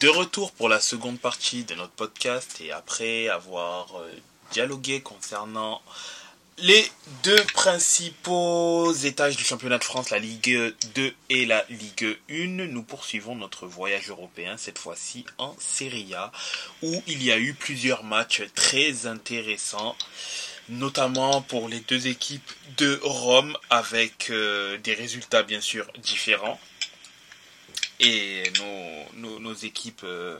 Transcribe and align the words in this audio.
de 0.00 0.08
retour 0.08 0.52
pour 0.52 0.68
la 0.68 0.80
seconde 0.80 1.18
partie 1.18 1.64
de 1.64 1.74
notre 1.74 1.92
podcast 1.92 2.60
et 2.60 2.72
après 2.72 3.28
avoir 3.28 3.98
euh, 3.98 4.10
dialogué 4.52 5.00
concernant 5.00 5.80
les 6.58 6.84
deux 7.22 7.42
principaux 7.54 8.92
étages 8.92 9.36
du 9.36 9.44
championnat 9.44 9.78
de 9.78 9.84
France, 9.84 10.10
la 10.10 10.18
Ligue 10.18 10.74
2 10.94 11.14
et 11.30 11.46
la 11.46 11.64
Ligue 11.70 12.18
1, 12.28 12.66
nous 12.66 12.82
poursuivons 12.82 13.34
notre 13.34 13.66
voyage 13.66 14.10
européen, 14.10 14.56
cette 14.58 14.78
fois-ci 14.78 15.24
en 15.38 15.56
Serie 15.58 16.12
A, 16.14 16.30
où 16.82 17.02
il 17.06 17.22
y 17.22 17.32
a 17.32 17.38
eu 17.38 17.54
plusieurs 17.54 18.04
matchs 18.04 18.42
très 18.54 19.06
intéressants, 19.06 19.96
notamment 20.68 21.40
pour 21.40 21.68
les 21.68 21.80
deux 21.80 22.08
équipes 22.08 22.52
de 22.76 23.00
Rome, 23.02 23.56
avec 23.70 24.28
euh, 24.28 24.76
des 24.78 24.92
résultats 24.92 25.42
bien 25.42 25.62
sûr 25.62 25.90
différents, 26.02 26.60
et 28.00 28.44
nos, 29.16 29.54
équipes 29.54 30.04
euh, 30.04 30.38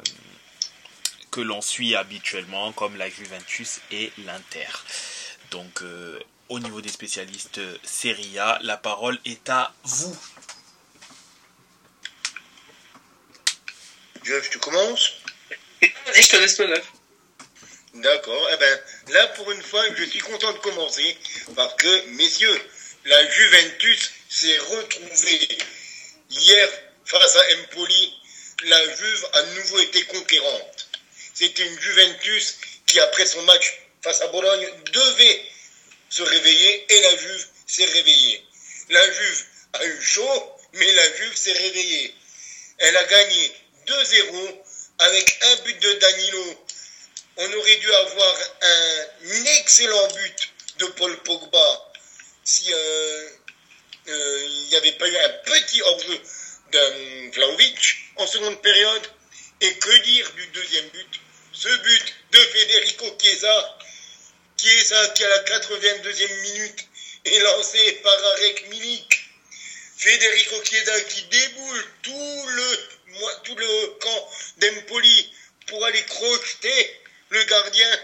que 1.31 1.41
l'on 1.41 1.61
suit 1.61 1.95
habituellement, 1.95 2.73
comme 2.73 2.97
la 2.97 3.09
Juventus 3.09 3.81
et 3.91 4.11
l'Inter. 4.25 4.69
Donc, 5.51 5.83
euh, 5.83 6.19
au 6.49 6.59
niveau 6.59 6.81
des 6.81 6.89
spécialistes 6.89 7.59
euh, 7.59 7.77
Serie 7.85 8.39
A, 8.39 8.59
la 8.63 8.77
parole 8.77 9.19
est 9.25 9.49
à 9.51 9.75
vous. 9.85 10.17
Jeff, 14.25 14.51
tu 14.51 14.59
commences? 14.59 15.13
Vas-y, 15.83 16.23
je 16.23 16.29
te 16.29 16.37
laisse 16.37 16.59
le 16.59 16.67
neuf. 16.69 16.93
D'accord. 17.95 18.49
Eh 18.53 18.57
ben, 18.57 18.81
là, 19.09 19.27
pour 19.29 19.51
une 19.51 19.63
fois, 19.63 19.83
je 19.97 20.05
suis 20.05 20.21
content 20.21 20.53
de 20.53 20.59
commencer 20.59 21.17
parce 21.57 21.75
que, 21.75 22.07
messieurs, 22.11 22.61
la 23.05 23.31
Juventus 23.31 24.13
s'est 24.29 24.59
retrouvée 24.59 25.59
hier 26.31 26.69
face 27.11 27.37
à 27.37 27.43
Empoli. 27.59 28.15
La 28.65 28.95
Juve 28.95 29.29
a 29.33 29.43
nouveau 29.43 29.81
été 29.81 30.03
conquérante. 30.05 30.89
C'était 31.35 31.67
une 31.67 31.81
Juventus 31.81 32.57
qui, 32.87 33.01
après 33.01 33.27
son 33.27 33.43
match 33.43 33.81
face 34.03 34.21
à 34.21 34.29
Bologne, 34.29 34.69
devait 34.93 35.43
se 36.11 36.23
réveiller 36.23 36.87
et 36.93 37.01
la 37.01 37.17
Juve 37.17 37.47
s'est 37.67 37.87
réveillée. 37.87 38.45
La 38.91 39.05
Juve 39.11 39.45
a 39.73 39.85
eu 39.87 40.03
chaud, 40.03 40.53
mais 40.75 40.93
la 40.93 41.17
Juve 41.17 41.37
s'est 41.37 41.53
réveillée. 41.53 42.15
Elle 42.79 42.97
a 42.97 43.05
gagné 43.05 43.53
2-0 43.87 44.63
avec 44.99 45.39
un 45.43 45.57
but 45.65 45.81
de 45.81 45.93
Danilo. 45.95 46.67
On 47.39 47.53
aurait 47.55 47.77
dû 47.77 47.93
avoir 47.95 48.37
un 48.63 49.45
excellent 49.59 50.09
but 50.09 50.49
de 50.79 50.87
Paul 50.87 51.17
Pogba 51.23 51.93
si 52.45 52.73
euh, 52.73 53.29
euh, 54.09 54.47
il 54.49 54.67
n'y 54.69 54.77
avait 54.77 54.93
pas 54.93 55.09
eu 55.09 55.17
un 55.17 55.29
petit 55.45 55.81
hors-jeu 55.83 56.21
Vlaovic 57.33 57.97
en 58.17 58.27
seconde 58.27 58.61
période. 58.63 59.11
Et 59.63 59.75
que 59.75 60.03
dire 60.05 60.31
du 60.33 60.47
deuxième 60.49 60.89
but? 60.89 61.21
Ce 61.53 61.69
but 61.69 62.15
de 62.33 62.39
Federico 62.39 63.07
Chiesa 63.21 63.79
Chiesa 64.57 65.09
qui 65.09 65.25
à 65.25 65.29
la 65.29 65.39
82e 65.45 66.43
minute 66.43 66.89
est 67.25 67.39
lancé 67.41 67.93
par 68.03 68.25
Arek 68.25 68.69
Milik. 68.71 69.31
Federico 69.97 70.63
Chiesa 70.65 71.01
qui 71.03 71.23
déboule 71.25 71.85
tout 72.03 72.47
le, 72.47 72.79
tout 73.45 73.57
le 73.57 73.87
camp 74.01 74.31
d'Empoli 74.59 75.33
pour 75.67 75.85
aller 75.85 76.03
crocheter 76.05 77.01
le 77.31 77.45
gardien. 77.45 78.01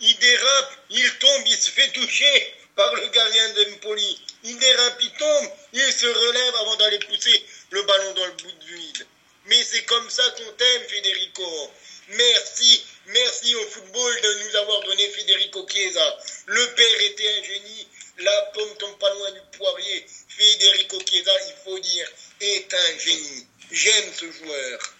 Il 0.00 0.18
dérape, 0.18 0.72
il 0.90 1.18
tombe, 1.18 1.42
il 1.46 1.56
se 1.56 1.70
fait 1.70 1.88
toucher 1.88 2.54
par 2.74 2.92
le 2.94 3.06
gardien 3.08 3.48
d'Empoli. 3.50 4.20
Il 4.44 4.58
dérape, 4.58 4.98
il 5.00 5.12
tombe, 5.12 5.52
il 5.72 5.92
se 5.92 6.06
relève 6.06 6.56
avant 6.56 6.76
d'aller 6.76 6.98
pousser 7.00 7.44
le 7.72 7.82
ballon 7.82 8.12
dans 8.12 8.26
le 8.26 8.32
bout 8.32 8.52
de 8.52 8.64
vide. 8.64 9.06
Mais 9.46 9.62
c'est 9.64 9.84
comme 9.84 10.08
ça 10.08 10.22
qu'on 10.30 10.52
t'aime, 10.52 10.82
Federico. 10.88 11.70
Merci, 12.08 12.84
merci 13.06 13.54
au 13.56 13.66
football 13.66 14.20
de 14.20 14.34
nous 14.44 14.56
avoir 14.56 14.80
donné 14.82 15.08
Federico 15.08 15.66
Chiesa. 15.68 16.18
Le 16.46 16.74
père 16.74 17.00
était 17.00 17.28
un 17.28 17.42
génie, 17.42 17.88
la 18.18 18.42
pomme 18.54 18.76
tombe 18.78 18.98
pas 18.98 19.12
loin 19.14 19.30
du 19.32 19.40
poirier. 19.56 20.06
Federico 20.28 20.98
Chiesa, 21.00 21.32
il 21.48 21.54
faut 21.64 21.78
dire, 21.78 22.08
est 22.40 22.74
un 22.74 22.98
génie. 22.98 23.46
J'aime 23.70 24.12
ce 24.14 24.30
joueur. 24.30 24.94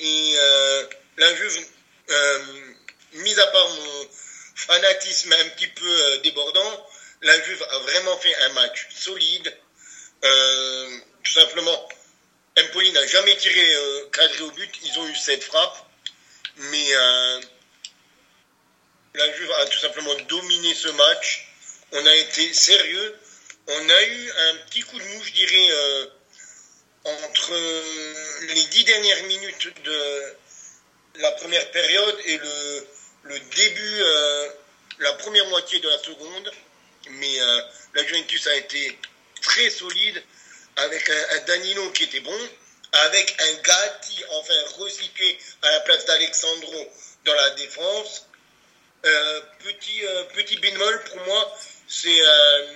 Et 0.00 0.34
euh, 0.36 0.86
la 1.16 1.34
Juve, 1.36 1.66
euh, 2.10 2.44
mis 3.14 3.38
à 3.38 3.46
part 3.48 3.68
mon 3.68 4.08
fanatisme 4.54 5.32
un 5.32 5.48
petit 5.50 5.68
peu 5.68 5.86
euh, 5.86 6.18
débordant, 6.18 6.90
la 7.22 7.40
Juve 7.42 7.62
a 7.70 7.78
vraiment 7.78 8.16
fait 8.18 8.34
un 8.34 8.48
match 8.50 8.88
solide. 8.90 9.56
Tout 10.20 11.32
simplement, 11.32 11.88
Empoli 12.58 12.92
n'a 12.92 13.06
jamais 13.06 13.36
tiré 13.36 13.74
euh, 13.74 14.08
cadré 14.12 14.40
au 14.40 14.50
but. 14.50 14.70
Ils 14.84 14.98
ont 14.98 15.06
eu 15.06 15.16
cette 15.16 15.44
frappe. 15.44 15.76
Mais 16.56 16.86
euh, 16.92 17.40
la 19.14 19.32
Juve 19.32 19.52
a 19.52 19.66
tout 19.66 19.78
simplement 19.78 20.14
dominé 20.28 20.74
ce 20.74 20.88
match. 20.88 21.48
On 21.92 22.04
a 22.04 22.14
été 22.16 22.52
sérieux. 22.52 23.16
On 23.68 23.90
a 23.90 24.02
eu 24.02 24.30
un 24.30 24.56
petit 24.68 24.80
coup 24.82 24.98
de 24.98 25.04
mou, 25.04 25.22
je 25.22 25.32
dirais, 25.32 25.68
euh, 25.70 26.06
entre 27.04 27.52
les 28.54 28.64
dix 28.64 28.84
dernières 28.84 29.22
minutes 29.24 29.68
de 29.84 30.34
la 31.16 31.30
première 31.32 31.70
période 31.70 32.18
et 32.24 32.38
le, 32.38 32.86
le 33.24 33.38
début, 33.38 34.02
la 34.98 35.12
première 35.14 35.46
moitié 35.46 35.80
de 35.80 35.88
la 35.88 35.98
seconde. 35.98 36.52
Mais 37.10 37.38
la 37.94 38.04
Juventus 38.04 38.46
a 38.46 38.56
été 38.56 38.98
très 39.40 39.70
solide 39.70 40.22
avec 40.76 41.10
un, 41.10 41.38
Danilo 41.46 41.90
qui 41.90 42.04
était 42.04 42.20
bon, 42.20 42.48
avec 42.92 43.36
un 43.40 43.54
Gatti 43.62 44.24
enfin 44.30 44.54
recyclé 44.78 45.38
à 45.62 45.70
la 45.70 45.80
place 45.80 46.04
d'Alexandro 46.06 46.92
dans 47.24 47.34
la 47.34 47.50
défense. 47.50 48.26
Euh, 49.04 49.40
petit, 49.60 50.04
euh, 50.04 50.24
petit 50.34 50.56
bémol 50.56 51.04
pour 51.04 51.24
moi, 51.26 51.58
c'est 51.86 52.20
euh, 52.20 52.66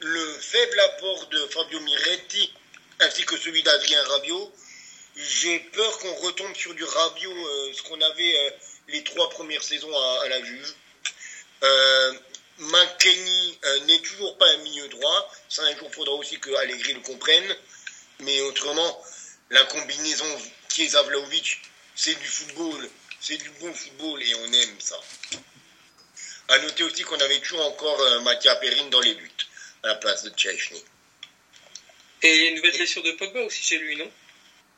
le 0.00 0.38
faible 0.38 0.80
apport 0.80 1.26
de 1.28 1.46
Fabio 1.46 1.80
Miretti 1.80 2.52
ainsi 3.00 3.24
que 3.24 3.36
celui 3.38 3.62
d'Adrien 3.62 4.02
Rabiot. 4.04 4.52
J'ai 5.16 5.60
peur 5.60 5.98
qu'on 5.98 6.14
retombe 6.14 6.54
sur 6.56 6.74
du 6.74 6.84
Rabiot, 6.84 7.72
ce 7.72 7.82
qu'on 7.84 8.00
avait 8.02 8.58
les 8.88 9.02
trois 9.02 9.30
premières 9.30 9.62
saisons 9.62 9.94
à, 9.96 10.24
à 10.24 10.28
la 10.28 10.44
Juve. 10.44 10.74
McKenny 12.58 13.58
euh, 13.64 13.80
n'est 13.80 14.00
toujours 14.00 14.36
pas 14.38 14.46
un 14.46 14.56
milieu 14.58 14.88
droit. 14.88 15.32
Ça, 15.48 15.62
un 15.62 15.76
jour, 15.76 15.92
faudra 15.92 16.14
aussi 16.14 16.38
que 16.40 16.54
Allegri 16.54 16.94
le 16.94 17.00
comprenne. 17.00 17.56
Mais 18.20 18.40
autrement, 18.42 19.04
la 19.50 19.64
combinaison 19.64 20.26
Chiesa-Vlaovic, 20.68 21.60
c'est 21.94 22.18
du 22.18 22.26
football. 22.26 22.90
C'est 23.20 23.36
du 23.36 23.50
bon 23.60 23.72
football 23.72 24.22
et 24.22 24.34
on 24.34 24.52
aime 24.52 24.80
ça. 24.80 25.00
À 26.48 26.58
noter 26.58 26.84
aussi 26.84 27.02
qu'on 27.02 27.18
avait 27.18 27.40
toujours 27.40 27.64
encore 27.66 28.00
euh, 28.00 28.20
Mathia 28.20 28.54
Perrine 28.56 28.88
dans 28.90 29.00
les 29.00 29.14
buts, 29.14 29.30
à 29.82 29.88
la 29.88 29.94
place 29.96 30.22
de 30.22 30.30
Tchèchny. 30.30 30.82
Et 32.22 32.48
une 32.48 32.56
nouvelle 32.56 32.76
blessure 32.76 33.02
de 33.02 33.12
Pogba 33.12 33.40
aussi 33.40 33.62
chez 33.62 33.78
lui, 33.78 33.96
non? 33.96 34.10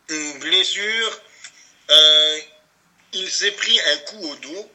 Une 0.09 0.39
blessure. 0.39 1.21
Euh, 1.91 2.41
il 3.13 3.31
s'est 3.31 3.53
pris 3.53 3.81
un 3.81 3.97
coup 3.99 4.29
au 4.29 4.37
dos 4.37 4.71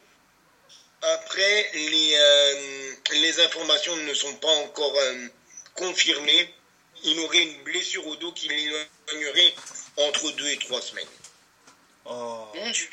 après, 1.04 1.70
les, 1.74 2.16
euh, 2.16 2.94
les 3.12 3.40
informations 3.42 3.96
ne 3.98 4.14
sont 4.14 4.36
pas 4.36 4.52
encore 4.52 4.98
euh, 4.98 5.28
confirmées. 5.76 6.54
Il 7.04 7.20
aurait 7.20 7.44
une 7.44 7.64
blessure 7.64 8.08
au 8.08 8.16
dos 8.16 8.32
qui 8.32 8.48
l'éloignerait 8.48 9.54
entre 9.98 10.32
deux 10.32 10.48
et 10.48 10.58
trois 10.58 10.82
semaines. 10.82 11.08
Oh. 12.06 12.48
Mon 12.56 12.70
Dieu. 12.72 12.90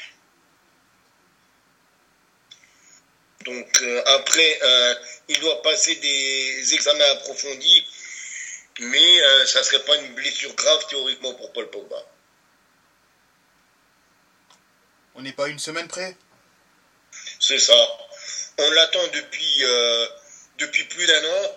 Donc 3.45 3.83
euh, 3.83 4.03
après, 4.07 4.61
il 5.29 5.41
doit 5.41 5.63
passer 5.63 5.95
des 5.95 6.75
examens 6.75 7.11
approfondis, 7.13 7.87
mais 8.81 9.21
ça 9.47 9.61
ne 9.61 9.65
serait 9.65 9.85
pas 9.85 9.97
une 9.97 10.15
blessure 10.15 10.55
grave 10.55 10.87
théoriquement 10.89 11.33
pour 11.35 11.53
Paul 11.53 11.71
Pogba. 11.71 12.05
On 15.15 15.23
n'est 15.23 15.33
pas 15.33 15.49
une 15.49 15.59
semaine 15.59 15.89
près? 15.89 16.17
C'est 17.39 17.59
ça. 17.59 17.75
On 18.63 18.71
l'attend 18.73 19.07
depuis, 19.09 19.65
euh, 19.65 20.07
depuis 20.59 20.85
plus 20.85 21.07
d'un 21.07 21.25
an. 21.25 21.57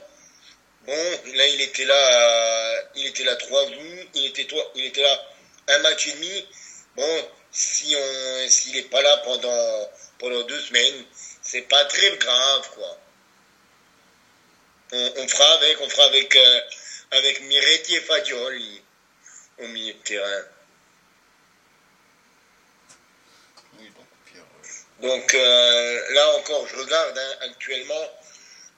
Bon, 0.85 1.19
là, 1.33 1.47
il 1.47 1.59
était 1.59 1.83
là, 1.83 2.89
il 2.95 3.07
était 3.07 3.25
là 3.25 3.35
trois 3.35 3.65
jours, 3.65 4.05
il 4.13 4.25
était, 4.25 4.47
il 4.75 4.85
était 4.85 5.01
là 5.01 5.27
un 5.67 5.79
match 5.79 6.07
et 6.07 6.11
demi. 6.13 6.47
Bon, 6.95 7.29
si 7.51 7.93
on, 7.95 8.49
s'il 8.49 8.75
n'est 8.75 8.83
pas 8.83 9.01
là 9.01 9.17
pendant, 9.17 9.91
pendant 10.17 10.43
deux 10.43 10.61
semaines, 10.61 11.05
c'est 11.41 11.63
pas 11.63 11.83
très 11.85 12.15
grave, 12.17 12.69
quoi. 12.73 12.97
On, 14.93 15.27
fera 15.27 15.53
avec, 15.55 15.81
on 15.81 15.89
fera 15.89 16.05
avec, 16.05 16.35
euh, 16.35 16.61
avec 17.11 17.41
Miretti 17.41 17.95
et 17.95 18.01
Fagioli 18.01 18.81
au 19.57 19.67
milieu 19.67 19.93
de 19.93 19.99
terrain. 19.99 20.45
Donc 25.03 25.33
euh, 25.33 26.13
là 26.13 26.37
encore, 26.37 26.65
je 26.65 26.77
regarde 26.77 27.17
hein, 27.17 27.37
actuellement 27.41 28.09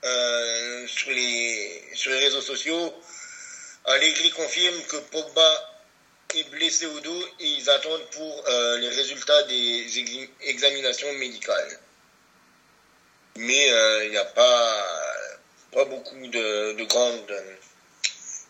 euh, 0.04 0.86
sur, 0.88 1.10
les, 1.10 1.84
sur 1.94 2.10
les 2.10 2.18
réseaux 2.18 2.40
sociaux. 2.40 2.92
Allegri 3.84 4.30
confirme 4.30 4.82
que 4.88 4.96
Pogba 4.96 5.78
est 6.34 6.50
blessé 6.50 6.86
au 6.86 6.98
dos 6.98 7.26
et 7.38 7.46
ils 7.46 7.70
attendent 7.70 8.10
pour 8.10 8.44
euh, 8.48 8.76
les 8.78 8.88
résultats 8.88 9.44
des 9.44 9.86
examinations 10.40 11.12
médicales. 11.12 11.78
Mais 13.36 13.68
il 14.04 14.10
n'y 14.10 14.16
a 14.16 14.24
pas, 14.24 14.86
pas 15.70 15.84
beaucoup 15.84 16.26
de, 16.26 16.72
de, 16.72 16.84
grandes, 16.84 17.44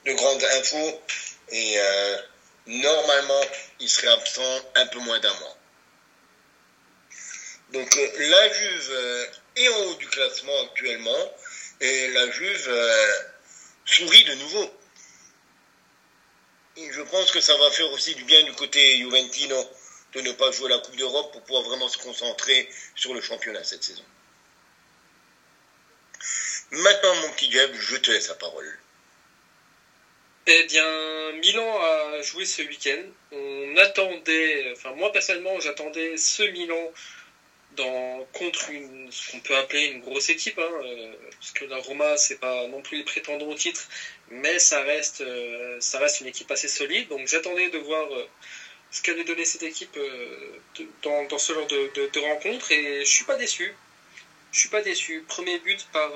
de 0.07 0.13
grandes 0.15 0.45
infos 0.45 1.03
et 1.51 1.77
normalement 2.67 3.41
il 3.81 3.89
serait 3.89 4.13
absent 4.13 4.61
un 4.77 4.87
peu 4.87 5.01
moins 5.01 5.21
d'un 5.21 5.35
mois. 5.35 5.56
Donc 7.77 7.95
la 7.95 8.53
Juve 8.55 9.29
est 9.57 9.69
en 9.69 9.83
haut 9.85 9.95
du 9.97 10.09
classement 10.09 10.63
actuellement 10.63 11.35
et 11.83 12.09
la 12.09 12.31
Juve 12.31 12.75
sourit 13.85 14.25
de 14.25 14.35
nouveau. 14.37 14.71
Et 16.79 16.91
je 16.91 17.03
pense 17.03 17.31
que 17.33 17.41
ça 17.41 17.55
va 17.59 17.71
faire 17.71 17.91
aussi 17.93 18.15
du 18.15 18.25
bien 18.25 18.43
du 18.45 18.55
côté 18.55 18.97
Juventino 18.97 19.63
de 20.15 20.23
ne 20.23 20.33
pas 20.33 20.51
jouer 20.53 20.71
la 20.71 20.79
Coupe 20.79 20.97
d'Europe 20.97 21.33
pour 21.33 21.43
pouvoir 21.43 21.65
vraiment 21.65 21.87
se 21.91 21.99
concentrer 21.99 22.67
sur 22.95 23.13
le 23.13 23.21
championnat 23.21 23.63
cette 23.63 23.85
saison. 23.85 24.05
Maintenant, 26.71 27.15
mon 27.17 27.31
petit 27.33 27.53
Jeb, 27.53 27.75
je 27.75 27.97
te 27.97 28.11
laisse 28.11 28.29
la 28.29 28.37
parole. 28.37 28.79
Eh 30.47 30.65
bien, 30.65 31.33
Milan 31.33 31.79
a 31.79 32.23
joué 32.23 32.47
ce 32.47 32.63
week-end. 32.63 33.03
On 33.33 33.77
attendait, 33.77 34.73
enfin 34.73 34.93
moi 34.93 35.13
personnellement, 35.13 35.61
j'attendais 35.61 36.17
ce 36.17 36.43
Milan 36.45 36.91
contre 38.33 38.71
ce 39.11 39.33
qu'on 39.33 39.41
peut 39.41 39.57
appeler 39.57 39.87
une 39.87 40.01
grosse 40.01 40.29
équipe, 40.29 40.59
hein, 40.59 40.71
euh, 40.85 41.13
parce 41.31 41.53
que 41.53 41.65
la 41.67 41.79
Roma, 41.79 42.17
c'est 42.17 42.41
pas 42.41 42.67
non 42.69 42.83
plus 42.83 42.99
les 42.99 43.05
prétendants 43.05 43.47
au 43.47 43.55
titre, 43.55 43.89
mais 44.31 44.59
ça 44.59 44.83
reste, 44.83 45.21
euh, 45.21 45.77
ça 45.81 45.99
reste 45.99 46.21
une 46.21 46.27
équipe 46.27 46.51
assez 46.51 46.69
solide. 46.69 47.09
Donc 47.09 47.27
j'attendais 47.27 47.71
de 47.71 47.79
voir 47.79 48.13
euh, 48.13 48.27
ce 48.91 49.03
qu'allait 49.03 49.25
donner 49.25 49.45
cette 49.45 49.63
équipe 49.63 49.99
dans, 51.03 51.25
dans, 51.25 51.39
ce 51.39 51.53
genre 51.53 51.67
de, 51.67 51.91
de, 51.95 52.09
de, 52.13 52.21
rencontre, 52.21 52.71
et 52.73 53.05
je 53.05 53.11
suis 53.11 53.25
pas 53.25 53.37
déçu. 53.37 53.75
Je 54.53 54.61
suis 54.61 54.69
pas 54.69 54.83
déçu. 54.83 55.25
Premier 55.29 55.59
but 55.59 55.87
par 55.93 56.11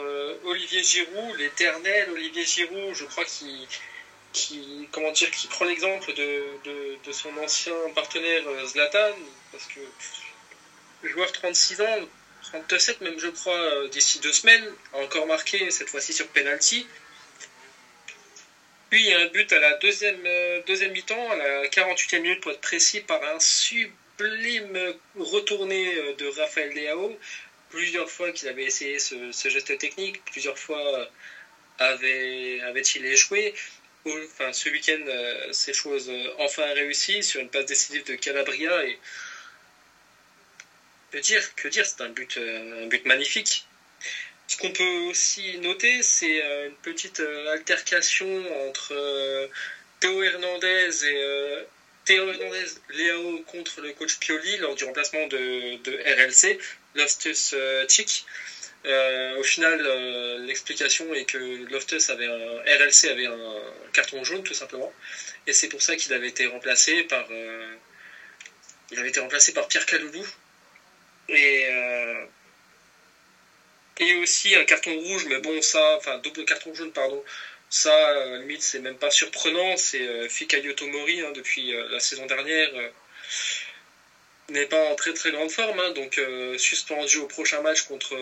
Olivier 0.45 0.83
Giroud, 0.83 1.37
l'éternel 1.39 2.11
Olivier 2.11 2.45
Giroud, 2.45 2.95
je 2.95 3.05
crois 3.05 3.25
qu'il 3.25 3.67
qui 4.33 4.89
comment 4.93 5.11
dire 5.11 5.31
qui 5.33 5.49
prend 5.49 5.65
l'exemple 5.65 6.15
de, 6.15 6.45
de, 6.65 6.99
de, 7.05 7.13
son 7.13 7.37
ancien 7.39 7.75
partenaire 7.97 8.45
Zlatan 8.65 9.17
parce 9.51 9.67
que 9.67 9.81
joueur 11.03 11.33
36 11.33 11.81
ans, 11.81 12.09
37 12.43 13.01
même 13.01 13.19
je 13.19 13.29
crois, 13.29 13.57
euh, 13.57 13.89
d'ici 13.89 14.21
deux 14.21 14.33
semaines, 14.33 14.65
a 14.93 14.99
encore 14.99 15.27
marqué, 15.27 15.71
cette 15.71 15.89
fois-ci 15.89 16.13
sur 16.13 16.27
penalty. 16.29 16.87
Puis 18.91 19.03
il 19.03 19.07
y 19.07 19.15
a 19.15 19.21
un 19.21 19.27
but 19.27 19.53
à 19.53 19.61
la 19.61 19.77
deuxième, 19.79 20.21
euh, 20.27 20.61
deuxième 20.67 20.93
mi-temps, 20.93 21.31
à 21.31 21.37
la 21.37 21.67
48e 21.69 22.21
minute 22.21 22.41
pour 22.41 22.53
être 22.53 22.61
précis, 22.61 23.01
par 23.01 23.23
un 23.23 23.39
sublime 23.39 24.95
retourné 25.17 25.95
euh, 25.95 26.15
de 26.15 26.27
Raphaël 26.27 26.73
Leao. 26.73 27.19
Plusieurs 27.71 28.11
fois 28.11 28.33
qu'il 28.33 28.49
avait 28.49 28.65
essayé 28.65 28.99
ce, 28.99 29.31
geste 29.49 29.79
technique, 29.79 30.25
plusieurs 30.25 30.59
fois 30.59 31.09
avait, 31.79 32.61
avait-il 32.63 33.07
échoué. 33.07 33.55
Enfin, 34.05 34.53
ce 34.53 34.71
week-end, 34.71 35.05
ces 35.53 35.73
choses 35.73 36.11
enfin 36.39 36.65
réussies 36.73 37.23
sur 37.23 37.41
une 37.41 37.49
passe 37.49 37.67
décisive 37.67 38.03
de 38.07 38.17
Calabria 38.17 38.85
et 38.87 38.99
que 41.11 41.19
dire, 41.19 41.55
que 41.55 41.69
dire, 41.69 41.87
c'est 41.87 42.01
un 42.03 42.09
but, 42.09 42.37
euh, 42.37 42.85
un 42.85 42.87
but 42.87 43.05
magnifique. 43.05 43.67
Ce 44.47 44.57
qu'on 44.57 44.73
peut 44.73 45.09
aussi 45.09 45.59
noter, 45.59 46.03
c'est 46.03 46.43
euh, 46.43 46.69
une 46.69 46.77
petite 46.77 47.21
euh, 47.21 47.53
altercation 47.53 48.29
entre 48.69 49.49
Théo 50.01 50.23
Hernandez 50.23 51.05
et 51.05 51.67
Théo 52.05 52.29
Hernandez 52.29 52.67
Léo 52.91 53.43
contre 53.47 53.81
le 53.81 53.93
coach 53.93 54.19
Pioli 54.19 54.57
lors 54.59 54.75
du 54.75 54.85
remplacement 54.85 55.27
de, 55.27 55.77
de 55.83 55.93
RLC, 56.17 56.59
Loftus 56.95 57.55
Chick. 57.89 58.25
au 58.85 59.43
final, 59.43 59.79
l'explication 60.47 61.13
est 61.15 61.27
que 61.27 61.39
Loftus 61.71 62.09
avait 62.09 62.27
un, 62.27 62.63
RLC 62.79 63.09
avait 63.11 63.27
un 63.27 63.63
carton 63.93 64.25
jaune 64.25 64.43
tout 64.43 64.55
simplement, 64.55 64.93
et 65.47 65.53
c'est 65.53 65.69
pour 65.69 65.83
ça 65.83 65.97
qu'il 65.97 66.13
avait 66.15 66.29
été 66.29 66.47
remplacé 66.47 67.03
par, 67.05 67.29
il 68.91 68.99
avait 68.99 69.11
été 69.11 69.21
remplacé 69.21 69.53
par 69.53 69.69
Pierre 69.69 69.85
Caloulou, 69.85 70.27
et, 71.31 71.67
euh, 71.71 72.25
et 73.99 74.15
aussi 74.15 74.55
un 74.55 74.65
carton 74.65 74.95
rouge, 74.95 75.25
mais 75.27 75.39
bon, 75.39 75.61
ça, 75.63 75.97
enfin, 75.97 76.19
double 76.19 76.45
carton 76.45 76.75
jaune, 76.75 76.93
pardon. 76.93 77.23
Ça, 77.71 78.11
euh, 78.11 78.39
limite, 78.39 78.63
c'est 78.63 78.81
même 78.81 78.97
pas 78.97 79.11
surprenant. 79.11 79.77
C'est 79.77 80.07
euh, 80.07 80.29
Fikayo 80.29 80.73
Tomori, 80.73 81.21
hein, 81.21 81.33
depuis 81.33 81.73
la 81.73 82.01
saison 82.01 82.27
dernière, 82.27 82.71
n'est 84.49 84.67
pas 84.67 84.91
en 84.91 84.97
très 84.97 85.13
très 85.13 85.31
grande 85.31 85.51
forme. 85.51 85.79
Hein, 85.81 85.91
donc, 85.93 86.21
suspendu 86.59 87.19
au 87.19 87.27
prochain 87.27 87.61
match 87.61 87.83
contre, 87.83 88.17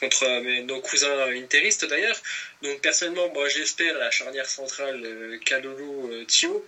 contre 0.00 0.40
nos 0.62 0.80
cousins 0.80 1.28
interistes 1.28 1.84
d'ailleurs. 1.84 2.20
Donc, 2.62 2.80
personnellement, 2.80 3.28
moi, 3.28 3.48
j'espère 3.48 3.96
la 3.98 4.10
charnière 4.10 4.48
centrale 4.48 5.38
Kalolo-Tio. 5.44 6.66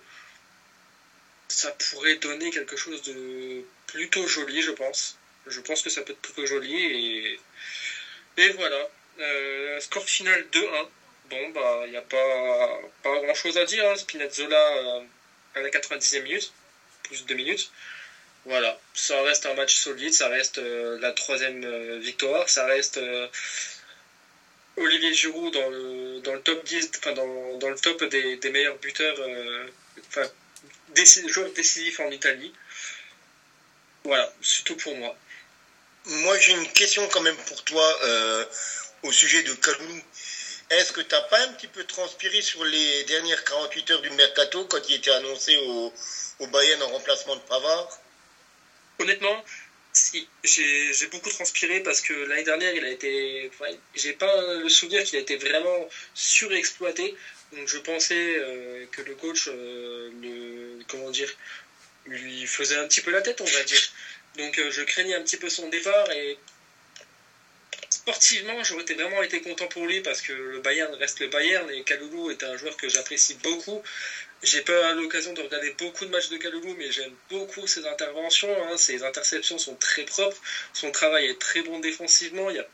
Ça 1.48 1.72
pourrait 1.72 2.16
donner 2.16 2.50
quelque 2.50 2.76
chose 2.76 3.02
de 3.02 3.62
plutôt 3.86 4.26
joli, 4.26 4.62
je 4.62 4.72
pense. 4.72 5.16
Je 5.46 5.60
pense 5.60 5.82
que 5.82 5.90
ça 5.90 6.02
peut 6.02 6.12
être 6.12 6.20
plutôt 6.20 6.46
joli. 6.46 6.74
Et, 6.74 7.40
et 8.38 8.48
voilà. 8.50 8.88
Euh, 9.20 9.80
score 9.80 10.04
final 10.04 10.44
2-1. 10.52 10.88
Bon, 11.30 11.48
bah, 11.50 11.82
il 11.86 11.90
n'y 11.90 11.96
a 11.96 12.02
pas, 12.02 12.80
pas 13.02 13.20
grand 13.20 13.34
chose 13.34 13.56
à 13.58 13.64
dire. 13.64 13.88
Hein. 13.88 13.96
Spinazzola 13.96 14.56
euh, 14.56 15.00
à 15.54 15.60
la 15.60 15.70
90e 15.70 16.22
minute, 16.22 16.52
plus 17.04 17.22
de 17.22 17.28
2 17.28 17.34
minutes. 17.34 17.70
Voilà, 18.44 18.78
ça 18.94 19.20
reste 19.22 19.44
un 19.46 19.54
match 19.54 19.74
solide, 19.74 20.12
ça 20.12 20.28
reste 20.28 20.58
euh, 20.58 21.00
la 21.00 21.12
troisième 21.12 21.98
victoire, 21.98 22.48
ça 22.48 22.64
reste 22.64 23.00
Olivier 24.76 25.12
Giroud 25.12 25.52
dans 25.52 25.68
le, 25.68 26.20
dans 26.20 26.32
le 26.32 26.40
top 26.40 26.62
10, 26.64 26.92
enfin 26.98 27.12
dans, 27.12 27.58
dans 27.58 27.70
le 27.70 27.76
top 27.76 28.04
des, 28.04 28.36
des 28.36 28.50
meilleurs 28.50 28.76
buteurs, 28.76 29.18
enfin, 30.06 30.30
joueurs 31.28 31.50
décisifs 31.52 32.00
en 32.00 32.10
Italie. 32.10 32.52
Voilà, 34.04 34.32
c'est 34.40 34.64
tout 34.64 34.76
pour 34.76 34.96
moi. 34.96 35.16
Moi, 36.06 36.38
j'ai 36.38 36.52
une 36.52 36.72
question 36.72 37.06
quand 37.08 37.20
même 37.20 37.36
pour 37.48 37.64
toi 37.64 37.98
euh, 38.04 38.44
au 39.02 39.12
sujet 39.12 39.42
de 39.42 39.52
Kalou. 39.54 40.02
Est-ce 40.70 40.92
que 40.92 41.00
tu 41.00 41.14
n'as 41.14 41.22
pas 41.22 41.40
un 41.40 41.52
petit 41.52 41.68
peu 41.68 41.84
transpiré 41.84 42.40
sur 42.42 42.64
les 42.64 43.04
dernières 43.04 43.44
48 43.44 43.90
heures 43.90 44.02
du 44.02 44.10
mercato 44.10 44.64
quand 44.66 44.88
il 44.88 44.96
était 44.96 45.10
annoncé 45.10 45.56
au, 45.56 45.92
au 46.40 46.46
Bayern 46.48 46.82
en 46.82 46.88
remplacement 46.88 47.36
de 47.36 47.40
Pavard? 47.42 48.00
Honnêtement, 48.98 49.44
si, 49.96 50.28
j'ai 50.44 51.06
beaucoup 51.10 51.30
transpiré 51.30 51.80
parce 51.80 52.00
que 52.00 52.12
l'année 52.12 52.44
dernière, 52.44 52.74
il 52.74 52.84
a 52.84 52.90
été. 52.90 53.50
j'ai 53.94 54.12
pas 54.12 54.40
le 54.56 54.68
souvenir 54.68 55.02
qu'il 55.04 55.18
a 55.18 55.22
été 55.22 55.36
vraiment 55.36 55.88
surexploité. 56.14 57.14
Donc 57.52 57.68
je 57.68 57.78
pensais 57.78 58.36
euh, 58.38 58.86
que 58.90 59.02
le 59.02 59.14
coach, 59.14 59.48
euh, 59.48 60.10
le, 60.22 60.84
comment 60.88 61.10
dire, 61.10 61.32
lui 62.06 62.46
faisait 62.46 62.76
un 62.76 62.86
petit 62.86 63.00
peu 63.00 63.10
la 63.10 63.22
tête, 63.22 63.40
on 63.40 63.44
va 63.44 63.62
dire. 63.64 63.80
Donc 64.36 64.58
euh, 64.58 64.70
je 64.70 64.82
craignais 64.82 65.14
un 65.14 65.22
petit 65.22 65.36
peu 65.36 65.48
son 65.48 65.68
départ 65.68 66.10
et 66.10 66.38
sportivement, 67.88 68.62
j'aurais 68.64 68.84
vraiment 68.84 69.22
été 69.22 69.40
content 69.40 69.66
pour 69.68 69.86
lui 69.86 70.00
parce 70.00 70.20
que 70.20 70.32
le 70.32 70.60
Bayern 70.60 70.92
reste 70.94 71.20
le 71.20 71.28
Bayern 71.28 71.70
et 71.70 71.82
Kaloulou 71.82 72.30
est 72.30 72.42
un 72.42 72.56
joueur 72.56 72.76
que 72.76 72.88
j'apprécie 72.88 73.34
beaucoup. 73.42 73.82
J'ai 74.42 74.60
pas 74.60 74.92
l'occasion 74.92 75.32
de 75.32 75.40
regarder 75.40 75.70
beaucoup 75.70 76.04
de 76.04 76.10
matchs 76.10 76.28
de 76.28 76.36
Kaloulou, 76.36 76.74
mais 76.78 76.92
j'aime 76.92 77.14
beaucoup 77.30 77.66
ses 77.66 77.86
interventions. 77.86 78.54
Hein. 78.64 78.76
Ses 78.76 79.02
interceptions 79.02 79.58
sont 79.58 79.76
très 79.76 80.04
propres, 80.04 80.36
son 80.72 80.90
travail 80.90 81.26
est 81.26 81.40
très 81.40 81.62
bon 81.62 81.78
défensivement. 81.78 82.50
Il 82.50 82.56
y 82.56 82.58
a... 82.60 82.66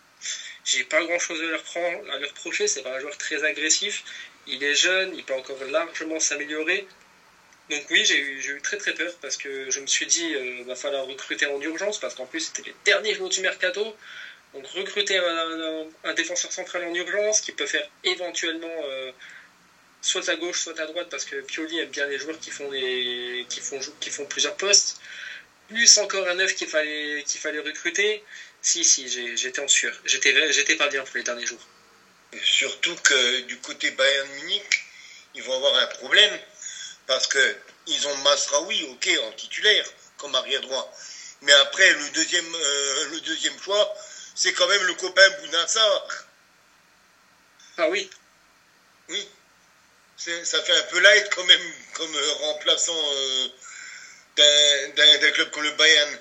J'ai 0.65 0.85
pas 0.85 1.03
grand 1.05 1.19
chose 1.19 1.41
à 1.41 1.45
lui, 1.45 2.11
à 2.11 2.19
lui 2.19 2.27
reprocher, 2.27 2.69
c'est 2.69 2.83
pas 2.83 2.95
un 2.95 3.01
joueur 3.01 3.17
très 3.19 3.43
agressif. 3.45 4.05
Il 4.47 4.63
est 4.65 4.75
jeune, 4.75 5.15
il 5.15 5.25
peut 5.25 5.35
encore 5.35 5.63
largement 5.71 6.19
s'améliorer. 6.21 6.87
Donc 7.71 7.85
oui, 7.91 8.05
j'ai 8.05 8.19
eu, 8.19 8.61
très 8.63 8.77
très 8.77 8.93
peur 8.93 9.13
parce 9.21 9.37
que 9.37 9.71
je 9.71 9.81
me 9.81 9.87
suis 9.87 10.07
dit, 10.07 10.35
euh, 10.35 10.65
va 10.67 10.75
falloir 10.75 11.07
recruter 11.07 11.47
en 11.47 11.61
urgence 11.61 11.99
parce 11.99 12.15
qu'en 12.15 12.27
plus 12.27 12.41
c'était 12.41 12.63
les 12.69 12.75
derniers 12.85 13.15
jours 13.15 13.29
du 13.29 13.41
mercato. 13.41 13.97
Donc 14.55 14.67
recruter 14.67 15.17
un, 15.17 16.15
défenseur 16.15 16.53
central 16.53 16.85
en 16.85 16.95
urgence 16.95 17.41
qui 17.41 17.53
peut 17.53 17.67
faire 17.67 17.89
éventuellement 18.05 18.77
euh, 18.85 19.11
soit 20.03 20.29
à 20.29 20.37
gauche, 20.37 20.61
soit 20.61 20.79
à 20.79 20.87
droite 20.87 21.09
parce 21.11 21.25
que 21.25 21.37
Pioli 21.41 21.79
aime 21.79 21.89
bien 21.89 22.07
les 22.07 22.19
joueurs 22.19 22.39
qui 22.39 22.51
font, 22.51 22.69
plusieurs 24.29 24.57
postes. 24.57 25.01
Plus 25.69 25.97
encore 25.99 26.29
un 26.29 26.35
neuf 26.35 26.55
qu'il 26.55 26.69
fallait, 26.69 27.25
fallait 27.27 27.61
recruter. 27.61 28.23
Si, 28.61 28.85
si, 28.85 29.09
j'étais 29.37 29.61
en 29.61 29.69
sueur. 29.69 29.99
J'étais 30.05 30.77
pas 30.77 30.89
bien 30.89 31.03
pour 31.05 31.17
les 31.17 31.23
derniers 31.23 31.47
jours. 31.47 31.67
Surtout 32.41 32.95
que 32.97 33.41
du 33.43 33.59
côté 33.59 33.91
Bayern 33.91 34.29
Munich, 34.31 34.85
ils 35.35 35.43
vont 35.43 35.55
avoir 35.57 35.75
un 35.77 35.87
problème 35.87 36.39
parce 37.07 37.27
que 37.27 37.57
ils 37.87 38.07
ont 38.09 38.17
Masraoui, 38.19 38.85
ok, 38.91 39.11
en 39.25 39.33
titulaire, 39.33 39.85
comme 40.17 40.35
arrière 40.35 40.61
droit. 40.61 40.97
Mais 41.43 41.53
après, 41.53 41.93
le 41.93 42.11
deuxième, 42.11 42.55
euh, 42.55 43.09
le 43.11 43.21
deuxième 43.23 43.59
choix, 43.61 43.97
c'est 44.35 44.53
quand 44.53 44.69
même 44.69 44.85
le 44.85 44.95
copain 44.95 45.29
Bounassar. 45.41 46.09
Ah 47.79 47.89
oui. 47.89 48.09
Oui. 49.09 49.29
ça 50.17 50.63
fait 50.63 50.77
un 50.77 50.83
peu 50.83 51.01
light 51.01 51.29
quand 51.35 51.45
même 51.45 51.73
comme 51.95 52.17
remplaçant 52.41 53.15
d'un 54.37 55.31
club 55.33 55.51
comme 55.51 55.65
le 55.65 55.73
Bayern. 55.73 56.19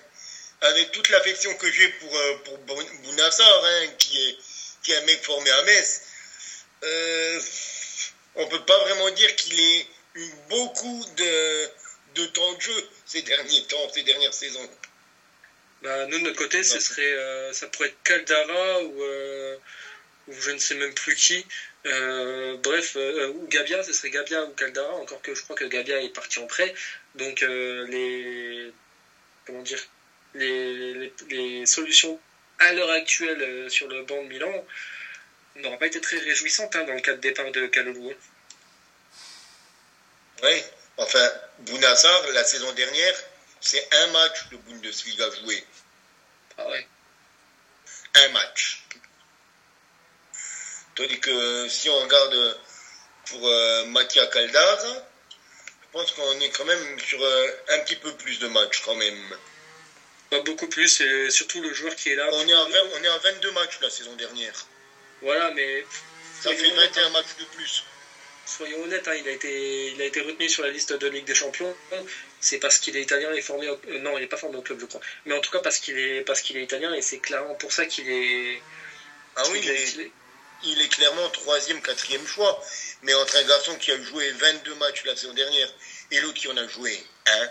Avec 0.62 0.92
toute 0.92 1.10
l'affection 1.10 1.54
que 1.56 1.72
j'ai 1.72 1.90
pour, 1.90 2.12
pour 2.44 2.58
Bounassar, 2.60 3.66
hein, 3.66 3.88
qui, 3.98 4.30
est, 4.30 4.38
qui 4.84 4.92
est 4.92 4.98
un 4.98 5.06
mec 5.06 5.24
formé 5.24 5.50
à 5.50 5.64
Metz, 5.64 6.02
on 8.36 8.48
peut 8.48 8.66
pas 8.66 8.80
vraiment 8.80 9.10
dire 9.12 9.36
qu'il 9.36 9.60
ait 9.60 9.88
eu 10.16 10.30
beaucoup 10.50 11.06
de, 11.18 11.70
de 12.16 12.26
temps 12.28 12.54
de 12.54 12.62
jeu 12.62 12.90
ces 13.06 13.22
derniers 13.22 13.64
temps, 13.66 13.90
ces 13.94 14.04
dernières 14.04 14.34
saisons. 14.34 14.70
Bah, 15.82 16.06
nous, 16.06 16.20
de 16.20 16.24
notre 16.24 16.38
côté, 16.38 16.64
ce 16.64 16.80
serait, 16.80 17.14
euh, 17.14 17.54
ça 17.54 17.68
pourrait 17.68 17.88
être 17.88 18.04
Caldara 18.04 18.84
ou, 18.84 19.04
euh, 19.04 19.58
ou, 20.28 20.34
je 20.34 20.52
ne 20.52 20.60
sais 20.60 20.76
même 20.76 20.94
plus 20.94 21.16
qui. 21.16 21.46
Euh, 21.88 22.56
bref, 22.58 22.96
ou 22.96 23.48
Gabia, 23.48 23.84
ce 23.84 23.92
serait 23.92 24.12
Gabia 24.12 24.44
ou 24.46 24.54
Caldara, 24.54 24.94
encore 24.96 25.22
que 25.22 25.34
je 25.34 25.42
crois 25.42 25.56
que 25.56 25.66
Gabia 25.66 26.00
est 26.02 26.10
parti 26.10 26.40
en 26.40 26.48
prêt. 26.48 26.74
Donc, 27.16 27.42
les. 27.42 28.72
Comment 29.46 29.64
dire 29.64 29.84
les, 30.36 30.94
les, 30.94 31.14
les 31.30 31.66
solutions 31.66 32.20
à 32.62 32.74
l'heure 32.74 32.92
actuelle 32.92 33.70
sur 33.70 33.88
le 33.88 34.04
banc 34.04 34.22
de 34.24 34.28
Milan 34.28 34.66
n'aura 35.56 35.78
pas 35.78 35.88
été 35.88 36.00
très 36.00 36.18
réjouissante 36.18 36.76
hein, 36.76 36.84
dans 36.86 36.94
le 36.94 37.02
cas 37.02 37.14
de 37.14 37.20
départ 37.20 37.52
de 37.52 37.68
Kalulu. 37.68 38.16
Oui, 40.44 40.64
enfin, 40.98 41.32
Bounassar, 41.60 42.28
la 42.32 42.44
saison 42.44 42.72
dernière, 42.74 43.16
c'est 43.60 43.88
un 43.94 44.08
match 44.08 44.48
de 44.52 44.58
Bundesliga 44.58 45.30
joué. 45.42 45.64
Ah 46.58 46.70
ouais. 46.70 46.88
Un 48.16 48.30
match. 48.30 48.84
Tandis 50.96 51.20
que 51.20 51.68
si 51.68 51.90
on 51.90 52.00
regarde 52.02 52.60
pour 53.26 53.48
euh, 53.48 53.86
Mattia 53.86 54.26
Caldar, 54.28 54.80
je 54.84 55.88
pense 55.92 56.12
qu'on 56.12 56.40
est 56.40 56.50
quand 56.50 56.66
même 56.66 57.00
sur 57.00 57.24
euh, 57.24 57.48
un 57.70 57.80
petit 57.80 57.96
peu 57.96 58.14
plus 58.16 58.40
de 58.40 58.48
matchs 58.48 58.82
quand 58.84 58.96
même. 58.96 59.38
Pas 60.32 60.40
beaucoup 60.40 60.68
plus, 60.68 61.02
et 61.02 61.30
surtout 61.30 61.62
le 61.62 61.74
joueur 61.74 61.94
qui 61.94 62.10
est 62.10 62.16
là. 62.16 62.28
On 62.32 62.48
est, 62.48 62.54
à 62.54 62.66
on 62.94 63.04
est 63.04 63.08
à 63.08 63.18
22 63.18 63.52
matchs 63.52 63.80
la 63.82 63.90
saison 63.90 64.16
dernière. 64.16 64.66
Voilà, 65.22 65.52
mais. 65.52 65.86
Ça 66.42 66.56
fait 66.56 66.72
21 66.72 67.10
matchs 67.10 67.36
de 67.38 67.44
plus. 67.56 67.84
Soyons 68.46 68.82
honnêtes, 68.82 69.08
hein, 69.10 69.14
il, 69.14 69.28
a 69.28 69.32
été, 69.32 69.92
il 69.92 70.02
a 70.02 70.06
été 70.06 70.22
retenu 70.22 70.48
sur 70.50 70.64
la 70.64 70.70
liste 70.70 70.94
de 70.94 71.08
Ligue 71.08 71.26
des 71.26 71.36
Champions. 71.36 71.76
C'est 72.40 72.60
parce 72.60 72.80
qu'il 72.80 72.96
est 72.96 73.02
italien 73.02 73.34
et 73.34 73.42
formé. 73.42 73.70
Au, 73.70 73.80
euh, 73.90 74.00
non, 74.00 74.18
il 74.18 74.22
n'est 74.22 74.28
pas 74.28 74.38
formé 74.38 74.56
au 74.56 74.62
club, 74.62 74.80
je 74.80 74.86
crois. 74.86 75.02
Mais 75.26 75.36
en 75.36 75.42
tout 75.42 75.52
cas, 75.52 75.60
parce 75.60 75.80
qu'il 75.80 76.00
est, 76.00 76.22
parce 76.22 76.42
qu'il 76.42 76.56
est 76.58 76.64
italien 76.64 76.94
et 76.94 77.02
c'est 77.02 77.20
clairement 77.20 77.56
pour 77.56 77.74
ça 77.74 77.86
qu'il 77.86 78.10
est. 78.10 78.62
Ah 79.36 79.44
oui, 79.52 79.60
il 79.62 79.70
est, 79.70 80.12
il 80.64 80.82
est 80.82 80.88
clairement 80.88 81.30
troisième, 81.30 81.82
quatrième 81.82 82.26
choix. 82.26 82.64
Mais 83.04 83.14
entre 83.14 83.36
un 83.36 83.44
garçon 83.44 83.76
qui 83.76 83.92
a 83.92 84.02
joué 84.02 84.32
22 84.32 84.76
matchs 84.76 85.04
la 85.04 85.16
saison 85.16 85.34
dernière 85.34 85.74
et 86.10 86.22
l'autre 86.22 86.40
qui 86.40 86.48
en 86.48 86.56
a 86.58 86.68
joué 86.68 87.04
un. 87.28 87.50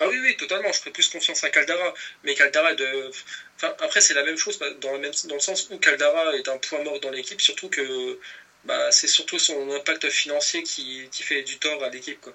Ah 0.00 0.08
oui, 0.08 0.18
oui, 0.20 0.36
totalement. 0.36 0.72
Je 0.72 0.78
ferai 0.78 0.90
plus 0.90 1.08
confiance 1.08 1.42
à 1.44 1.50
Caldara. 1.50 1.94
Mais 2.22 2.34
Caldara, 2.34 2.74
de... 2.74 3.10
Enfin, 3.56 3.74
après, 3.80 4.00
c'est 4.00 4.14
la 4.14 4.22
même 4.22 4.36
chose 4.36 4.58
dans 4.80 4.92
le, 4.92 4.98
même... 4.98 5.12
dans 5.24 5.36
le 5.36 5.40
sens 5.40 5.68
où 5.70 5.78
Caldara 5.78 6.36
est 6.36 6.48
un 6.48 6.58
point 6.58 6.80
mort 6.80 7.00
dans 7.00 7.10
l'équipe, 7.10 7.40
surtout 7.40 7.68
que 7.68 8.18
bah, 8.64 8.92
c'est 8.92 9.08
surtout 9.08 9.38
son 9.38 9.70
impact 9.72 10.10
financier 10.10 10.62
qui, 10.62 11.08
qui 11.12 11.22
fait 11.22 11.42
du 11.42 11.58
tort 11.58 11.82
à 11.82 11.88
l'équipe. 11.88 12.20
Quoi. 12.20 12.34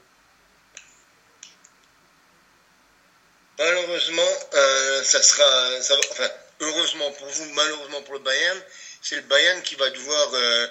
Malheureusement, 3.60 4.34
euh, 4.54 5.04
ça 5.04 5.22
sera. 5.22 5.82
Ça 5.82 5.96
enfin, 6.10 6.30
heureusement 6.62 7.12
pour 7.12 7.28
vous, 7.28 7.46
malheureusement 7.54 8.02
pour 8.02 8.16
le 8.16 8.22
Bayern, 8.22 8.60
c'est 9.04 9.18
le 9.18 9.22
Bayern 9.22 9.62
qui 9.62 9.76
va 9.76 9.90
devoir 9.92 10.34
euh, 10.34 10.68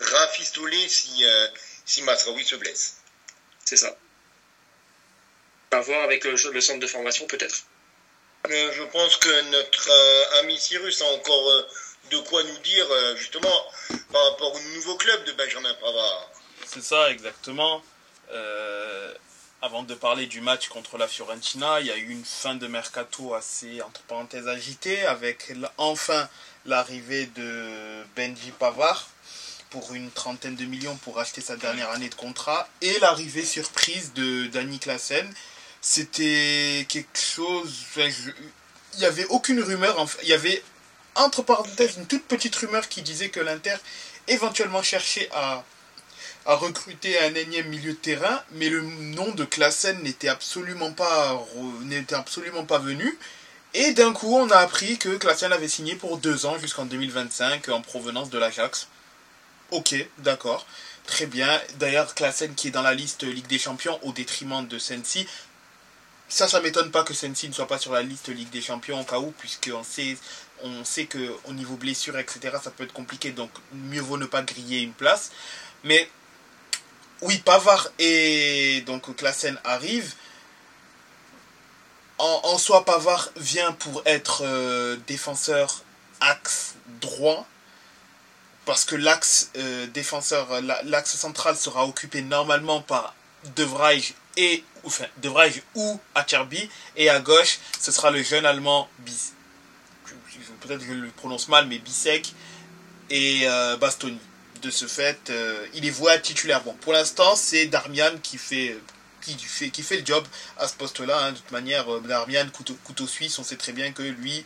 rafistoler 0.00 0.88
si, 0.88 1.24
euh, 1.24 1.46
si 1.84 2.02
Masraoui 2.02 2.44
se 2.44 2.56
blesse. 2.56 2.96
C'est 3.64 3.76
ça. 3.76 3.96
À 5.72 5.80
voir 5.80 6.02
avec 6.04 6.24
le, 6.24 6.32
le 6.52 6.60
centre 6.60 6.80
de 6.80 6.86
formation, 6.86 7.26
peut-être. 7.26 7.64
je 8.48 8.82
pense 8.92 9.16
que 9.16 9.50
notre 9.50 10.38
ami 10.40 10.58
Cyrus 10.58 11.02
a 11.02 11.06
encore 11.06 11.66
de 12.10 12.18
quoi 12.18 12.42
nous 12.44 12.58
dire 12.58 12.86
euh, 12.90 13.16
justement 13.16 13.64
par 14.12 14.30
rapport 14.30 14.54
au 14.54 14.60
nouveau 14.74 14.96
club 14.96 15.24
de 15.24 15.32
Benjamin 15.32 15.72
Pavard. 15.74 16.30
C'est 16.66 16.82
ça, 16.82 17.10
exactement. 17.10 17.82
Euh, 18.32 19.14
avant 19.62 19.82
de 19.82 19.94
parler 19.94 20.26
du 20.26 20.40
match 20.40 20.68
contre 20.68 20.98
la 20.98 21.08
Fiorentina, 21.08 21.80
il 21.80 21.86
y 21.86 21.90
a 21.90 21.96
eu 21.96 22.08
une 22.10 22.24
fin 22.24 22.54
de 22.54 22.66
mercato 22.66 23.34
assez, 23.34 23.80
entre 23.82 24.02
parenthèses, 24.02 24.48
agitée, 24.48 25.02
avec 25.06 25.52
enfin 25.78 26.28
l'arrivée 26.66 27.26
de 27.26 28.02
Benji 28.16 28.50
Pavard 28.58 29.08
pour 29.70 29.94
une 29.94 30.10
trentaine 30.10 30.56
de 30.56 30.64
millions 30.64 30.96
pour 30.96 31.18
acheter 31.18 31.40
sa 31.40 31.56
dernière 31.56 31.90
année 31.90 32.10
de 32.10 32.14
contrat, 32.14 32.68
et 32.82 32.98
l'arrivée 32.98 33.44
surprise 33.44 34.12
de 34.12 34.46
Danny 34.48 34.78
Klassen. 34.78 35.32
C'était 35.82 36.86
quelque 36.88 37.18
chose... 37.18 37.84
il 37.96 38.98
n'y 38.98 39.04
avait 39.04 39.26
aucune 39.26 39.60
rumeur, 39.60 39.98
en 39.98 40.06
fait, 40.06 40.20
il 40.22 40.28
y 40.28 40.32
avait 40.32 40.62
entre 41.14 41.42
parenthèses, 41.42 41.96
une 41.98 42.06
toute 42.06 42.24
petite 42.24 42.54
rumeur 42.56 42.88
qui 42.88 43.02
disait 43.02 43.28
que 43.28 43.40
l'Inter 43.40 43.76
éventuellement 44.28 44.82
cherchait 44.82 45.28
à, 45.32 45.64
recruter 46.44 47.18
un 47.20 47.34
énième 47.34 47.68
milieu 47.68 47.92
de 47.92 47.98
terrain, 47.98 48.42
mais 48.52 48.68
le 48.68 48.80
nom 48.80 49.30
de 49.32 49.44
Klassen 49.44 50.02
n'était 50.02 50.28
absolument 50.28 50.90
pas 50.90 51.40
n'était 51.82 52.16
absolument 52.16 52.64
pas 52.64 52.78
venu. 52.78 53.16
Et 53.74 53.92
d'un 53.92 54.12
coup, 54.12 54.36
on 54.36 54.50
a 54.50 54.56
appris 54.56 54.98
que 54.98 55.16
Klassen 55.16 55.52
avait 55.52 55.68
signé 55.68 55.94
pour 55.94 56.18
deux 56.18 56.44
ans 56.46 56.58
jusqu'en 56.58 56.84
2025 56.84 57.68
en 57.68 57.80
provenance 57.80 58.28
de 58.28 58.38
l'Ajax. 58.38 58.88
Ok, 59.70 59.94
d'accord. 60.18 60.66
Très 61.06 61.26
bien. 61.26 61.60
D'ailleurs, 61.78 62.14
Klassen 62.14 62.54
qui 62.54 62.68
est 62.68 62.72
dans 62.72 62.82
la 62.82 62.94
liste 62.94 63.22
Ligue 63.22 63.46
des 63.46 63.58
Champions 63.58 63.98
au 64.02 64.12
détriment 64.12 64.66
de 64.66 64.78
Sensi. 64.78 65.26
Ça, 66.32 66.48
ça 66.48 66.62
m'étonne 66.62 66.90
pas 66.90 67.04
que 67.04 67.12
Sensi 67.12 67.46
ne 67.46 67.52
soit 67.52 67.66
pas 67.66 67.76
sur 67.76 67.92
la 67.92 68.00
liste 68.00 68.30
Ligue 68.30 68.48
des 68.48 68.62
Champions 68.62 68.98
au 68.98 69.04
cas 69.04 69.18
où, 69.18 69.32
puisqu'on 69.32 69.84
sait 69.84 70.16
on 70.62 70.82
sait 70.82 71.04
qu'au 71.04 71.52
niveau 71.52 71.76
blessure, 71.76 72.18
etc., 72.18 72.56
ça 72.62 72.70
peut 72.70 72.84
être 72.84 72.94
compliqué, 72.94 73.32
donc 73.32 73.50
mieux 73.74 74.00
vaut 74.00 74.16
ne 74.16 74.24
pas 74.24 74.40
griller 74.40 74.80
une 74.80 74.94
place. 74.94 75.30
Mais 75.84 76.08
oui, 77.20 77.36
Pavard 77.44 77.86
et 77.98 78.82
donc 78.86 79.14
Klassen 79.14 79.60
arrivent. 79.62 80.14
En, 82.16 82.56
soi, 82.56 82.86
Pavard 82.86 83.28
vient 83.36 83.72
pour 83.72 84.00
être 84.06 84.42
euh, 84.42 84.96
défenseur 85.06 85.82
axe 86.20 86.76
droit. 87.02 87.46
Parce 88.64 88.86
que 88.86 88.96
l'axe 88.96 89.50
euh, 89.58 89.86
défenseur, 89.88 90.48
l'axe 90.84 91.14
central 91.14 91.58
sera 91.58 91.84
occupé 91.84 92.22
normalement 92.22 92.80
par 92.80 93.14
De 93.54 93.64
Vrij 93.64 94.14
et 94.36 94.64
enfin, 94.84 95.06
De 95.18 95.28
ou. 95.74 96.00
Et 96.96 97.08
à 97.08 97.20
gauche, 97.20 97.58
ce 97.80 97.92
sera 97.92 98.10
le 98.10 98.22
jeune 98.22 98.46
allemand 98.46 98.88
Bis 99.00 99.32
peut-être 100.62 100.82
je 100.82 100.92
le 100.92 101.08
prononce 101.10 101.48
mal, 101.48 101.66
mais 101.66 101.78
Bisek 101.78 102.32
et 103.10 103.42
euh, 103.44 103.76
Bastoni. 103.76 104.18
De 104.62 104.70
ce 104.70 104.86
fait, 104.86 105.30
euh, 105.30 105.66
il 105.74 105.84
est 105.84 106.08
à 106.08 106.18
titulaire. 106.18 106.62
Bon, 106.62 106.72
pour 106.74 106.92
l'instant, 106.92 107.34
c'est 107.34 107.66
Darmian 107.66 108.12
qui 108.22 108.38
fait, 108.38 108.78
qui, 109.20 109.36
fait, 109.36 109.70
qui 109.70 109.82
fait 109.82 109.96
le 109.96 110.06
job 110.06 110.24
à 110.56 110.68
ce 110.68 110.74
poste-là. 110.74 111.18
Hein. 111.18 111.32
De 111.32 111.36
toute 111.36 111.50
manière, 111.50 111.92
euh, 111.92 112.00
Darmian, 112.00 112.48
couteau, 112.50 112.78
couteau 112.84 113.08
suisse, 113.08 113.36
on 113.40 113.42
sait 113.42 113.56
très 113.56 113.72
bien 113.72 113.90
que 113.90 114.02
lui, 114.02 114.44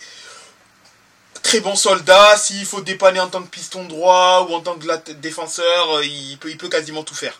très 1.42 1.60
bon 1.60 1.76
soldat. 1.76 2.38
S'il 2.38 2.64
faut 2.64 2.80
dépanner 2.80 3.20
en 3.20 3.28
tant 3.28 3.42
que 3.42 3.48
piston 3.48 3.84
droit 3.84 4.46
ou 4.48 4.54
en 4.54 4.60
tant 4.62 4.76
que 4.76 5.12
défenseur, 5.12 6.02
il 6.02 6.38
peut, 6.38 6.48
il 6.48 6.56
peut 6.56 6.70
quasiment 6.70 7.04
tout 7.04 7.14
faire. 7.14 7.38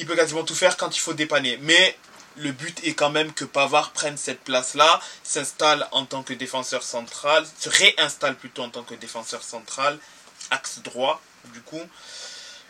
Il 0.00 0.06
peut 0.06 0.16
quasiment 0.16 0.44
tout 0.44 0.54
faire 0.54 0.78
quand 0.78 0.96
il 0.96 0.98
faut 0.98 1.12
dépanner. 1.12 1.58
Mais 1.60 1.94
le 2.36 2.52
but 2.52 2.82
est 2.84 2.94
quand 2.94 3.10
même 3.10 3.34
que 3.34 3.44
Pavard 3.44 3.90
prenne 3.90 4.16
cette 4.16 4.40
place-là, 4.40 4.98
s'installe 5.22 5.86
en 5.92 6.06
tant 6.06 6.22
que 6.22 6.32
défenseur 6.32 6.82
central, 6.82 7.44
se 7.58 7.68
réinstalle 7.68 8.34
plutôt 8.36 8.62
en 8.62 8.70
tant 8.70 8.82
que 8.82 8.94
défenseur 8.94 9.42
central, 9.42 9.98
axe 10.50 10.80
droit, 10.82 11.20
du 11.52 11.60
coup. 11.60 11.82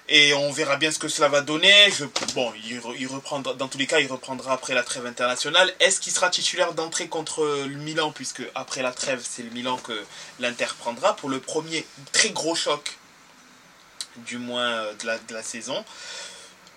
Et 0.09 0.35
on 0.35 0.51
verra 0.51 0.75
bien 0.75 0.91
ce 0.91 0.99
que 0.99 1.07
cela 1.07 1.29
va 1.29 1.41
donner. 1.41 1.93
Bon, 2.35 2.53
il, 2.99 3.07
reprendra, 3.07 3.55
dans 3.55 3.69
tous 3.69 3.79
les 3.79 3.87
cas, 3.87 4.01
il 4.01 4.11
reprendra 4.11 4.55
après 4.55 4.75
la 4.75 4.83
trêve 4.83 5.07
internationale. 5.07 5.73
Est-ce 5.79 6.01
qu'il 6.01 6.13
sera 6.13 6.31
titulaire 6.31 6.73
d'entrée 6.73 7.07
contre 7.07 7.45
le 7.45 7.77
Milan, 7.77 8.11
puisque 8.11 8.43
après 8.57 8.83
la 8.83 8.91
trêve, 8.91 9.25
c'est 9.25 9.45
le 9.45 9.51
Milan 9.51 9.77
que 9.77 10.05
l'Inter 10.41 10.67
prendra 10.81 11.15
pour 11.15 11.29
le 11.29 11.39
premier 11.39 11.87
très 12.11 12.31
gros 12.31 12.57
choc, 12.57 12.99
du 14.17 14.39
moins 14.39 14.69
euh, 14.69 14.95
de 15.29 15.35
la 15.35 15.43
saison 15.45 15.85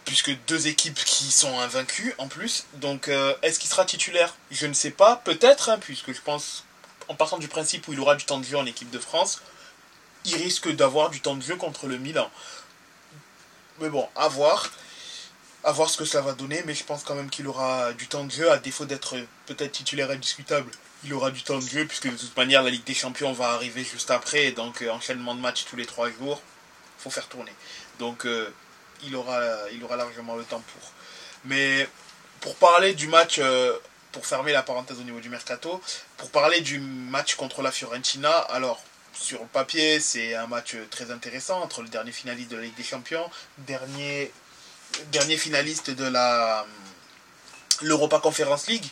puisque 0.05 0.36
deux 0.48 0.67
équipes 0.67 1.00
qui 1.03 1.31
sont 1.31 1.60
invaincues 1.60 2.13
en 2.17 2.27
plus. 2.27 2.65
Donc 2.75 3.07
euh, 3.07 3.33
est-ce 3.41 3.60
qu'il 3.60 3.69
sera 3.69 3.86
titulaire? 3.86 4.36
Je 4.51 4.67
ne 4.67 4.74
sais 4.74 4.91
pas, 4.91 5.17
peut-être, 5.17 5.69
hein, 5.69 5.77
puisque 5.79 6.13
je 6.13 6.22
pense, 6.22 6.65
en 7.07 7.15
partant 7.15 7.38
du 7.38 7.48
principe 7.48 7.88
où 7.88 7.93
il 7.93 8.00
aura 8.00 8.15
du 8.15 8.25
temps 8.25 8.39
de 8.39 8.45
jeu 8.45 8.57
en 8.57 8.65
équipe 8.65 8.89
de 8.89 9.00
France, 9.00 9.41
il 10.25 10.36
risque 10.36 10.69
d'avoir 10.74 11.10
du 11.10 11.22
temps 11.22 11.36
de 11.36 11.43
jeu 11.43 11.55
contre 11.55 11.88
le 11.88 11.98
Milan. 11.98 12.29
Mais 13.79 13.89
bon, 13.89 14.07
à 14.15 14.27
voir. 14.27 14.72
À 15.65 15.72
voir 15.72 15.89
ce 15.89 15.98
que 15.98 16.03
cela 16.03 16.22
va 16.22 16.33
donner, 16.33 16.62
mais 16.65 16.75
je 16.75 16.83
pense 16.83 17.03
quand 17.03 17.15
même 17.15 17.29
qu'il 17.29 17.48
aura 17.48 17.93
du 17.93 18.07
temps 18.07 18.25
de 18.25 18.31
jeu, 18.31 18.51
à 18.51 18.57
défaut 18.57 18.83
d'être 18.83 19.15
peut-être 19.45 19.72
titulaire 19.72 20.12
indiscutable. 20.12 20.69
Il 21.05 21.13
aura 21.13 21.31
du 21.31 21.41
temps 21.41 21.57
de 21.57 21.65
jeu, 21.65 21.86
puisque 21.86 22.12
de 22.12 22.17
toute 22.17 22.36
manière, 22.36 22.63
la 22.63 22.69
Ligue 22.69 22.83
des 22.83 22.93
Champions 22.93 23.31
va 23.31 23.51
arriver 23.51 23.86
juste 23.86 24.12
après, 24.12 24.51
donc 24.51 24.81
euh, 24.81 24.89
enchaînement 24.89 25.36
de 25.36 25.39
matchs 25.39 25.63
tous 25.69 25.77
les 25.77 25.86
trois 25.86 26.10
jours, 26.10 26.41
faut 26.98 27.10
faire 27.10 27.27
tourner. 27.27 27.53
Donc, 28.00 28.25
euh, 28.25 28.53
il 29.05 29.15
aura, 29.15 29.95
largement 29.95 30.36
le 30.36 30.43
temps 30.43 30.62
pour. 30.74 30.91
Mais 31.45 31.88
pour 32.41 32.55
parler 32.55 32.93
du 32.93 33.07
match, 33.07 33.39
euh, 33.39 33.77
pour 34.12 34.25
fermer 34.25 34.51
la 34.51 34.63
parenthèse 34.63 35.00
au 35.00 35.03
niveau 35.03 35.19
du 35.19 35.29
mercato, 35.29 35.81
pour 36.17 36.29
parler 36.29 36.62
du 36.62 36.79
match 36.79 37.36
contre 37.36 37.62
la 37.62 37.72
Fiorentina, 37.72 38.31
alors 38.31 38.81
sur 39.13 39.41
le 39.41 39.48
papier, 39.48 40.00
c'est 40.00 40.36
un 40.36 40.48
match 40.48 40.75
très 40.89 41.12
intéressant 41.12 41.62
entre 41.62 41.81
le 41.81 41.89
dernier 41.89 42.12
finaliste 42.12 42.51
de 42.51 42.57
la 42.57 42.63
Ligue 42.63 42.75
des 42.75 42.83
Champions, 42.83 43.29
dernier, 43.60 44.31
dernier 45.12 45.38
finaliste 45.38 45.91
de 45.91 46.05
la 46.05 46.65
l'Europa 47.81 48.19
Conference 48.19 48.67
League. 48.67 48.86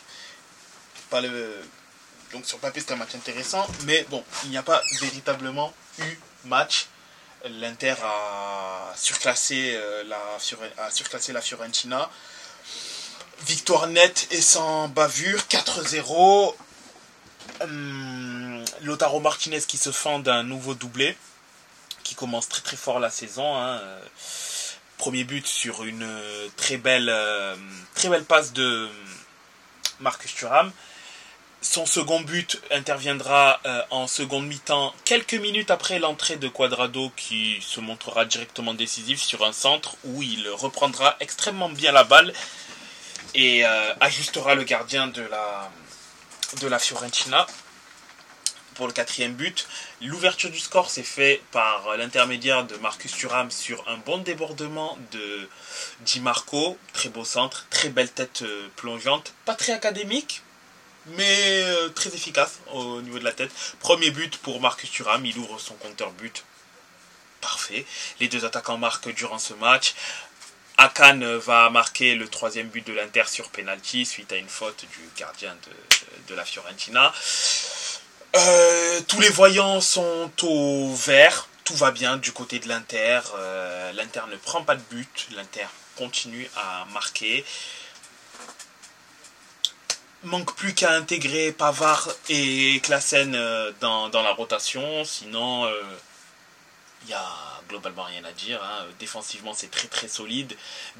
Donc 2.32 2.46
sur 2.46 2.56
le 2.56 2.62
papier, 2.62 2.82
c'est 2.86 2.92
un 2.92 2.96
match 2.96 3.14
intéressant, 3.14 3.66
mais 3.84 4.06
bon, 4.08 4.24
il 4.44 4.50
n'y 4.50 4.56
a 4.56 4.62
pas 4.62 4.80
véritablement 5.00 5.72
eu 5.98 6.18
match. 6.44 6.86
L'Inter 7.50 7.94
a 8.04 8.92
surclassé, 8.96 9.74
euh, 9.74 10.04
la, 10.04 10.18
a 10.84 10.90
surclassé 10.90 11.32
la 11.32 11.40
Fiorentina. 11.40 12.08
Victoire 13.46 13.88
nette 13.88 14.28
et 14.30 14.40
sans 14.40 14.88
bavure, 14.88 15.40
4-0. 15.50 16.54
Hum, 17.60 18.64
Lotaro 18.82 19.20
Martinez 19.20 19.60
qui 19.60 19.76
se 19.76 19.90
fend 19.90 20.20
d'un 20.20 20.44
nouveau 20.44 20.74
doublé, 20.74 21.16
qui 22.04 22.14
commence 22.14 22.48
très 22.48 22.62
très 22.62 22.76
fort 22.76 23.00
la 23.00 23.10
saison. 23.10 23.56
Hein. 23.56 23.80
Premier 24.98 25.24
but 25.24 25.44
sur 25.44 25.82
une 25.82 26.08
très 26.56 26.76
belle, 26.76 27.08
euh, 27.08 27.56
très 27.94 28.08
belle 28.08 28.24
passe 28.24 28.52
de 28.52 28.88
Marcus 29.98 30.32
Thuram. 30.32 30.70
Son 31.62 31.86
second 31.86 32.22
but 32.22 32.60
interviendra 32.72 33.60
euh, 33.66 33.82
en 33.90 34.08
seconde 34.08 34.48
mi-temps, 34.48 34.92
quelques 35.04 35.34
minutes 35.34 35.70
après 35.70 36.00
l'entrée 36.00 36.34
de 36.34 36.48
Quadrado 36.48 37.12
qui 37.16 37.62
se 37.62 37.78
montrera 37.78 38.24
directement 38.24 38.74
décisif 38.74 39.22
sur 39.22 39.44
un 39.44 39.52
centre 39.52 39.96
où 40.02 40.24
il 40.24 40.48
reprendra 40.48 41.16
extrêmement 41.20 41.68
bien 41.68 41.92
la 41.92 42.02
balle 42.02 42.32
et 43.36 43.64
euh, 43.64 43.94
ajustera 44.00 44.56
le 44.56 44.64
gardien 44.64 45.06
de 45.06 45.22
la, 45.22 45.70
de 46.60 46.66
la 46.66 46.80
Fiorentina 46.80 47.46
pour 48.74 48.88
le 48.88 48.92
quatrième 48.92 49.34
but. 49.34 49.68
L'ouverture 50.00 50.50
du 50.50 50.58
score 50.58 50.90
s'est 50.90 51.04
fait 51.04 51.40
par 51.52 51.96
l'intermédiaire 51.96 52.64
de 52.64 52.74
Marcus 52.78 53.12
Thuram 53.12 53.52
sur 53.52 53.88
un 53.88 53.98
bon 53.98 54.18
débordement 54.18 54.98
de 55.12 55.48
Di 56.00 56.18
Marco. 56.18 56.76
Très 56.92 57.08
beau 57.08 57.24
centre, 57.24 57.68
très 57.70 57.88
belle 57.88 58.10
tête 58.10 58.42
euh, 58.42 58.66
plongeante. 58.74 59.32
Pas 59.44 59.54
très 59.54 59.72
académique, 59.72 60.42
mais 61.06 61.62
euh, 61.64 61.88
très 61.90 62.10
efficace 62.14 62.60
au 62.72 63.00
niveau 63.02 63.18
de 63.18 63.24
la 63.24 63.32
tête. 63.32 63.50
Premier 63.80 64.10
but 64.10 64.36
pour 64.38 64.60
Marcus 64.60 64.90
Thuram, 64.90 65.24
il 65.24 65.36
ouvre 65.38 65.58
son 65.58 65.74
compteur 65.74 66.10
but. 66.12 66.44
Parfait. 67.40 67.84
Les 68.20 68.28
deux 68.28 68.44
attaquants 68.44 68.78
marquent 68.78 69.12
durant 69.14 69.38
ce 69.38 69.54
match. 69.54 69.94
Akan 70.78 71.20
va 71.38 71.70
marquer 71.70 72.14
le 72.14 72.28
troisième 72.28 72.68
but 72.68 72.86
de 72.86 72.92
l'Inter 72.92 73.24
sur 73.26 73.50
penalty 73.50 74.06
suite 74.06 74.32
à 74.32 74.36
une 74.36 74.48
faute 74.48 74.84
du 74.90 75.08
gardien 75.16 75.54
de, 76.28 76.34
la 76.34 76.44
Fiorentina. 76.44 77.12
Euh, 78.34 79.00
tous 79.06 79.20
les 79.20 79.28
voyants 79.28 79.80
sont 79.80 80.30
au 80.42 80.94
vert. 80.94 81.48
Tout 81.64 81.76
va 81.76 81.90
bien 81.90 82.16
du 82.16 82.32
côté 82.32 82.58
de 82.58 82.68
l'Inter. 82.68 83.20
Euh, 83.36 83.92
L'Inter 83.92 84.22
ne 84.30 84.36
prend 84.36 84.64
pas 84.64 84.74
de 84.74 84.82
but. 84.90 85.28
L'Inter 85.36 85.66
continue 85.96 86.48
à 86.56 86.86
marquer. 86.92 87.44
Manque 90.24 90.54
plus 90.54 90.72
qu'à 90.74 90.92
intégrer 90.92 91.52
Pavard 91.52 92.08
et 92.28 92.80
Klassen 92.82 93.34
euh, 93.34 93.72
dans, 93.80 94.08
la 94.12 94.32
rotation. 94.32 95.04
Sinon, 95.04 95.68
il 97.04 97.10
y 97.10 97.14
a 97.14 97.26
globalement 97.68 98.04
rien 98.04 98.24
à 98.24 98.32
dire. 98.32 98.62
Hein. 98.62 98.86
Défensivement, 99.00 99.54
c'est 99.54 99.70
très 99.70 99.88
très 99.88 100.08
solide. 100.08 100.56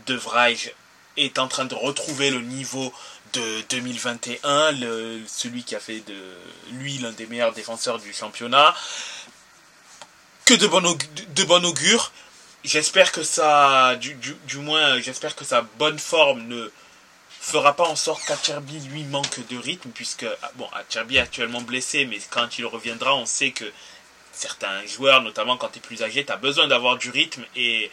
De 0.07 0.15
Vrij 0.15 0.75
est 1.17 1.39
en 1.39 1.49
train 1.49 1.65
de 1.65 1.75
retrouver 1.75 2.31
le 2.31 2.41
niveau 2.41 2.93
de 3.33 3.63
2021, 3.71 4.73
celui 5.27 5.65
qui 5.65 5.75
a 5.75 5.81
fait 5.81 6.01
de 6.01 6.35
lui 6.73 6.99
l'un 6.99 7.13
des 7.13 7.27
meilleurs 7.27 7.53
défenseurs 7.53 7.99
du 7.99 8.13
championnat. 8.13 8.75
Que 10.45 10.55
de 10.55 10.67
bon, 10.67 10.81
de 10.81 11.45
bon 11.45 11.65
augure. 11.65 12.13
J'espère 12.65 13.11
que 13.11 13.23
ça, 13.23 13.97
du, 13.97 14.15
du, 14.15 14.59
moins, 14.59 15.01
j'espère 15.01 15.35
que 15.35 15.45
sa 15.45 15.63
bonne 15.63 15.99
forme 15.99 16.43
ne 16.43 16.71
fera 17.43 17.75
pas 17.75 17.89
en 17.89 17.97
sorte 17.97 18.25
qu'Acherby 18.25 18.79
lui 18.81 19.03
manque 19.03 19.47
de 19.49 19.59
rythme, 19.59 19.91
puisque, 19.91 20.25
ah, 20.43 20.51
bon, 20.55 20.69
Acherby 20.73 21.17
est 21.17 21.21
actuellement 21.21 21.61
blessé, 21.61 22.05
mais 22.07 22.19
quand 22.31 22.57
il 22.59 22.65
reviendra, 22.65 23.15
on 23.17 23.27
sait 23.27 23.51
que 23.51 23.65
certains 24.33 24.87
joueurs, 24.87 25.23
notamment 25.23 25.57
quand 25.57 25.69
tu 25.69 25.79
es 25.79 25.83
plus 25.83 26.03
âgé, 26.03 26.25
tu 26.25 26.33
as 26.33 26.37
besoin 26.37 26.69
d'avoir 26.69 26.97
du 26.97 27.11
rythme 27.11 27.45
et 27.57 27.91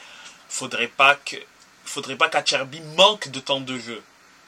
faudrait 0.48 0.88
pas 0.88 1.16
que 1.16 1.36
faudrait 1.84 2.16
pas 2.16 2.30
qu'Acherby 2.30 2.80
manque 2.96 3.30
de 3.30 3.40
temps 3.40 3.60
de 3.60 3.78
jeu. 3.78 4.02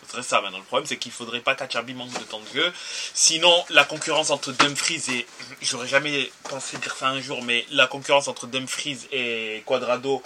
Ce 0.03 0.11
serait 0.11 0.23
ça 0.23 0.41
maintenant. 0.41 0.59
Le 0.59 0.63
problème, 0.63 0.85
c'est 0.85 0.97
qu'il 0.97 1.11
faudrait 1.11 1.41
pas 1.41 1.55
qu'Acherby 1.55 1.95
manque 1.95 2.13
de 2.13 2.23
temps 2.23 2.39
de 2.39 2.59
jeu. 2.59 2.71
Sinon, 3.15 3.65
la 3.69 3.83
concurrence 3.83 4.29
entre 4.29 4.51
Dumfries 4.51 5.03
et. 5.09 5.25
J'aurais 5.61 5.87
jamais 5.87 6.31
pensé 6.43 6.77
dire 6.77 6.95
ça 6.95 7.07
un 7.07 7.21
jour, 7.21 7.41
mais 7.43 7.65
la 7.71 7.87
concurrence 7.87 8.27
entre 8.27 8.45
Dumfries 8.45 9.07
et 9.11 9.63
Quadrado 9.65 10.21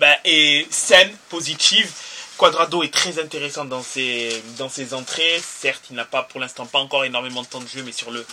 ben, 0.00 0.16
est 0.24 0.72
saine, 0.72 1.14
positive. 1.28 1.90
Quadrado 2.36 2.82
est 2.82 2.92
très 2.92 3.18
intéressant 3.18 3.64
dans 3.64 3.82
ses, 3.82 4.42
dans 4.58 4.68
entrées. 4.92 5.40
Certes, 5.40 5.84
il 5.90 5.96
n'a 5.96 6.04
pas 6.04 6.22
pour 6.24 6.40
l'instant 6.40 6.66
pas 6.66 6.80
encore 6.80 7.04
énormément 7.04 7.42
de 7.42 7.46
temps 7.46 7.60
de 7.60 7.68
jeu, 7.68 7.82
mais 7.84 7.92
sur 7.92 8.10
le, 8.10 8.26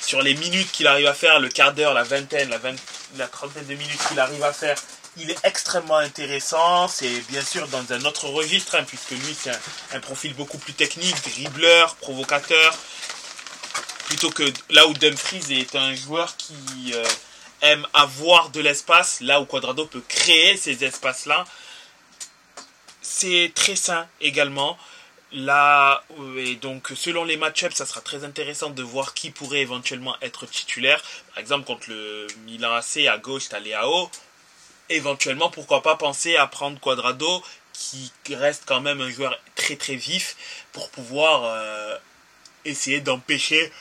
sur 0.00 0.20
les 0.22 0.34
minutes 0.34 0.70
qu'il 0.70 0.86
arrive 0.86 1.06
à 1.06 1.14
faire, 1.14 1.40
le 1.40 1.48
quart 1.48 1.72
d'heure, 1.72 1.94
la 1.94 2.02
vingtaine, 2.02 2.50
la, 2.50 2.58
la 3.16 3.26
trentaine 3.26 3.66
de 3.66 3.74
minutes 3.74 4.00
qu'il 4.08 4.20
arrive 4.20 4.42
à 4.44 4.52
faire, 4.52 4.76
il 5.16 5.30
est 5.30 5.38
extrêmement 5.44 5.96
intéressant. 5.96 6.88
C'est 6.88 7.20
bien 7.28 7.42
sûr 7.42 7.66
dans 7.68 7.92
un 7.92 8.04
autre 8.04 8.28
registre, 8.28 8.76
hein, 8.76 8.84
puisque 8.86 9.10
lui, 9.10 9.36
c'est 9.38 9.50
un, 9.94 10.00
profil 10.00 10.34
beaucoup 10.34 10.58
plus 10.58 10.74
technique, 10.74 11.16
dribbleur, 11.22 11.96
provocateur. 11.96 12.76
Plutôt 14.06 14.30
que 14.30 14.44
là 14.70 14.86
où 14.86 14.94
Dumfries 14.94 15.44
est 15.50 15.76
un 15.76 15.94
joueur 15.94 16.36
qui 16.36 16.92
euh, 16.94 17.04
aime 17.62 17.86
avoir 17.92 18.50
de 18.50 18.60
l'espace, 18.60 19.20
là 19.20 19.40
où 19.40 19.44
Quadrado 19.44 19.86
peut 19.86 20.02
créer 20.06 20.56
ces 20.56 20.84
espaces-là. 20.84 21.44
C'est 23.10 23.52
très 23.54 23.74
sain 23.74 24.06
également. 24.20 24.76
Là, 25.32 26.04
et 26.36 26.56
donc 26.56 26.92
selon 26.94 27.24
les 27.24 27.38
match-ups, 27.38 27.74
ça 27.74 27.86
sera 27.86 28.02
très 28.02 28.22
intéressant 28.22 28.68
de 28.68 28.82
voir 28.82 29.14
qui 29.14 29.30
pourrait 29.30 29.60
éventuellement 29.60 30.14
être 30.20 30.46
titulaire. 30.46 31.02
Par 31.30 31.38
exemple, 31.38 31.64
contre 31.64 31.88
le 31.88 32.26
Milan 32.44 32.74
AC 32.74 33.06
à 33.08 33.16
gauche, 33.16 33.48
t'as 33.48 33.60
Léao. 33.60 34.10
Éventuellement, 34.90 35.50
pourquoi 35.50 35.82
pas 35.82 35.96
penser 35.96 36.36
à 36.36 36.46
prendre 36.46 36.78
Quadrado, 36.80 37.42
qui 37.72 38.12
reste 38.30 38.64
quand 38.66 38.82
même 38.82 39.00
un 39.00 39.10
joueur 39.10 39.38
très 39.54 39.76
très 39.76 39.96
vif, 39.96 40.36
pour 40.72 40.90
pouvoir 40.90 41.44
euh, 41.44 41.96
essayer 42.66 43.00
d'empêcher 43.00 43.72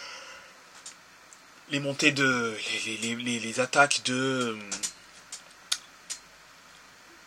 les 1.70 1.82
montées 1.82 2.12
de. 2.14 2.58
les, 2.86 3.16
les, 3.16 3.60
attaques 3.60 4.04
de. 4.06 4.14
Euh, 4.14 4.60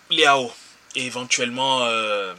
Léao. 0.09 0.51
Et 0.97 1.07
éventuellement. 1.07 1.83
Euh, 1.85 2.35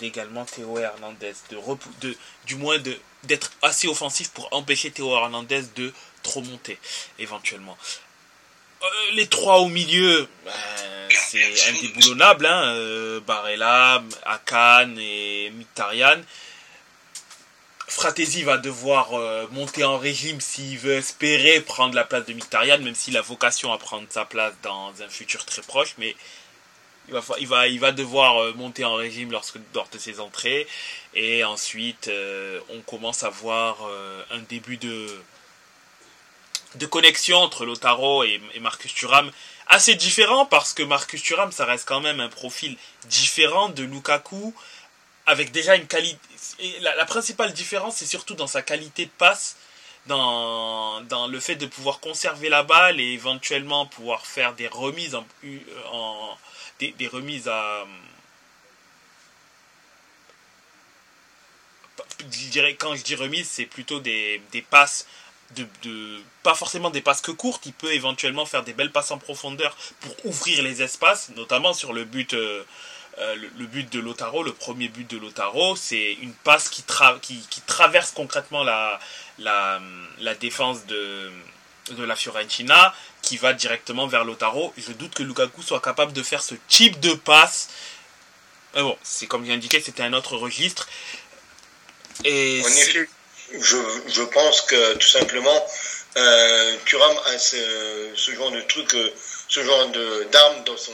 d'également 0.00 0.44
Théo 0.44 0.78
Hernandez, 0.78 1.34
de, 1.50 1.58
de 2.00 2.16
du 2.46 2.56
moins 2.56 2.78
de 2.78 2.96
d'être 3.24 3.52
assez 3.62 3.86
offensif 3.86 4.30
pour 4.30 4.48
empêcher 4.52 4.90
Théo 4.90 5.14
Hernandez 5.14 5.62
de 5.76 5.92
trop 6.22 6.40
monter 6.40 6.78
éventuellement. 7.18 7.76
Euh, 8.82 8.86
les 9.12 9.26
trois 9.26 9.58
au 9.58 9.68
milieu, 9.68 10.26
ben, 10.44 10.52
c'est 11.10 11.68
indéboulonnable, 11.68 12.46
hein, 12.46 12.64
euh, 12.74 13.20
Barella, 13.20 14.02
Akan 14.24 14.96
et 14.98 15.50
Mkhitaryan. 15.50 16.22
Fratesi 17.88 18.42
va 18.42 18.56
devoir 18.56 19.12
euh, 19.12 19.46
monter 19.50 19.84
en 19.84 19.98
régime 19.98 20.40
s'il 20.40 20.78
veut 20.78 20.94
espérer 20.94 21.60
prendre 21.60 21.94
la 21.94 22.04
place 22.04 22.24
de 22.24 22.32
Mkhitaryan, 22.32 22.78
même 22.78 22.94
s'il 22.94 23.18
a 23.18 23.20
vocation 23.20 23.70
à 23.72 23.78
prendre 23.78 24.06
sa 24.08 24.24
place 24.24 24.54
dans 24.62 24.94
un 25.02 25.08
futur 25.10 25.44
très 25.44 25.60
proche, 25.60 25.94
mais 25.98 26.16
il 27.38 27.46
va, 27.46 27.68
il 27.68 27.80
va, 27.80 27.92
devoir 27.92 28.38
euh, 28.38 28.52
monter 28.54 28.84
en 28.84 28.94
régime 28.94 29.30
lorsque, 29.32 29.58
lors 29.74 29.88
de 29.88 29.98
ses 29.98 30.20
entrées. 30.20 30.66
Et 31.14 31.44
ensuite, 31.44 32.08
euh, 32.08 32.60
on 32.70 32.80
commence 32.80 33.22
à 33.22 33.30
voir 33.30 33.78
euh, 33.82 34.22
un 34.30 34.38
début 34.38 34.76
de, 34.76 35.06
de 36.76 36.86
connexion 36.86 37.38
entre 37.38 37.64
Lotaro 37.64 38.24
et, 38.24 38.40
Marcus 38.60 38.94
Thuram. 38.94 39.30
Assez 39.66 39.94
différent 39.94 40.46
parce 40.46 40.72
que 40.72 40.82
Marcus 40.82 41.22
Thuram, 41.22 41.52
ça 41.52 41.64
reste 41.64 41.86
quand 41.86 42.00
même 42.00 42.20
un 42.20 42.28
profil 42.28 42.76
différent 43.06 43.68
de 43.68 43.82
Lukaku. 43.82 44.54
Avec 45.26 45.52
déjà 45.52 45.76
une 45.76 45.86
qualité. 45.86 46.18
La, 46.80 47.04
principale 47.04 47.52
différence, 47.52 47.96
c'est 47.96 48.06
surtout 48.06 48.34
dans 48.34 48.46
sa 48.46 48.62
qualité 48.62 49.04
de 49.06 49.10
passe. 49.10 49.56
Dans, 50.06 51.02
dans, 51.02 51.28
le 51.28 51.38
fait 51.38 51.56
de 51.56 51.66
pouvoir 51.66 52.00
conserver 52.00 52.48
la 52.48 52.62
balle 52.62 52.98
et 52.98 53.12
éventuellement 53.12 53.84
pouvoir 53.84 54.24
faire 54.24 54.54
des 54.54 54.66
remises 54.66 55.14
en 55.14 55.24
des, 56.88 57.06
remises 57.08 57.48
à. 57.48 57.86
Je 62.18 62.48
dirais, 62.48 62.74
quand 62.74 62.94
je 62.94 63.02
dis 63.02 63.14
remise, 63.14 63.48
c'est 63.48 63.66
plutôt 63.66 64.00
des, 64.00 64.40
passes 64.70 65.06
de, 65.56 66.20
pas 66.42 66.54
forcément 66.54 66.90
des 66.90 67.00
passes 67.00 67.20
que 67.20 67.30
courtes, 67.30 67.66
il 67.66 67.72
peut 67.72 67.92
éventuellement 67.92 68.46
faire 68.46 68.62
des 68.62 68.72
belles 68.72 68.92
passes 68.92 69.10
en 69.10 69.18
profondeur 69.18 69.76
pour 70.00 70.26
ouvrir 70.26 70.62
les 70.62 70.82
espaces, 70.82 71.30
notamment 71.36 71.72
sur 71.72 71.92
le 71.92 72.04
but, 72.04 72.34
euh, 72.34 72.62
euh, 73.18 73.36
le, 73.56 73.66
but 73.66 73.90
de 73.92 74.00
Lotaro, 74.00 74.42
le 74.42 74.52
premier 74.52 74.88
but 74.88 75.08
de 75.10 75.16
Lotaro, 75.16 75.76
c'est 75.76 76.12
une 76.20 76.32
passe 76.32 76.68
qui, 76.68 76.84
qui, 77.22 77.60
traverse 77.62 78.12
concrètement 78.12 78.62
la, 78.62 79.00
la, 79.38 79.80
la 80.20 80.34
défense 80.34 80.86
de, 80.86 81.30
de 81.94 82.04
la 82.04 82.16
Fiorentina, 82.16 82.94
qui 83.22 83.36
va 83.36 83.52
directement 83.52 84.06
vers 84.06 84.24
Lotaro. 84.24 84.72
Je 84.76 84.92
doute 84.92 85.14
que 85.14 85.22
Lukaku 85.22 85.62
soit 85.62 85.80
capable 85.80 86.12
de 86.12 86.22
faire 86.22 86.42
ce 86.42 86.54
type 86.68 87.00
de 87.00 87.14
passe. 87.14 87.68
Mais 88.74 88.82
bon, 88.82 88.96
c'est 89.02 89.26
comme 89.26 89.44
j'ai 89.44 89.52
indiqué, 89.52 89.80
c'était 89.80 90.02
un 90.02 90.12
autre 90.12 90.36
registre. 90.36 90.88
Et 92.24 92.62
je, 93.52 93.78
je, 94.06 94.22
pense 94.22 94.60
que 94.62 94.94
tout 94.94 95.08
simplement, 95.08 95.66
euh, 96.16 96.76
Thuram 96.84 97.16
a 97.26 97.38
ce, 97.38 98.10
ce, 98.14 98.32
genre 98.32 98.50
de 98.50 98.60
truc, 98.62 98.94
euh, 98.94 99.10
ce 99.48 99.64
genre 99.64 99.88
d'armes 100.30 100.64
dans 100.64 100.76
son, 100.76 100.92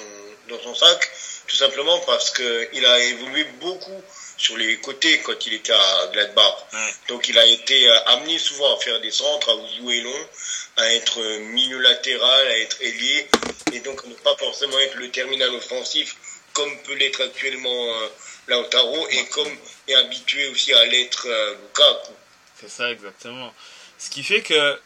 dans 0.48 0.61
son 0.62 0.74
sac, 0.74 1.11
tout 1.46 1.56
simplement 1.56 1.98
parce 2.00 2.30
qu'il 2.30 2.87
a 2.87 3.00
évolué 3.00 3.44
beaucoup 3.61 4.02
sur 4.37 4.57
les 4.57 4.79
côtés 4.81 5.20
quand 5.20 5.46
il 5.46 5.55
était 5.55 5.72
à 5.72 6.11
Gladbach. 6.12 6.66
Donc 7.09 7.29
il 7.29 7.38
a 7.38 7.46
été 7.46 7.88
euh, 7.88 8.05
amené 8.07 8.38
souvent 8.38 8.77
à 8.77 8.81
faire 8.81 9.01
des 9.01 9.11
centres, 9.11 9.51
à 9.51 9.77
jouer 9.77 10.01
long, 10.01 10.29
à 10.77 10.92
être 10.92 11.22
milieu 11.38 11.79
latéral, 11.79 12.46
à 12.49 12.59
être 12.59 12.77
ailier, 12.83 13.29
et 13.72 13.81
donc 13.81 14.05
ne 14.07 14.14
pas 14.14 14.37
forcément 14.37 14.79
être 14.79 14.96
le 14.96 15.11
terminal 15.11 15.51
offensif 15.51 16.16
comme 16.53 16.83
peut 16.83 16.94
l'être 16.94 17.20
actuellement 17.22 17.87
euh, 17.87 18.09
Lautaro 18.49 19.07
et 19.09 19.27
comme 19.27 19.51
est 19.88 19.94
habitué 19.94 20.49
aussi 20.49 20.72
à 20.72 20.85
l'être 20.87 21.27
euh, 21.27 21.55
Lukaku. 21.55 22.12
C'est 22.59 22.70
ça 22.70 22.90
exactement. 22.90 23.53
Ce 23.99 24.09
qui 24.09 24.22
fait 24.22 24.40
que 24.40 24.81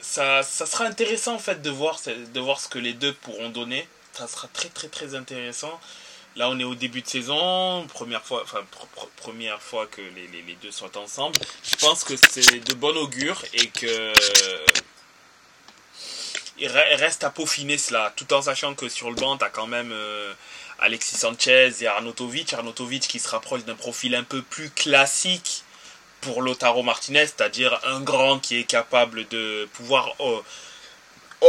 ça, 0.00 0.42
ça 0.42 0.64
sera 0.64 0.84
intéressant 0.84 1.34
en 1.34 1.38
fait 1.38 1.60
de 1.60 1.70
voir, 1.70 2.00
de 2.06 2.40
voir 2.40 2.58
ce 2.58 2.68
que 2.68 2.78
les 2.78 2.94
deux 2.94 3.12
pourront 3.12 3.50
donner. 3.50 3.86
Ça 4.14 4.26
sera 4.28 4.48
très 4.48 4.68
très 4.68 4.88
très 4.88 5.14
intéressant. 5.14 5.78
Là, 6.36 6.48
on 6.50 6.58
est 6.58 6.64
au 6.64 6.74
début 6.74 7.00
de 7.00 7.06
saison, 7.06 7.86
première 7.86 8.24
fois, 8.24 8.44
que 9.86 10.00
les, 10.00 10.56
deux 10.60 10.72
sont 10.72 10.96
ensemble. 10.98 11.38
Je 11.62 11.76
pense 11.76 12.02
que 12.02 12.14
c'est 12.16 12.58
de 12.58 12.74
bon 12.74 12.96
augure 12.96 13.44
et 13.52 13.68
que 13.68 14.12
il 16.58 16.68
reste 16.68 17.24
à 17.24 17.30
peaufiner 17.30 17.78
cela, 17.78 18.12
tout 18.16 18.32
en 18.32 18.42
sachant 18.42 18.74
que 18.74 18.88
sur 18.88 19.10
le 19.10 19.16
banc, 19.16 19.36
tu 19.36 19.44
quand 19.52 19.66
même 19.66 19.90
euh, 19.92 20.32
Alexis 20.78 21.16
Sanchez 21.16 21.70
et 21.80 21.86
Arnautovic. 21.86 22.52
Arnautovic 22.52 23.06
qui 23.06 23.18
se 23.18 23.28
rapproche 23.28 23.64
d'un 23.64 23.74
profil 23.74 24.14
un 24.14 24.22
peu 24.22 24.42
plus 24.42 24.70
classique 24.70 25.64
pour 26.20 26.42
Lotaro 26.42 26.82
Martinez, 26.82 27.26
c'est-à-dire 27.26 27.78
un 27.84 28.00
grand 28.00 28.38
qui 28.38 28.58
est 28.58 28.64
capable 28.64 29.28
de 29.28 29.68
pouvoir 29.74 30.14
euh, 30.20 30.40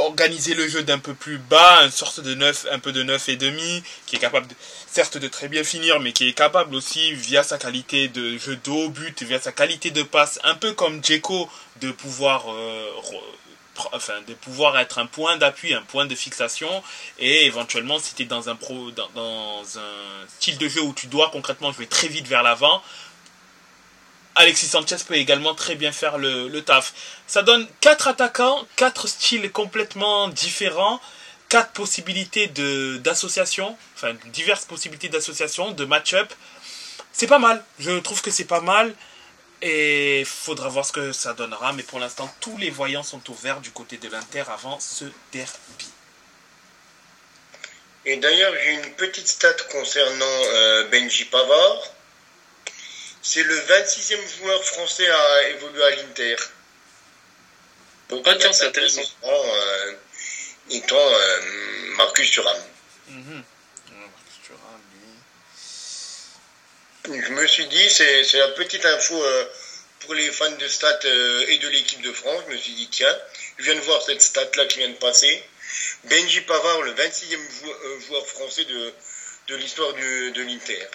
organiser 0.03 0.53
le 0.53 0.67
jeu 0.67 0.83
d'un 0.83 0.99
peu 0.99 1.13
plus 1.13 1.37
bas, 1.37 1.83
une 1.83 1.91
sorte 1.91 2.19
de 2.19 2.33
neuf, 2.33 2.65
un 2.71 2.79
peu 2.79 2.91
de 2.91 3.03
neuf 3.03 3.29
et 3.29 3.35
demi, 3.35 3.83
qui 4.05 4.15
est 4.15 4.19
capable 4.19 4.47
certes 4.87 5.17
de 5.17 5.27
très 5.27 5.47
bien 5.47 5.63
finir, 5.63 5.99
mais 5.99 6.11
qui 6.11 6.27
est 6.27 6.33
capable 6.33 6.75
aussi 6.75 7.13
via 7.13 7.43
sa 7.43 7.57
qualité 7.57 8.07
de 8.07 8.37
jeu 8.37 8.55
d'eau 8.57 8.89
but, 8.89 9.23
via 9.23 9.39
sa 9.39 9.51
qualité 9.51 9.91
de 9.91 10.03
passe, 10.03 10.39
un 10.43 10.55
peu 10.55 10.73
comme 10.73 11.03
Djeko, 11.03 11.49
de 11.81 11.91
pouvoir 11.91 12.45
euh, 12.51 12.89
de 14.27 14.33
pouvoir 14.33 14.77
être 14.79 14.99
un 14.99 15.05
point 15.05 15.37
d'appui, 15.37 15.73
un 15.73 15.81
point 15.81 16.05
de 16.05 16.15
fixation, 16.15 16.83
et 17.19 17.45
éventuellement 17.45 17.99
si 17.99 18.15
tu 18.15 18.23
es 18.23 18.25
dans 18.25 18.49
un 18.49 18.55
pro 18.55 18.91
dans, 18.91 19.61
un 19.77 20.27
style 20.27 20.57
de 20.57 20.67
jeu 20.67 20.81
où 20.81 20.93
tu 20.93 21.07
dois 21.07 21.29
concrètement 21.31 21.71
jouer 21.71 21.87
très 21.87 22.07
vite 22.07 22.27
vers 22.27 22.43
l'avant, 22.43 22.81
Alexis 24.35 24.67
Sanchez 24.67 24.97
peut 25.07 25.15
également 25.15 25.55
très 25.55 25.75
bien 25.75 25.91
faire 25.91 26.17
le, 26.17 26.59
taf. 26.59 26.93
Ça 27.25 27.41
donne 27.41 27.67
quatre 27.79 28.09
attaquants, 28.09 28.67
quatre 28.75 29.07
styles 29.07 29.49
complètement 29.51 30.27
différents, 30.27 30.99
quatre 31.47 31.71
possibilités 31.71 32.47
d'association, 32.99 33.77
enfin 33.95 34.13
diverses 34.33 34.65
possibilités 34.65 35.07
d'association, 35.07 35.71
de 35.71 35.85
match-up. 35.85 36.33
C'est 37.13 37.27
pas 37.27 37.39
mal. 37.39 37.63
Je 37.79 37.97
trouve 37.99 38.21
que 38.21 38.29
c'est 38.29 38.45
pas 38.45 38.59
mal. 38.59 38.93
Et 39.61 40.23
faudra 40.25 40.67
voir 40.67 40.85
ce 40.85 40.91
que 40.91 41.13
ça 41.13 41.33
donnera. 41.33 41.71
Mais 41.71 41.83
pour 41.83 41.99
l'instant, 41.99 42.29
tous 42.41 42.57
les 42.57 42.69
voyants 42.69 43.03
sont 43.03 43.21
ouverts 43.31 43.61
du 43.61 43.71
côté 43.71 43.97
de 43.97 44.09
l'Inter 44.09 44.43
avant 44.49 44.79
ce 44.81 45.05
derby. 45.31 45.87
Et 48.05 48.17
d'ailleurs, 48.17 48.53
j'ai 48.63 48.73
une 48.73 48.93
petite 48.95 49.27
stat 49.27 49.55
concernant 49.71 50.25
euh, 50.53 50.89
Benji 50.89 51.25
Pavard. 51.25 51.94
C'est 53.27 53.41
le 53.41 53.59
26e 53.59 54.37
joueur 54.37 54.63
français 54.63 55.09
à 55.09 55.49
évoluer 55.49 55.83
à 55.83 55.95
l'Inter. 55.95 56.35
Donc, 58.09 58.23
ah, 58.27 58.35
tiens, 58.39 58.53
c'est 58.53 58.67
intéressant. 58.67 59.01
Euh, 59.23 59.93
étant 60.69 60.95
euh, 60.95 61.41
Marcus 61.97 62.29
Thuram. 62.29 62.57
Mhm. 63.07 63.43
Je 67.05 67.31
me 67.31 67.47
suis 67.47 67.65
dit, 67.65 67.89
c'est 67.89 68.31
la 68.33 68.49
petite 68.49 68.85
info 68.85 69.15
euh, 69.15 69.45
pour 70.01 70.13
les 70.13 70.29
fans 70.29 70.51
de 70.51 70.67
stats 70.67 71.07
et 71.47 71.57
de 71.57 71.67
l'équipe 71.69 72.01
de 72.01 72.13
France. 72.13 72.43
Je 72.47 72.53
me 72.53 72.57
suis 72.59 72.73
dit, 72.73 72.89
tiens, 72.91 73.17
je 73.57 73.63
viens 73.63 73.75
de 73.75 73.85
voir 73.85 74.03
cette 74.03 74.21
stat-là 74.21 74.67
qui 74.67 74.77
vient 74.77 74.89
de 74.89 74.97
passer. 74.97 75.43
Benji 76.03 76.41
Pavard, 76.41 76.83
le 76.83 76.93
26e 76.93 78.05
joueur 78.05 78.27
français 78.27 78.65
de, 78.65 78.93
de 79.47 79.55
l'histoire 79.55 79.93
de 79.93 80.41
l'Inter. 80.41 80.87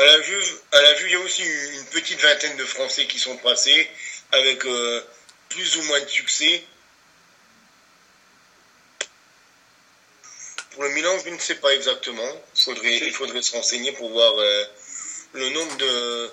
À 0.00 0.04
la 0.06 0.22
Juve, 0.22 0.60
à 0.72 0.80
la 0.80 0.98
il 1.02 1.10
y 1.10 1.14
a 1.14 1.18
aussi 1.18 1.42
une 1.42 1.84
petite 1.88 2.18
vingtaine 2.20 2.56
de 2.56 2.64
Français 2.64 3.06
qui 3.06 3.18
sont 3.18 3.36
passés 3.36 3.86
avec 4.32 4.64
euh, 4.64 5.04
plus 5.50 5.76
ou 5.76 5.82
moins 5.82 6.00
de 6.00 6.08
succès. 6.08 6.64
Pour 10.70 10.84
le 10.84 10.88
Milan, 10.90 11.18
je 11.22 11.28
ne 11.28 11.38
sais 11.38 11.56
pas 11.56 11.74
exactement. 11.74 12.42
Faudrait, 12.54 12.96
il 12.96 13.12
faudrait 13.12 13.42
se 13.42 13.52
renseigner 13.52 13.92
pour 13.92 14.08
voir 14.08 14.32
euh, 14.38 14.64
le 15.34 15.50
nombre 15.50 15.76
de, 15.76 16.30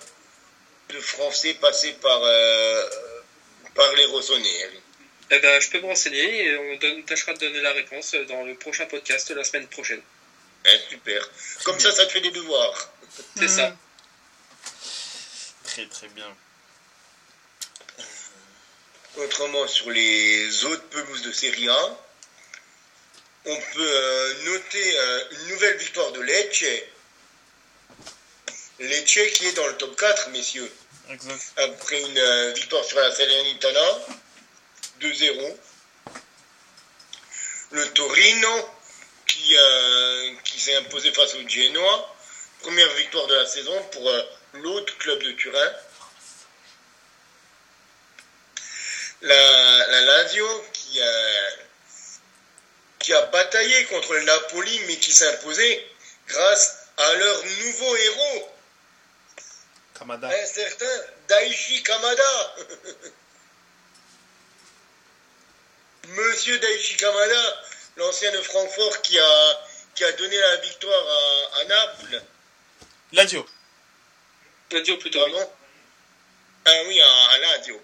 de 0.94 1.02
Français 1.02 1.56
passés 1.56 1.92
par, 2.02 2.22
euh, 2.24 2.90
par 3.76 3.92
les 3.96 4.06
Rossonniers. 4.06 4.70
Eh 5.30 5.40
ben, 5.40 5.60
je 5.60 5.70
peux 5.72 5.82
me 5.82 5.88
renseigner 5.88 6.46
et 6.46 6.58
on 6.58 7.02
tâchera 7.02 7.34
de 7.34 7.40
donner 7.40 7.60
la 7.60 7.74
réponse 7.74 8.16
dans 8.30 8.46
le 8.46 8.56
prochain 8.56 8.86
podcast 8.86 9.30
la 9.32 9.44
semaine 9.44 9.68
prochaine. 9.68 10.02
Eh, 10.64 10.80
super. 10.90 11.30
Comme 11.66 11.80
ça, 11.82 11.92
ça 11.92 12.06
te 12.06 12.14
fait 12.14 12.22
des 12.22 12.32
devoirs. 12.32 12.94
C'est 13.38 13.48
ça. 13.48 13.76
Très 15.64 15.86
très 15.86 16.08
bien. 16.10 16.36
Autrement, 19.18 19.68
sur 19.68 19.90
les 19.90 20.66
autres 20.66 20.88
pelouses 20.90 21.24
de 21.24 21.32
Serie 21.32 21.70
A, 21.70 21.98
on 23.46 23.56
peut 23.56 23.80
euh, 23.80 24.44
noter 24.44 25.00
euh, 25.00 25.24
une 25.32 25.48
nouvelle 25.48 25.78
victoire 25.78 26.12
de 26.12 26.22
Lecce. 26.22 26.66
Lecce 28.80 29.20
qui 29.34 29.48
est 29.48 29.54
dans 29.54 29.68
le 29.68 29.78
top 29.78 29.96
4, 29.96 30.30
messieurs. 30.30 30.72
Après 31.58 32.02
une 32.02 32.18
euh, 32.18 32.54
victoire 32.54 32.84
sur 32.84 33.00
la 33.00 33.12
Salernitana, 33.12 34.00
2-0. 35.02 35.56
Le 37.72 37.88
Torino 37.90 38.70
qui, 39.26 39.56
qui 40.44 40.60
s'est 40.60 40.76
imposé 40.76 41.12
face 41.12 41.36
au 41.36 41.48
Genoa 41.48 42.17
première 42.62 42.92
victoire 42.94 43.28
de 43.28 43.36
la 43.36 43.46
saison 43.46 43.84
pour 43.92 44.10
euh, 44.10 44.24
l'autre 44.54 44.98
club 44.98 45.22
de 45.24 45.32
Turin. 45.34 45.72
La, 49.22 49.88
la 49.88 50.02
Lazio 50.02 50.66
qui 50.74 51.02
a, 51.02 51.14
qui 53.00 53.14
a 53.14 53.22
bataillé 53.28 53.86
contre 53.86 54.14
le 54.14 54.24
Napoli 54.24 54.80
mais 54.88 54.98
qui 54.98 55.12
s'est 55.12 55.28
imposé 55.28 55.92
grâce 56.28 56.88
à 56.98 57.14
leur 57.16 57.46
nouveau 57.46 57.96
héros. 57.96 58.52
Kamada. 59.98 60.28
Un 60.28 60.46
certain 60.46 61.02
Daichi 61.28 61.82
Kamada. 61.84 62.56
Monsieur 66.10 66.60
Daichi 66.60 66.96
Kamada, 66.98 67.64
l'ancien 67.98 68.32
de 68.32 68.42
Francfort 68.42 69.02
qui 69.02 69.18
a, 69.20 69.60
qui 69.96 70.04
a 70.04 70.12
donné 70.14 70.38
la 70.38 70.56
victoire 70.58 71.08
à, 71.08 71.58
à 71.60 71.66
Naples. 71.66 72.22
Lazio. 73.14 73.46
Lazio 74.72 74.98
plutôt. 74.98 75.20
Pardon 75.20 75.50
Ah 76.66 76.82
oui, 76.88 77.00
à, 77.02 77.38
Lazio. 77.38 77.82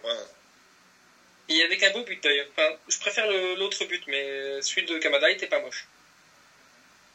Il 1.49 1.57
y 1.57 1.63
avait 1.63 1.77
qu'un 1.77 1.91
beau 1.91 2.03
but 2.03 2.21
d'ailleurs. 2.23 2.47
Enfin, 2.51 2.75
je 2.87 2.97
préfère 2.99 3.29
l'autre 3.57 3.83
but, 3.85 4.03
mais 4.07 4.61
celui 4.61 4.85
de 4.85 4.97
Kamada 4.97 5.29
était 5.29 5.47
pas 5.47 5.59
moche. 5.59 5.87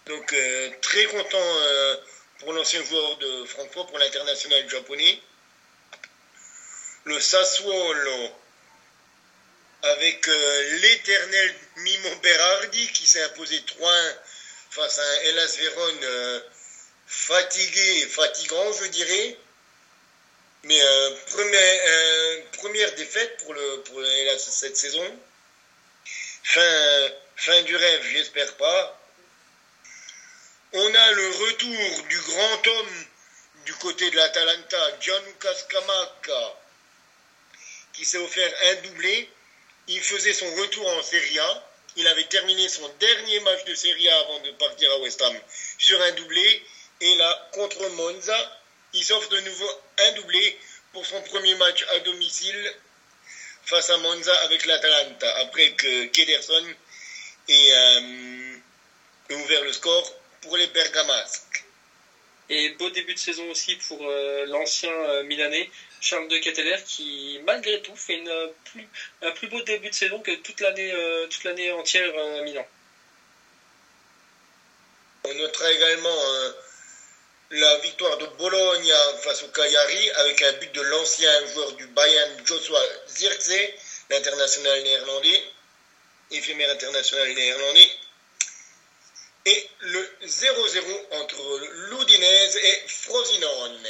Donc 0.06 0.32
euh, 0.32 0.70
très 0.80 1.04
content 1.04 1.36
euh, 1.38 1.96
pour 2.38 2.52
l'ancien 2.52 2.82
joueur 2.84 3.18
de 3.18 3.44
Francfort, 3.44 3.86
pour 3.86 3.98
l'international 3.98 4.68
japonais. 4.68 5.20
Le 7.04 7.20
Sassuolo 7.20 8.30
avec 9.82 10.26
euh, 10.28 10.78
l'éternel 10.80 11.54
Mimo 11.76 12.16
Berardi 12.22 12.88
qui 12.92 13.06
s'est 13.06 13.22
imposé 13.22 13.58
3-1 13.58 14.14
face 14.70 14.98
à 14.98 15.02
un 15.02 15.20
Hellas 15.24 15.56
Vérone 15.58 16.42
fatigué, 17.08 18.06
fatigant, 18.06 18.72
je 18.74 18.86
dirais. 18.86 19.36
Mais 20.64 20.80
euh, 20.80 21.10
euh, 21.38 22.42
première 22.52 22.94
défaite 22.94 23.36
pour, 23.38 23.54
le, 23.54 23.80
pour 23.82 24.00
cette 24.38 24.76
saison. 24.76 25.18
Fin, 26.42 27.10
fin 27.36 27.62
du 27.62 27.76
rêve, 27.76 28.02
j'espère 28.12 28.54
pas. 28.56 28.94
On 30.72 30.94
a 30.94 31.12
le 31.12 31.30
retour 31.30 32.02
du 32.08 32.20
grand 32.20 32.66
homme 32.66 33.06
du 33.64 33.74
côté 33.74 34.10
de 34.10 34.16
l'Atalanta, 34.16 34.98
Gianluca 35.00 35.54
Scamacca, 35.54 36.56
qui 37.94 38.04
s'est 38.04 38.18
offert 38.18 38.52
un 38.64 38.74
doublé. 38.76 39.30
Il 39.86 40.02
faisait 40.02 40.34
son 40.34 40.54
retour 40.56 40.86
en 40.88 41.02
Serie 41.02 41.38
A. 41.38 41.64
Il 41.96 42.06
avait 42.06 42.24
terminé 42.24 42.68
son 42.68 42.86
dernier 43.00 43.40
match 43.40 43.64
de 43.64 43.74
Serie 43.74 44.08
A 44.08 44.18
avant 44.20 44.40
de 44.40 44.50
partir 44.52 44.90
à 44.92 44.98
West 44.98 45.22
Ham 45.22 45.38
sur 45.78 46.00
un 46.02 46.12
doublé. 46.12 46.62
Et 47.00 47.14
là, 47.16 47.48
contre 47.52 47.88
Monza, 47.90 48.60
il 48.92 49.04
s'offre 49.04 49.28
de 49.28 49.40
nouveau 49.40 49.70
un 49.98 50.12
doublé 50.12 50.58
pour 50.92 51.06
son 51.06 51.22
premier 51.22 51.54
match 51.54 51.84
à 51.90 52.00
domicile 52.00 52.74
face 53.64 53.90
à 53.90 53.98
Monza 53.98 54.34
avec 54.42 54.64
l'Atalanta, 54.64 55.36
après 55.36 55.72
que 55.72 56.06
Kederson 56.06 56.64
ait, 57.48 57.72
euh, 57.72 58.56
ouvert 59.30 59.62
le 59.62 59.72
score 59.72 60.12
pour 60.40 60.56
les 60.56 60.66
Bergamasques. 60.68 61.64
Et 62.48 62.70
beau 62.70 62.88
début 62.88 63.12
de 63.12 63.18
saison 63.18 63.48
aussi 63.50 63.76
pour 63.76 64.08
euh, 64.08 64.46
l'ancien 64.46 64.90
euh, 64.90 65.22
Milanais, 65.22 65.70
Charles 66.00 66.28
de 66.28 66.38
Ketteler, 66.38 66.78
qui 66.86 67.38
malgré 67.44 67.82
tout 67.82 67.94
fait 67.94 68.14
une, 68.14 68.52
plus, 68.64 68.88
un 69.20 69.30
plus 69.32 69.48
beau 69.48 69.60
début 69.60 69.90
de 69.90 69.94
saison 69.94 70.20
que 70.20 70.34
toute 70.36 70.60
l'année 70.60 70.94
toute 71.28 71.44
l'année 71.44 71.70
entière 71.72 72.10
à 72.18 72.40
Milan. 72.42 72.66
On 75.24 75.34
notera 75.34 75.70
également 75.72 76.16
la 77.50 77.76
victoire 77.78 78.18
de 78.18 78.26
Bologne 78.26 78.92
face 79.22 79.42
au 79.42 79.48
Cagliari 79.48 80.10
avec 80.10 80.42
un 80.42 80.52
but 80.52 80.70
de 80.72 80.82
l'ancien 80.82 81.46
joueur 81.48 81.72
du 81.72 81.86
Bayern 81.86 82.46
Joshua 82.46 82.82
Zirkzee, 83.08 83.74
l'international 84.10 84.82
néerlandais, 84.82 85.42
éphémère 86.30 86.70
international 86.70 87.32
néerlandais, 87.32 87.90
et 89.46 89.68
le 89.80 90.10
0-0 90.24 91.06
entre 91.12 91.58
l'Udinese 91.72 92.56
et 92.56 92.82
Frosinone. 92.86 93.88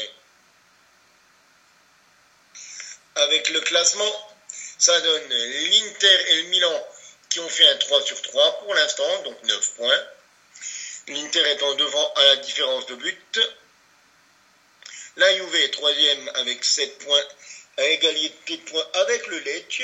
Avec 3.17 3.49
le 3.49 3.61
classement, 3.63 4.31
ça 4.79 5.01
donne 5.01 5.29
l'Inter 5.29 6.25
et 6.29 6.43
le 6.43 6.49
Milan 6.51 6.87
qui 7.29 7.41
ont 7.41 7.49
fait 7.49 7.67
un 7.67 7.77
3 7.77 8.03
sur 8.03 8.23
3 8.23 8.61
pour 8.61 8.75
l'instant, 8.75 9.23
donc 9.23 9.43
9 9.43 9.75
points. 9.75 10.05
L'Inter 11.09 11.51
étant 11.53 11.75
devant 11.75 12.13
à 12.17 12.25
la 12.25 12.37
différence 12.37 12.85
de 12.87 12.95
but. 12.95 13.41
La 15.17 15.35
Juve 15.35 15.55
est 15.57 15.71
troisième 15.71 16.31
avec 16.35 16.63
7 16.63 16.99
points 16.99 17.25
à 17.79 17.85
égalité 17.85 18.59
de 18.59 18.63
points 18.63 18.87
avec 18.93 19.27
le 19.29 19.39
Lecce, 19.39 19.83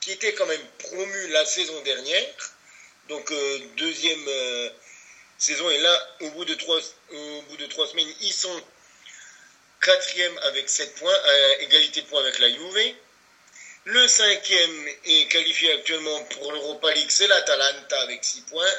qui 0.00 0.12
était 0.12 0.34
quand 0.34 0.46
même 0.46 0.64
promu 0.78 1.28
la 1.28 1.44
saison 1.44 1.80
dernière. 1.82 2.54
Donc 3.08 3.32
euh, 3.32 3.58
deuxième 3.76 4.24
euh, 4.28 4.70
saison 5.36 5.68
et 5.68 5.78
là, 5.78 6.16
au 6.20 6.30
bout 6.30 6.44
de 6.44 6.54
trois, 6.54 6.78
au 7.10 7.42
bout 7.42 7.56
de 7.56 7.66
trois 7.66 7.88
semaines, 7.88 8.12
ils 8.20 8.32
sont 8.32 8.62
quatrième 9.80 10.38
avec 10.44 10.68
7 10.68 10.94
points 10.94 11.12
à 11.24 11.62
égalité 11.62 12.02
de 12.02 12.06
points 12.06 12.20
avec 12.20 12.38
la 12.38 12.50
Juve. 12.50 12.94
Le 13.84 14.06
cinquième 14.06 14.88
est 15.06 15.28
qualifié 15.28 15.72
actuellement 15.72 16.22
pour 16.24 16.52
l'Europa 16.52 16.92
League, 16.92 17.10
c'est 17.10 17.26
l'Atalanta 17.26 18.00
avec 18.02 18.24
6 18.24 18.42
points 18.42 18.74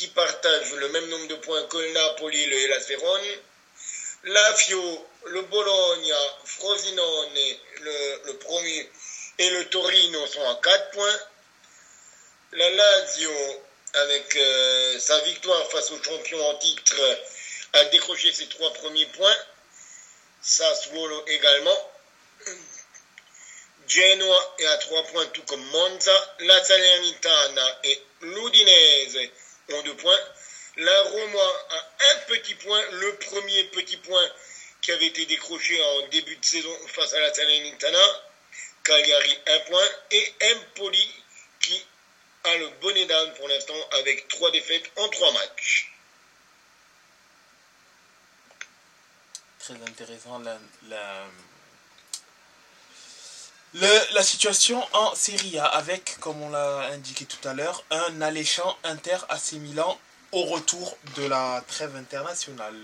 qui 0.00 0.08
partagent 0.08 0.72
le 0.72 0.88
même 0.88 1.08
nombre 1.10 1.28
de 1.28 1.34
points 1.34 1.62
que 1.66 1.76
le 1.76 1.92
Napoli 1.92 2.42
et 2.42 2.68
la 2.68 2.78
Verone. 2.78 3.36
La 4.24 4.54
Fio, 4.54 5.06
le 5.26 5.42
Bologna, 5.42 6.38
Frosinone, 6.46 7.58
le, 7.82 8.22
le 8.24 8.36
premier 8.38 8.90
et 9.38 9.50
le 9.50 9.68
Torino 9.68 10.26
sont 10.26 10.48
à 10.48 10.58
4 10.62 10.90
points. 10.92 11.20
La 12.52 12.70
Lazio, 12.70 13.62
avec 13.92 14.36
euh, 14.36 14.98
sa 15.00 15.20
victoire 15.20 15.70
face 15.70 15.90
au 15.90 16.02
champion 16.02 16.48
en 16.48 16.54
titre, 16.54 17.18
a 17.74 17.84
décroché 17.86 18.32
ses 18.32 18.46
trois 18.46 18.72
premiers 18.72 19.06
points. 19.06 19.36
Sassuolo 20.40 21.24
également. 21.26 21.92
Genoa 23.86 24.54
est 24.60 24.66
à 24.66 24.78
3 24.78 25.02
points, 25.08 25.26
tout 25.26 25.42
comme 25.42 25.64
Monza. 25.66 26.36
La 26.38 26.64
Salernitana 26.64 27.80
et 27.84 28.02
l'Udinese 28.22 29.30
deux 29.82 29.96
points. 29.96 30.18
La 30.76 31.02
Roma 31.02 31.38
a 31.70 31.88
un 32.12 32.18
petit 32.28 32.54
point, 32.54 32.82
le 32.92 33.16
premier 33.16 33.64
petit 33.64 33.96
point 33.98 34.28
qui 34.80 34.92
avait 34.92 35.06
été 35.06 35.26
décroché 35.26 35.80
en 35.82 36.08
début 36.08 36.36
de 36.36 36.44
saison 36.44 36.74
face 36.88 37.12
à 37.12 37.20
la 37.20 37.32
Salernitana. 37.32 37.98
Cagliari 38.82 39.38
un 39.46 39.60
point 39.60 39.88
et 40.10 40.34
Empoli 40.52 41.22
qui 41.60 41.84
a 42.44 42.56
le 42.56 42.68
bonnet 42.80 43.04
d'âne 43.04 43.34
pour 43.34 43.46
l'instant 43.48 43.88
avec 43.92 44.26
trois 44.28 44.50
défaites 44.50 44.90
en 44.96 45.08
trois 45.08 45.32
matchs. 45.32 45.92
Très 49.58 49.74
intéressant 49.74 50.38
la 50.88 51.26
situation 54.22 54.84
en 54.92 55.14
Serie 55.14 55.58
A 55.58 55.64
avec, 55.64 56.18
comme 56.20 56.42
on 56.42 56.50
l'a 56.50 56.90
indiqué 56.92 57.24
tout 57.24 57.48
à 57.48 57.54
l'heure, 57.54 57.84
un 57.90 58.20
alléchant 58.20 58.76
Inter 58.84 59.18
AC 59.28 59.52
Milan 59.52 59.98
au 60.32 60.42
retour 60.44 60.96
de 61.16 61.26
la 61.26 61.62
trêve 61.68 61.94
internationale. 61.96 62.76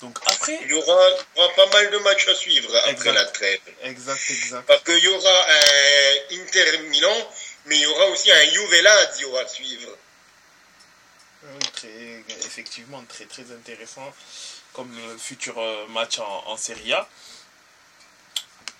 Donc 0.00 0.18
après... 0.26 0.58
Il 0.62 0.70
y 0.70 0.74
aura, 0.74 1.08
pas 1.56 1.66
mal 1.66 1.90
de 1.90 1.98
matchs 1.98 2.28
à 2.28 2.34
suivre 2.34 2.74
après 2.86 3.12
la 3.12 3.24
trêve. 3.26 3.60
Exact, 3.82 4.20
exact. 4.30 4.66
Parce 4.66 4.82
qu'il 4.82 4.98
y 4.98 5.08
aura 5.08 5.46
un 5.48 6.34
Inter 6.40 6.78
Milan, 6.88 7.28
mais 7.66 7.76
il 7.76 7.82
y 7.82 7.86
aura 7.86 8.06
aussi 8.06 8.30
un 8.30 8.44
Juve 8.50 8.82
Lazio 8.82 9.36
à 9.36 9.46
suivre. 9.46 9.96
très, 11.74 12.24
effectivement, 12.44 13.02
très 13.08 13.26
très 13.26 13.44
intéressant 13.52 14.12
comme 14.72 15.18
futur 15.18 15.58
euh, 15.58 15.86
match 15.88 16.18
en, 16.18 16.44
en 16.46 16.56
Serie 16.56 16.94
A. 16.94 17.08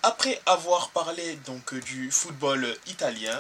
Après 0.05 0.41
avoir 0.47 0.91
parlé 0.91 1.37
donc 1.47 1.75
du 1.75 2.11
football 2.11 2.77
italien, 2.89 3.39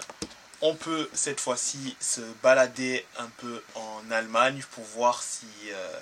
on 0.60 0.76
peut 0.76 1.10
cette 1.12 1.40
fois-ci 1.40 1.96
se 2.00 2.20
balader 2.40 3.04
un 3.18 3.26
peu 3.38 3.62
en 3.74 4.08
Allemagne 4.12 4.62
pour 4.70 4.84
voir 4.84 5.24
si 5.24 5.46
euh, 5.70 6.00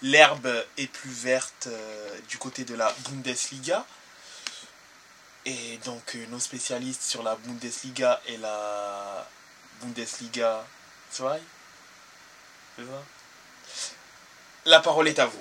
l'herbe 0.00 0.48
est 0.78 0.86
plus 0.86 1.10
verte 1.10 1.66
euh, 1.66 2.18
du 2.30 2.38
côté 2.38 2.64
de 2.64 2.74
la 2.74 2.90
Bundesliga. 3.10 3.84
Et 5.44 5.78
donc 5.84 6.14
euh, 6.14 6.26
nos 6.28 6.40
spécialistes 6.40 7.02
sur 7.02 7.22
la 7.22 7.36
Bundesliga 7.36 8.22
et 8.26 8.38
la 8.38 9.28
Bundesliga 9.82 10.64
2. 11.18 11.26
C'est 12.76 12.82
ça 12.84 13.04
La 14.64 14.80
parole 14.80 15.08
est 15.08 15.18
à 15.18 15.26
vous. 15.26 15.38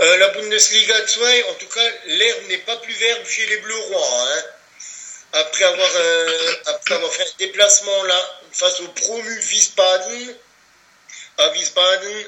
Euh, 0.00 0.16
la 0.16 0.28
Bundesliga 0.28 0.98
2, 0.98 1.44
en 1.50 1.54
tout 1.54 1.68
cas, 1.68 1.90
l'herbe 2.06 2.46
n'est 2.48 2.58
pas 2.58 2.76
plus 2.78 2.94
verte 2.94 3.26
chez 3.28 3.44
les 3.44 3.58
Bleus 3.58 3.76
Rois. 3.76 4.32
Hein. 4.32 4.42
Après, 5.34 5.64
avoir, 5.64 5.90
euh, 5.94 6.54
après 6.66 6.94
avoir 6.94 7.12
fait 7.12 7.22
un 7.22 7.36
déplacement 7.38 8.02
là, 8.04 8.40
face 8.50 8.80
au 8.80 8.88
promu 8.88 9.38
Wiesbaden, 9.40 10.36
à 11.36 11.50
Wiesbaden, 11.50 12.24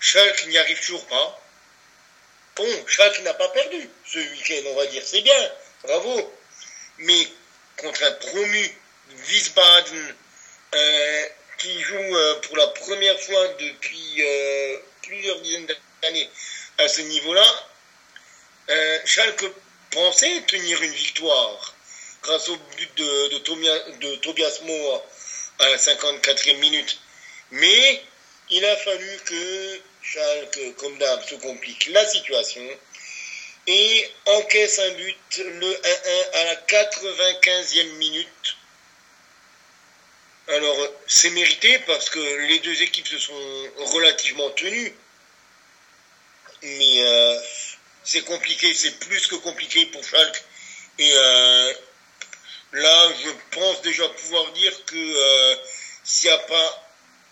Schalke 0.00 0.46
n'y 0.48 0.58
arrive 0.58 0.80
toujours 0.84 1.06
pas. 1.06 1.40
Bon, 2.56 2.86
Schalke 2.88 3.20
n'a 3.20 3.34
pas 3.34 3.50
perdu 3.50 3.88
ce 4.04 4.18
week-end, 4.18 4.68
on 4.70 4.74
va 4.74 4.86
dire. 4.86 5.02
C'est 5.06 5.22
bien, 5.22 5.52
bravo. 5.84 6.34
Mais 6.98 7.28
contre 7.76 8.02
un 8.02 8.12
promu 8.12 8.78
Wiesbaden, 9.28 10.14
euh, 10.74 11.26
qui 11.58 11.80
joue 11.80 12.16
pour 12.42 12.56
la 12.56 12.66
première 12.66 13.18
fois 13.20 13.48
depuis 13.60 14.22
plusieurs 15.02 15.40
dizaines 15.40 15.66
d'années 16.02 16.30
à 16.78 16.88
ce 16.88 17.00
niveau-là, 17.02 17.68
euh, 18.68 18.98
Schalke 19.04 19.46
pensait 19.90 20.42
tenir 20.46 20.82
une 20.82 20.92
victoire 20.92 21.74
grâce 22.22 22.48
au 22.48 22.56
but 22.56 22.94
de, 22.96 24.16
Tobias 24.16 24.60
Moore 24.62 25.06
à 25.60 25.68
la 25.70 25.76
54e 25.76 26.58
minute. 26.58 26.98
Mais 27.52 28.02
il 28.50 28.64
a 28.64 28.76
fallu 28.76 29.18
que 29.24 29.80
Schalke, 30.02 30.76
comme 30.76 30.98
d'hab, 30.98 31.26
se 31.28 31.36
complique 31.36 31.86
la 31.88 32.06
situation 32.06 32.68
et 33.68 34.10
encaisse 34.26 34.78
un 34.78 34.90
but, 34.90 35.38
le 35.38 35.72
1-1 35.72 36.30
à 36.34 36.44
la 36.44 36.54
95e 36.56 37.92
minute. 37.94 38.56
Alors, 40.48 40.76
c'est 41.08 41.30
mérité 41.30 41.78
parce 41.80 42.08
que 42.10 42.20
les 42.46 42.60
deux 42.60 42.82
équipes 42.82 43.08
se 43.08 43.18
sont 43.18 43.70
relativement 43.78 44.50
tenues 44.50 44.94
mais 46.62 47.02
euh, 47.02 47.40
c'est 48.04 48.22
compliqué, 48.22 48.72
c'est 48.74 48.98
plus 48.98 49.26
que 49.26 49.36
compliqué 49.36 49.86
pour 49.86 50.04
Schalke. 50.04 50.44
Et 50.98 51.12
euh, 51.14 51.74
là, 52.72 53.12
je 53.24 53.30
pense 53.50 53.82
déjà 53.82 54.08
pouvoir 54.08 54.52
dire 54.52 54.84
que 54.86 54.96
euh, 54.96 55.56
s'il 56.04 56.30
n'y 56.30 56.34
a 56.36 56.38
pas 56.38 56.88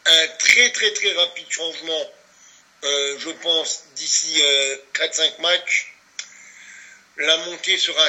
un 0.07 0.29
très 0.39 0.71
très 0.71 0.93
très 0.93 1.13
rapide 1.13 1.51
changement, 1.51 2.11
je 2.83 3.31
pense 3.31 3.85
d'ici 3.95 4.43
4-5 4.93 5.41
matchs, 5.41 5.95
la 7.17 7.37
montée 7.39 7.79
sera 7.79 8.07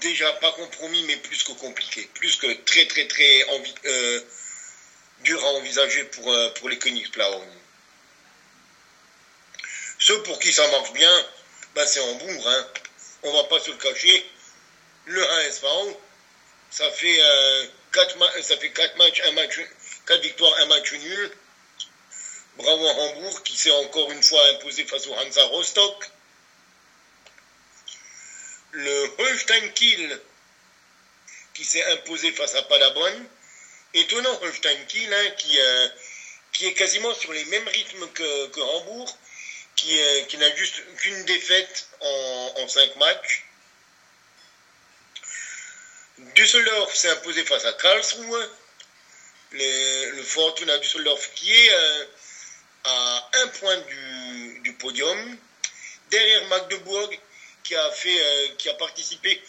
déjà 0.00 0.32
pas 0.34 0.52
compromis, 0.52 1.02
mais 1.04 1.16
plus 1.16 1.42
que 1.42 1.52
compliqué, 1.52 2.08
plus 2.14 2.36
que 2.36 2.52
très 2.64 2.86
très 2.86 3.06
très 3.06 3.46
euh, 3.86 4.20
dur 5.20 5.44
à 5.44 5.48
envisager 5.48 6.04
pour, 6.04 6.32
euh, 6.32 6.50
pour 6.50 6.68
les 6.68 6.78
Königsblauen. 6.78 7.46
Ceux 10.06 10.22
pour 10.22 10.38
qui 10.38 10.52
ça 10.52 10.64
marche 10.68 10.92
bien, 10.92 11.26
bah 11.74 11.84
c'est 11.84 11.98
Hambourg, 11.98 12.48
hein. 12.48 12.66
on 13.24 13.32
va 13.32 13.42
pas 13.48 13.58
se 13.58 13.72
le 13.72 13.76
cacher. 13.76 14.24
Le 15.06 15.20
HSV, 15.20 15.96
ça 16.70 16.88
fait, 16.92 17.20
euh, 17.20 17.66
4 17.90 18.16
ça 18.40 18.56
fait 18.56 18.70
4 18.70 18.96
matchs, 18.98 19.20
un 19.24 19.32
match, 19.32 19.58
4 20.06 20.20
victoires, 20.22 20.54
un 20.60 20.66
match 20.66 20.92
nul. 20.92 21.32
Bravo 22.56 22.86
à 22.86 22.92
Hambourg 22.92 23.42
qui 23.42 23.56
s'est 23.56 23.72
encore 23.72 24.12
une 24.12 24.22
fois 24.22 24.48
imposé 24.50 24.84
face 24.84 25.08
au 25.08 25.14
Hansa 25.14 25.42
Rostock 25.46 26.08
le 28.70 29.14
Holstein 29.18 29.72
Kiel 29.74 30.20
qui 31.52 31.64
s'est 31.64 31.84
imposé 31.84 32.30
face 32.30 32.54
à 32.54 32.62
Paderborn. 32.62 33.26
Étonnant 33.92 34.38
Holstein 34.42 34.84
Kiel 34.86 35.12
hein, 35.12 35.30
qui, 35.36 35.58
euh, 35.58 35.88
qui 36.52 36.66
est 36.66 36.74
quasiment 36.74 37.12
sur 37.14 37.32
les 37.32 37.44
mêmes 37.46 37.66
rythmes 37.66 38.06
que 38.12 38.60
Hambourg, 38.60 39.18
qui, 39.76 40.00
euh, 40.00 40.22
qui 40.22 40.38
n'a 40.38 40.54
juste 40.56 40.82
qu'une 40.96 41.24
défaite 41.26 41.88
en, 42.00 42.54
en 42.56 42.68
cinq 42.68 42.96
matchs. 42.96 43.44
Düsseldorf 46.34 46.94
s'est 46.96 47.10
imposé 47.10 47.44
face 47.44 47.64
à 47.66 47.72
Karlsruhe. 47.74 48.50
le 49.52 50.22
Fortuna 50.22 50.78
Düsseldorf 50.78 51.30
qui 51.34 51.52
est 51.52 51.72
euh, 51.72 52.04
à 52.84 53.30
un 53.34 53.48
point 53.48 53.76
du, 53.76 54.60
du 54.60 54.72
podium. 54.74 55.38
Derrière 56.10 56.46
Magdebourg 56.46 57.10
qui 57.62 57.74
a 57.74 57.90
fait, 57.90 58.18
euh, 58.18 58.48
qui 58.56 58.70
a 58.70 58.74
participé 58.74 59.42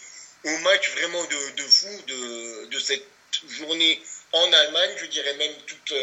au 0.44 0.58
match 0.58 0.90
vraiment 0.90 1.24
de, 1.24 1.50
de 1.56 1.62
fou 1.62 2.02
de, 2.06 2.66
de, 2.66 2.78
cette 2.78 3.06
journée 3.48 4.02
en 4.32 4.52
Allemagne, 4.52 4.90
je 4.98 5.06
dirais 5.06 5.34
même 5.34 5.54
toute, 5.66 5.94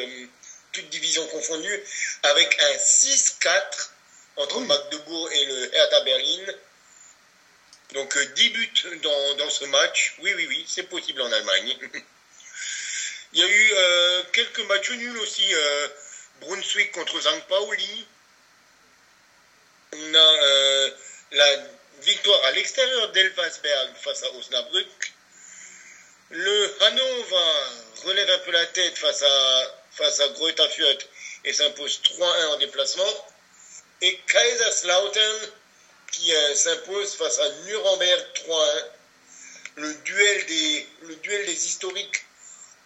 toute 0.72 0.90
division 0.90 1.26
confondue, 1.28 1.84
avec 2.24 2.58
un 2.62 2.76
6-4 2.78 3.90
entre 4.38 4.60
Magdebourg 4.62 5.32
et 5.32 5.46
le 5.46 5.76
Hertha 5.76 6.02
Berlin. 6.02 6.54
Donc 7.94 8.18
10 8.18 8.48
euh, 8.48 8.50
buts 8.50 9.00
dans, 9.02 9.36
dans, 9.36 9.50
ce 9.50 9.66
match. 9.66 10.16
Oui, 10.20 10.34
oui, 10.36 10.46
oui, 10.48 10.66
c'est 10.68 10.84
possible 10.84 11.22
en 11.22 11.32
Allemagne. 11.32 11.78
Il 13.34 13.40
y 13.40 13.44
a 13.44 13.48
eu 13.48 13.74
quelques 14.32 14.66
matchs 14.68 14.92
nuls 14.92 15.18
aussi. 15.18 15.54
Brunswick 16.40 16.92
contre. 16.94 17.20
Pauli. 17.50 18.08
On 19.92 20.16
a 20.16 20.90
la 21.32 21.58
victoire 22.02 22.44
à 22.46 22.52
l'extérieur 22.52 23.12
d'Elfasberg 23.12 23.96
face 23.98 24.24
à 24.24 24.32
Osnabrück. 24.32 25.14
Le 26.32 26.84
Hannover 26.84 28.06
relève 28.06 28.30
un 28.30 28.38
peu 28.40 28.52
la 28.52 28.66
tête 28.68 28.98
face 28.98 29.22
à, 29.22 29.76
face 29.92 30.20
à 30.20 30.70
Fürth 30.70 31.08
et 31.44 31.54
s'impose 31.54 32.02
3-1 32.04 32.48
en 32.48 32.58
déplacement. 32.58 33.26
Et 34.02 34.20
Kaiserslautern 34.28 35.52
qui 36.12 36.34
euh, 36.34 36.56
s'impose 36.56 37.16
face 37.16 37.40
à 37.40 37.50
Nuremberg 37.66 38.26
3-1. 38.36 38.84
Le 39.78 39.94
duel, 39.94 40.46
des, 40.46 40.88
le 41.02 41.50
historiques 41.50 42.26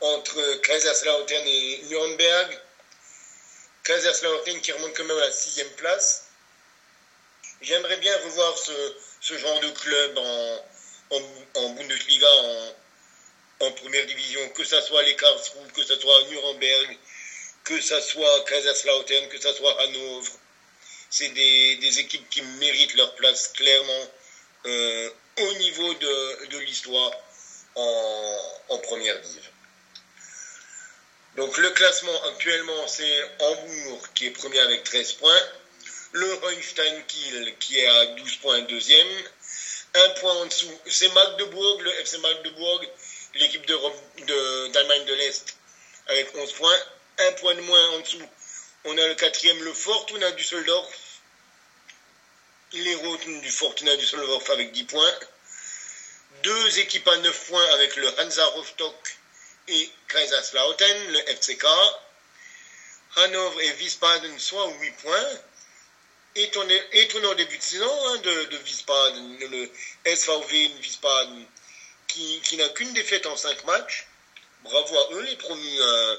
entre 0.02 0.56
Kaiserslautern 0.62 1.48
et 1.48 1.84
Nuremberg. 1.89 2.60
Kaiserslautern 3.84 4.62
qui 4.62 4.72
remonte 4.72 4.95
quand 4.95 5.04
même 5.04 5.17
à 5.17 5.22
la 5.22 5.32
sixième 5.32 5.69
place. 5.72 6.26
J'aimerais 7.62 7.98
bien 7.98 8.15
revoir 8.19 8.58
ce, 8.58 9.38
genre 9.38 9.60
de 9.60 9.69
club 9.72 10.17
en, 10.17 10.63
en, 11.56 11.69
Bundesliga, 11.72 12.32
en, 12.32 12.76
en, 13.65 13.72
première 13.74 14.06
division, 14.06 14.48
que 14.50 14.63
ce 14.63 14.80
soit 14.82 15.04
les 15.04 15.15
Karlsruhe, 15.15 15.72
que 15.74 15.84
ce 15.84 16.00
soit 16.00 16.24
Nuremberg, 16.30 16.98
que 17.65 17.82
ce 17.82 18.00
soit 18.02 18.45
Kaiserslautern, 18.45 19.28
que 19.28 19.39
ce 19.39 19.54
soit 19.54 19.80
Hanovre. 19.82 20.32
C'est 21.10 21.30
des, 21.30 22.00
équipes 22.00 22.30
qui 22.30 22.41
méritent 22.41 22.95
leur 22.95 23.15
place 23.15 23.50
clairement 23.50 24.08
euh, 24.65 25.10
au 25.38 25.54
niveau 25.54 25.93
de, 25.95 26.58
l'histoire 26.60 27.12
en, 27.76 28.38
en, 28.69 28.78
première 28.80 29.19
div. 29.22 29.41
Donc 31.36 31.58
le 31.58 31.69
classement 31.72 32.24
actuellement 32.26 32.88
c'est 32.88 33.24
Hambourg 33.39 34.02
qui 34.13 34.28
est 34.28 34.32
premier 34.32 34.60
avec 34.60 34.84
13 34.84 35.13
points 35.13 35.41
le 36.12 36.34
Rheinstein 36.34 37.04
Kiel 37.08 37.56
qui 37.60 37.80
est 37.80 37.88
à 37.88 38.06
12 38.08 38.36
points 38.38 38.62
deuxième. 38.62 39.08
Un 39.95 40.10
point 40.19 40.34
en 40.34 40.45
dessous, 40.45 40.80
c'est 40.88 41.12
Magdebourg, 41.13 41.82
le 41.82 41.91
FC 42.00 42.17
Magdebourg, 42.19 42.82
l'équipe 43.36 43.65
d'Allemagne 43.65 45.06
de, 45.06 45.13
l'Est 45.15 45.56
avec 46.08 46.36
11 46.36 46.54
points. 46.54 46.78
Un 47.19 47.32
point 47.34 47.56
de 47.56 47.62
moins 47.62 47.89
en 47.89 48.00
dessous, 48.00 48.22
on 48.86 48.98
a 48.98 49.08
le 49.08 49.15
quatrième, 49.15 49.63
le 49.63 49.74
Fortuna 49.74 50.32
Düsseldorf. 50.32 50.94
Les 52.74 52.96
Roten 52.96 53.42
du 53.42 53.52
Fortuna 53.52 53.96
Düsseldorf 53.98 54.50
avec 54.52 54.72
10 54.72 54.84
points. 54.86 55.20
Deux 56.44 56.80
équipes 56.80 57.08
à 57.08 57.18
9 57.18 57.48
points 57.48 57.74
avec 57.74 57.96
le 57.96 58.08
Hansa 58.20 58.46
Rostock 58.48 59.18
et 59.68 59.92
Kaiserslautern, 60.08 61.12
le 61.12 61.20
FCK. 61.30 61.65
Hanovre 63.15 63.62
et 63.62 63.72
Wiesbaden 63.74 64.38
soit 64.39 64.68
8 64.80 64.92
points 65.02 65.39
étonnant, 66.36 67.34
début 67.36 67.58
de 67.58 67.63
saison 67.63 68.08
hein, 68.08 68.18
de, 68.18 68.44
de 68.46 68.58
Wiesbaden, 68.58 69.39
le 69.39 69.72
SVV 70.06 70.72
Wiesbaden, 70.82 71.46
qui, 72.08 72.58
n'a 72.58 72.70
qu'une 72.70 72.94
défaite 72.94 73.26
en 73.26 73.36
cinq 73.36 73.63
matchs. 73.65 74.08
Bravo 74.63 74.98
à 74.98 75.13
eux, 75.13 75.22
les 75.22 75.36
promus 75.38 75.82
euh, 75.82 76.18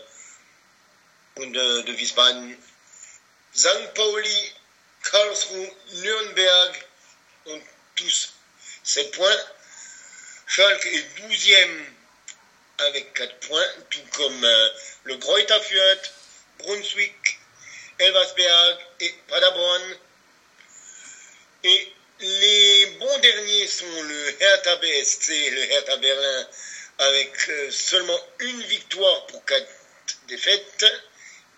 de, 1.47 1.83
de 1.83 1.93
Wiesbaden. 1.93 2.57
St. 3.53 3.95
Karlsruhe, 5.03 5.71
Nürnberg 6.03 6.85
ont 7.47 7.61
tous 7.97 8.35
7 8.85 9.11
points. 9.13 9.45
Schalke 10.47 10.87
est 10.87 11.07
12e 11.21 11.85
avec 12.79 13.13
4 13.15 13.39
points, 13.49 13.67
tout 13.91 14.05
comme 14.13 14.45
euh, 14.45 14.69
le 15.05 15.17
Greuther 15.17 15.61
Brunswick, 16.59 17.39
Elversberg 17.99 18.79
et 19.01 19.15
Paderborn. 19.29 19.97
Et 21.65 21.93
les 22.21 22.87
bons 22.99 23.19
derniers 23.19 23.67
sont 23.67 24.03
le 24.03 24.43
Hertha 24.43 24.77
BSC, 24.77 25.51
le 25.51 25.73
Hertha 25.73 25.97
Berlin, 25.97 26.49
avec 26.99 27.49
euh, 27.49 27.71
seulement 27.71 28.21
une 28.41 28.63
victoire 28.63 29.27
pour 29.27 29.45
quatre 29.45 29.69
défaites, 30.29 30.85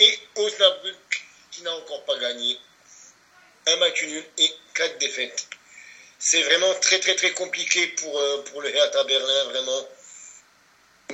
et 0.02 0.18
Osnabrück 0.36 1.24
qui 1.50 1.62
n'a 1.62 1.72
encore 1.74 2.04
pas 2.04 2.18
gagné, 2.18 2.58
un 3.66 3.76
match 3.76 4.02
nul 4.02 4.24
et 4.38 4.50
quatre 4.74 4.98
défaites. 4.98 5.46
C'est 6.18 6.42
vraiment 6.42 6.74
très 6.80 6.98
très 7.00 7.14
très 7.14 7.32
compliqué 7.32 7.86
pour, 7.98 8.18
euh, 8.18 8.42
pour 8.44 8.62
le 8.62 8.74
Hertha 8.74 9.04
Berlin, 9.04 9.44
vraiment. 9.44 9.88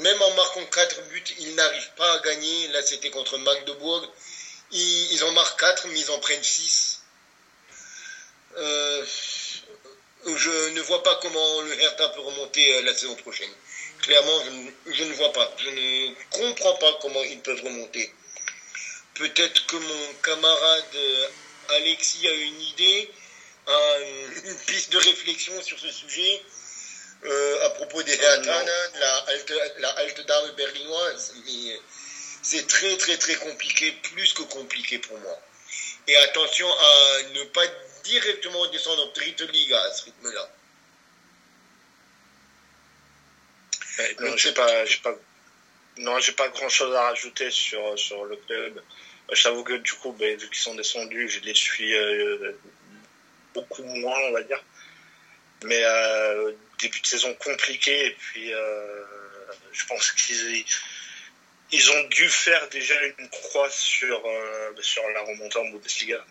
Même 0.01 0.23
en 0.23 0.35
marquant 0.35 0.65
quatre 0.67 1.03
buts, 1.09 1.25
ils 1.39 1.55
n'arrivent 1.55 1.95
pas 1.97 2.13
à 2.15 2.19
gagner. 2.21 2.69
Là, 2.69 2.83
c'était 2.83 3.11
contre 3.11 3.37
Magdebourg. 3.39 4.07
Ils, 4.71 5.13
ils 5.13 5.25
en 5.25 5.33
marquent 5.33 5.59
quatre, 5.59 5.87
mais 5.89 5.99
ils 5.99 6.11
en 6.11 6.21
prennent 6.21 6.45
six. 6.45 7.01
Euh, 8.57 9.05
je 10.27 10.69
ne 10.71 10.81
vois 10.83 11.03
pas 11.03 11.19
comment 11.23 11.61
le 11.63 11.81
Hertha 11.81 12.09
peut 12.11 12.21
remonter 12.21 12.75
euh, 12.75 12.83
la 12.83 12.95
saison 12.95 13.17
prochaine. 13.17 13.51
Clairement, 14.03 14.41
je, 14.87 15.05
ne 15.05 15.13
vois 15.15 15.33
pas. 15.33 15.53
Je 15.59 15.71
ne 15.71 16.15
comprends 16.31 16.75
pas 16.75 16.99
comment 17.01 17.23
ils 17.25 17.41
peuvent 17.41 17.63
remonter. 17.63 18.13
Peut-être 19.19 19.67
que 19.67 19.77
mon 19.77 20.15
camarade 20.23 20.95
euh, 20.95 21.29
Alexis 21.71 22.27
a 22.29 22.33
une 22.33 22.61
idée, 22.63 23.11
une 23.67 24.57
piste 24.67 24.93
de 24.93 24.99
réflexion 24.99 25.61
sur 25.63 25.79
ce 25.79 25.91
sujet 25.91 26.43
à 27.65 27.71
propos 27.71 28.03
des 28.03 28.15
Hertha, 28.15 28.63
de 28.63 29.01
la 29.01 29.17
halte, 29.17 29.53
la 29.79 29.91
halte 29.91 30.27
d'armes 30.27 30.53
berlinoise. 30.53 31.35
Mais 31.45 31.81
c'est 32.43 32.67
très 32.67 32.97
très 32.97 33.19
très 33.19 33.35
compliqué, 33.35 33.93
plus 33.93 34.33
que 34.33 34.43
compliqué 34.43 34.99
pour 34.99 35.19
moi. 35.19 35.39
Et 36.07 36.17
attention 36.17 36.71
à 36.73 37.23
ne 37.35 37.45
pas 37.45 37.67
directement 38.05 38.67
descendre 38.69 39.05
en 39.05 39.09
Trite 39.09 39.43
Liga 39.43 39.81
à 39.83 39.93
ce 39.93 40.05
rythme-là. 40.05 40.49
non, 44.21 44.37
j'ai 44.37 44.53
pas, 44.53 44.85
pas, 45.03 45.15
non, 45.99 46.19
j'ai 46.21 46.33
pas 46.33 46.49
grand 46.49 46.69
chose 46.69 46.95
à 46.95 47.03
rajouter 47.03 47.51
sur, 47.51 47.99
sur 47.99 48.25
le 48.25 48.37
club. 48.37 48.83
Je 49.33 49.43
t'avoue 49.43 49.65
que 49.65 49.75
du 49.75 49.93
coup, 49.93 50.13
ben, 50.13 50.39
vu 50.39 50.49
qu'ils 50.49 50.59
sont 50.59 50.75
descendus, 50.75 51.29
je 51.29 51.41
les 51.41 51.55
suis 51.55 51.95
euh, 51.95 52.53
beaucoup 53.55 53.83
moins, 53.83 54.19
on 54.29 54.33
va 54.33 54.43
dire. 54.43 54.63
Mais 55.65 55.83
euh, 55.83 56.53
début 56.79 57.01
de 57.01 57.07
saison 57.07 57.35
compliqué, 57.35 58.07
et 58.07 58.11
puis 58.13 58.53
euh, 58.55 59.05
je 59.73 59.85
pense 59.87 60.13
qu'ils 60.13 60.65
ils 61.71 61.91
ont 61.91 62.03
dû 62.05 62.29
faire 62.31 62.67
déjà 62.71 62.95
une 63.19 63.29
croix 63.29 63.69
sur, 63.71 64.23
sur 64.81 65.03
la 65.11 65.21
remontée 65.23 65.59
en 65.59 65.67
Bundesliga. 65.67 66.25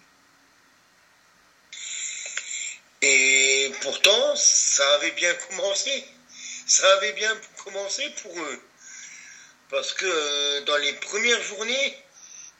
Et 3.02 3.72
pourtant, 3.82 4.36
ça 4.36 4.96
avait 4.96 5.12
bien 5.12 5.34
commencé. 5.50 6.04
Ça 6.66 6.92
avait 6.98 7.14
bien 7.14 7.40
commencé 7.64 8.10
pour 8.22 8.38
eux. 8.40 8.62
Parce 9.70 9.94
que 9.94 10.06
euh, 10.06 10.62
dans 10.66 10.78
les 10.78 10.94
premières 10.94 11.42
journées, 11.42 11.98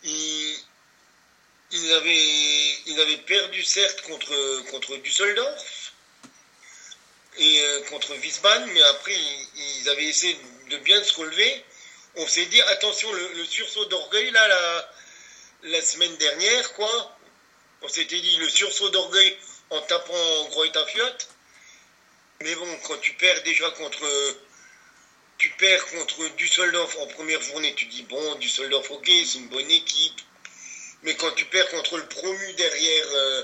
ils, 0.04 1.94
avaient, 1.94 2.80
ils 2.86 3.00
avaient 3.00 3.18
perdu 3.18 3.64
certes 3.64 4.02
contre, 4.02 4.64
contre 4.72 4.98
Düsseldorf 4.98 5.94
et 7.38 7.62
euh, 7.62 7.82
contre 7.90 8.16
Wiesbaden, 8.16 8.70
mais 8.72 8.82
après 8.84 9.16
ils, 9.56 9.90
avaient 9.90 10.06
essayé 10.06 10.38
de 10.70 10.78
bien 10.78 11.04
se 11.04 11.14
relever. 11.14 11.64
On 12.16 12.28
s'est 12.28 12.46
dit 12.48 12.62
attention, 12.62 13.12
le, 13.14 13.46
sursaut 13.46 13.86
d'orgueil 13.86 14.32
là, 14.32 14.48
la, 14.48 14.92
la 15.64 15.82
semaine 15.82 16.16
dernière, 16.18 16.74
quoi. 16.74 17.18
On 17.84 17.88
s'était 17.88 18.20
dit 18.20 18.38
le 18.38 18.50
sursaut 18.50 18.90
d'orgueil 18.90 19.38
en 19.70 19.82
tapant 19.82 20.46
Greuther 20.50 20.88
Fiat. 20.90 21.18
Mais 22.42 22.56
bon, 22.56 22.80
quand 22.84 22.98
tu 22.98 23.14
perds 23.14 23.44
déjà 23.44 23.70
contre 23.72 24.04
tu 25.58 25.66
perds 25.66 25.86
contre 25.88 26.28
Düsseldorf 26.36 26.98
en 27.00 27.08
première 27.08 27.42
journée, 27.42 27.74
tu 27.76 27.86
dis 27.86 28.04
bon, 28.04 28.36
Düsseldorf, 28.36 28.90
ok, 28.92 29.06
c'est 29.06 29.38
une 29.40 29.48
bonne 29.48 29.70
équipe. 29.72 30.22
Mais 31.04 31.16
quand 31.16 31.32
tu 31.32 31.46
perds 31.46 31.70
contre 31.70 31.98
le 31.98 32.06
promu 32.08 32.54
derrière 32.54 33.06
euh, 33.14 33.44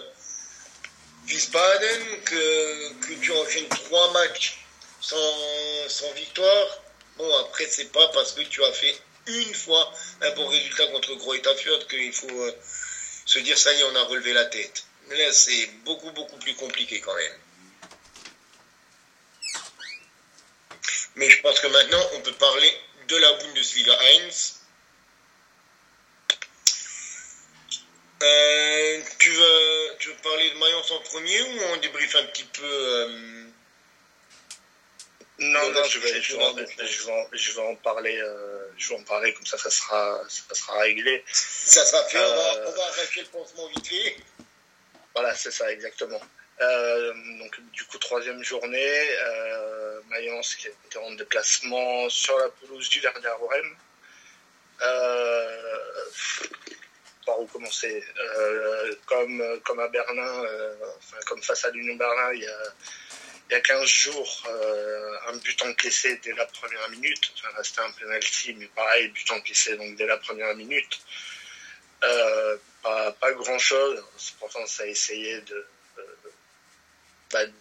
Wiesbaden, 1.27 2.21
que, 2.25 2.93
que, 3.07 3.13
tu 3.21 3.31
enchaînes 3.31 3.69
trois 3.69 4.11
matchs 4.13 4.59
sans, 5.01 5.87
sans 5.87 6.11
victoire, 6.13 6.81
bon, 7.17 7.37
après, 7.39 7.67
c'est 7.69 7.91
pas 7.91 8.07
parce 8.09 8.33
que 8.33 8.41
tu 8.41 8.63
as 8.63 8.73
fait 8.73 8.95
une 9.27 9.53
fois 9.53 9.93
un 10.21 10.31
bon 10.31 10.47
résultat 10.47 10.87
contre 10.87 11.15
Greuther 11.15 11.55
Fürth 11.55 11.87
qu'il 11.87 12.13
faut 12.13 12.27
euh, 12.29 12.51
se 13.25 13.39
dire 13.39 13.57
ça 13.57 13.73
y 13.73 13.79
est, 13.79 13.83
on 13.83 13.95
a 13.95 14.03
relevé 14.03 14.33
la 14.33 14.45
tête. 14.45 14.83
Là, 15.09 15.31
c'est 15.31 15.67
beaucoup, 15.85 16.11
beaucoup 16.11 16.37
plus 16.37 16.55
compliqué 16.55 16.99
quand 16.99 17.15
même. 17.15 17.33
Mais 21.15 21.29
je 21.29 21.41
pense 21.41 21.59
que 21.59 21.67
maintenant, 21.67 22.09
on 22.13 22.21
peut 22.21 22.33
parler 22.33 22.71
de 23.07 23.17
la 23.17 23.33
Bundesliga 23.33 23.93
1. 23.93 24.29
Euh, 28.23 29.01
tu, 29.19 29.29
veux, 29.29 29.95
tu 29.99 30.09
veux 30.09 30.15
parler 30.15 30.49
de 30.49 30.57
Mayence 30.57 30.91
en 30.91 30.99
premier 31.01 31.41
ou 31.41 31.59
on 31.73 31.77
débriefe 31.77 32.15
un 32.15 32.23
petit 32.25 32.45
peu 32.45 32.63
euh, 32.63 33.45
Non, 35.39 35.71
non, 35.71 35.83
je 35.83 35.99
vais, 35.99 36.21
je, 36.21 36.35
vais 36.35 36.43
en, 36.43 37.27
je, 37.33 37.51
vais 37.51 37.61
en, 37.61 37.75
parler. 37.75 38.17
Euh, 38.17 38.71
je 38.77 38.89
vais 38.89 38.95
en 38.95 39.03
parler 39.03 39.33
comme 39.33 39.45
ça, 39.45 39.57
ça 39.57 39.69
sera, 39.69 40.21
ça 40.29 40.55
sera 40.55 40.79
réglé. 40.79 41.23
Ça 41.27 41.85
sera 41.85 42.03
fait. 42.05 42.17
on, 42.17 42.21
va, 42.21 42.69
on 42.69 42.71
va 42.71 42.83
arracher 42.85 43.21
le 43.21 43.27
pansement 43.27 43.67
vite 43.67 43.87
fait. 43.87 44.15
Voilà, 45.13 45.35
c'est 45.35 45.51
ça, 45.51 45.71
exactement. 45.71 46.21
Euh, 46.61 47.13
donc 47.39 47.59
du 47.71 47.83
coup 47.85 47.97
troisième 47.97 48.43
journée, 48.43 49.17
euh, 49.19 49.82
Mayence 50.09 50.55
qui 50.55 50.67
était 50.67 50.97
en 50.97 51.11
déplacement 51.11 52.09
sur 52.09 52.37
la 52.37 52.49
pelouse 52.49 52.89
du 52.89 52.99
Werder 52.99 53.33
Bremen. 53.39 53.75
Euh, 54.81 56.09
par 57.25 57.39
où 57.39 57.45
commencer? 57.47 58.03
Euh, 58.17 58.95
comme, 59.05 59.61
comme 59.63 59.79
à 59.79 59.87
Berlin, 59.87 60.45
enfin, 60.97 61.17
comme 61.25 61.41
face 61.41 61.63
à 61.65 61.71
l'Union 61.71 61.95
Berlin, 61.95 62.33
il 62.33 62.41
y 62.41 62.47
a, 62.47 62.59
il 63.49 63.53
y 63.53 63.55
a 63.55 63.61
15 63.61 63.85
jours, 63.85 64.43
un 65.27 65.37
but 65.37 65.61
encaissé 65.63 66.19
dès 66.23 66.33
la 66.33 66.45
première 66.47 66.89
minute. 66.89 67.31
Enfin, 67.35 67.63
c'était 67.63 67.81
un 67.81 67.91
penalty, 67.91 68.55
mais 68.55 68.67
pareil, 68.67 69.09
but 69.09 69.31
encaissé 69.31 69.77
donc 69.77 69.95
dès 69.95 70.05
la 70.05 70.17
première 70.17 70.53
minute. 70.55 70.99
pas, 72.01 73.11
pas 73.13 73.31
grand 73.33 73.59
chose. 73.59 74.03
Pourtant, 74.39 74.65
ça 74.65 74.83
a 74.83 74.87
essayé 74.87 75.39
de, 75.41 75.65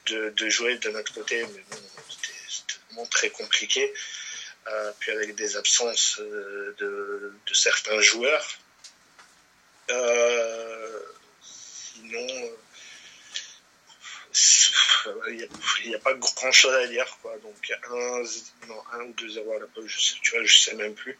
de, 0.07 0.49
jouer 0.49 0.79
de 0.79 0.91
notre 0.91 1.13
côté, 1.15 1.45
mais 1.47 1.65
bon, 1.71 1.79
c'était 2.09 2.79
vraiment 2.89 3.07
très 3.07 3.31
compliqué. 3.31 3.93
Euh, 4.69 4.93
puis 5.01 5.11
avec 5.11 5.35
des 5.35 5.57
absences 5.57 6.21
euh, 6.21 6.75
de, 6.79 7.33
certains 7.53 8.01
joueurs. 8.01 8.47
Euh, 9.91 11.01
sinon, 11.43 12.51
il 15.29 15.89
n'y 15.89 15.95
a, 15.95 15.99
pas 15.99 16.15
grand 16.15 16.53
chose 16.53 16.75
à 16.75 16.87
dire 16.87 17.07
quoi. 17.21 17.37
Donc 17.39 17.73
un, 17.91 19.03
ou 19.05 19.13
deux 19.15 19.29
0 19.29 19.53
à 19.53 19.59
la 19.61 19.67
pause 19.67 19.87
je 19.87 20.01
sais, 20.01 20.71
sais 20.71 20.77
même 20.77 20.95
plus. 20.95 21.19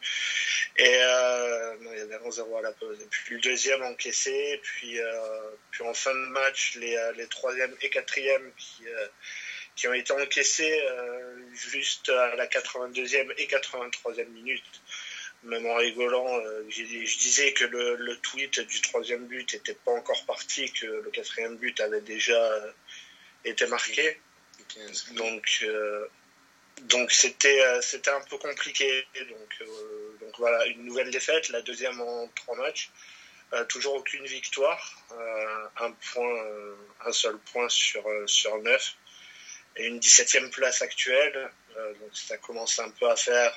Et 0.77 0.97
euh, 1.01 1.75
il 1.91 1.97
y 1.97 2.01
avait 2.01 2.19
un 2.25 2.31
0 2.31 2.57
à 2.57 2.61
la 2.61 2.71
pause. 2.71 2.99
Et 3.01 3.07
puis 3.09 3.35
le 3.35 3.41
deuxième 3.41 3.83
encaissé 3.83 4.59
puis 4.63 4.99
euh, 4.99 5.49
puis 5.71 5.83
en 5.83 5.93
fin 5.93 6.13
de 6.13 6.29
match 6.29 6.75
les 6.75 6.95
euh, 6.95 7.11
les 7.13 7.27
troisième 7.27 7.75
et 7.81 7.89
quatrième 7.89 8.51
qui 8.57 8.87
euh, 8.87 9.07
qui 9.75 9.87
ont 9.87 9.93
été 9.93 10.13
encaissés 10.13 10.83
juste 11.53 12.09
à 12.09 12.35
la 12.35 12.45
82e 12.45 13.33
et 13.37 13.47
83e 13.47 14.27
minute. 14.27 14.63
Même 15.41 15.65
en 15.65 15.75
rigolant, 15.75 16.39
je, 16.69 16.83
disais 16.83 17.53
que 17.53 17.65
le, 17.65 17.95
le, 17.95 18.15
tweet 18.17 18.59
du 18.59 18.81
troisième 18.81 19.25
but 19.25 19.51
n'était 19.51 19.73
pas 19.73 19.91
encore 19.91 20.23
parti, 20.25 20.71
que 20.71 20.85
le 20.85 21.09
quatrième 21.09 21.57
but 21.57 21.81
avait 21.81 22.01
déjà 22.01 22.37
était 23.45 23.67
marqué. 23.67 24.19
Donc, 25.11 25.59
euh, 25.63 26.07
donc 26.83 27.11
c'était, 27.11 27.61
euh, 27.61 27.81
c'était 27.81 28.11
un 28.11 28.21
peu 28.21 28.37
compliqué. 28.37 29.05
Donc, 29.29 29.53
euh, 29.61 30.17
donc 30.21 30.37
voilà, 30.37 30.65
une 30.67 30.85
nouvelle 30.85 31.11
défaite, 31.11 31.49
la 31.49 31.61
deuxième 31.61 31.99
en 32.01 32.27
trois 32.29 32.55
matchs. 32.55 32.89
toujours 33.69 33.95
aucune 33.95 34.25
victoire, 34.25 34.81
un 35.77 35.91
point, 35.91 36.35
un 37.05 37.11
seul 37.11 37.37
point 37.51 37.69
sur 37.69 38.03
sur 38.25 38.57
neuf 38.63 38.95
et 39.75 39.85
une 39.85 39.99
17e 39.99 40.49
place 40.49 40.81
actuelle. 40.81 41.51
donc 41.99 42.13
ça 42.17 42.37
commence 42.37 42.79
un 42.79 42.89
peu 42.89 43.07
à 43.07 43.15
faire, 43.15 43.53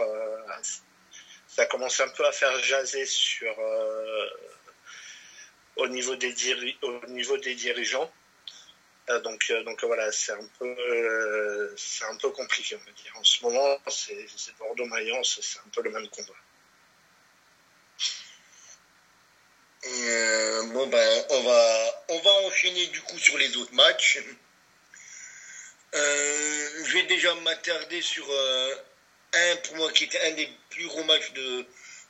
ça 1.49 1.64
commence 1.64 1.99
un 2.01 2.09
peu 2.09 2.26
à 2.26 2.32
faire 2.32 2.59
jaser 2.62 3.07
sur 3.07 3.55
au 5.76 5.89
niveau 5.89 6.14
des 6.16 6.34
au 6.82 7.07
niveau 7.07 7.39
des 7.39 7.55
dirigeants. 7.55 8.12
Euh, 9.09 9.21
donc, 9.21 9.45
euh, 9.51 9.63
donc 9.63 9.83
voilà, 9.85 10.11
c'est 10.11 10.33
un 10.33 10.49
peu, 10.59 10.67
euh, 10.67 11.77
un 12.11 12.17
peu 12.17 12.31
compliqué, 12.31 12.77
on 12.77 12.85
va 12.85 12.93
dire. 12.93 13.13
En 13.17 13.25
ce 13.25 13.43
moment, 13.45 13.79
c'est 13.89 14.27
Bordeaux-Mayence, 14.59 15.39
c'est 15.43 15.61
un 15.61 15.71
peu 15.73 15.83
le 15.83 15.91
même 15.91 16.09
combat. 16.09 16.33
bon 20.73 20.87
ben, 20.89 21.25
on 21.31 21.43
va, 21.43 22.05
on 22.09 22.19
va 22.19 22.31
enchaîner 22.47 22.87
du 22.89 23.01
coup 23.03 23.19
sur 23.19 23.39
les 23.39 23.57
autres 23.57 23.73
matchs. 23.75 24.19
je 25.93 26.93
vais 26.93 27.05
déjà 27.05 27.35
m'attarder 27.37 28.03
sur 28.03 28.27
un 29.33 29.57
pour 29.65 29.77
moi 29.77 29.93
qui 29.93 30.05
était 30.05 30.21
un 30.23 30.33
des 30.33 30.51
plus 30.71 30.87
gros 30.87 31.05
matchs 31.05 31.33
de, 31.33 31.65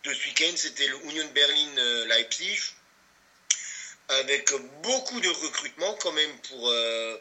de 0.05 0.15
ce 0.15 0.27
week-end, 0.27 0.53
c'était 0.57 0.87
le 0.89 0.97
Union 1.05 1.29
Berlin-Leipzig 1.35 2.59
avec 4.09 4.53
beaucoup 4.83 5.21
de 5.21 5.29
recrutement 5.29 5.95
quand 6.01 6.13
même 6.13 6.39
pour, 6.49 6.71
euh, 6.71 7.19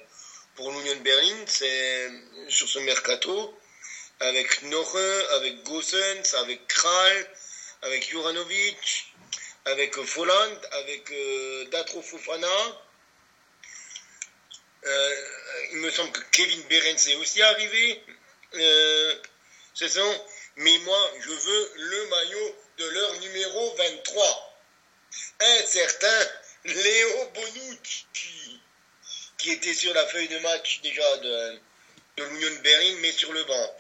pour 0.56 0.72
l'Union 0.72 0.98
Berlin, 0.98 1.46
c'est 1.48 2.12
sur 2.50 2.68
ce 2.68 2.80
mercato, 2.80 3.58
avec 4.20 4.62
Noche, 4.64 5.26
avec 5.32 5.64
Gossens, 5.64 6.36
avec 6.36 6.68
Kral, 6.68 7.28
avec 7.82 8.08
Juranovic, 8.10 9.14
avec 9.66 9.96
Folland, 10.04 10.60
avec 10.72 11.12
euh, 11.12 11.66
Datro 11.66 12.02
Fofana. 12.02 12.48
Euh, 14.86 15.16
il 15.72 15.78
me 15.78 15.90
semble 15.90 16.12
que 16.12 16.22
Kevin 16.32 16.62
Berens 16.64 17.08
est 17.08 17.16
aussi 17.16 17.42
arrivé. 17.42 18.04
Euh, 18.54 19.16
c'est 19.74 19.90
ça. 19.90 20.04
Mais 20.58 20.78
moi, 20.80 21.12
je 21.20 21.32
veux 21.32 21.72
le 21.76 22.08
maillot 22.08 22.56
de 22.78 22.86
leur 22.90 23.20
numéro 23.20 23.76
23. 23.76 24.60
Un 25.42 25.66
certain 25.66 26.28
Léo 26.66 27.32
Bonucci, 27.36 28.60
qui 29.38 29.52
était 29.52 29.74
sur 29.76 29.94
la 29.94 30.06
feuille 30.08 30.28
de 30.28 30.40
match 30.40 30.82
déjà 30.82 31.18
de, 31.18 31.60
l'Union 32.18 32.60
Berlin, 32.64 32.96
mais 33.02 33.12
sur 33.12 33.32
le 33.34 33.44
banc. 33.44 33.76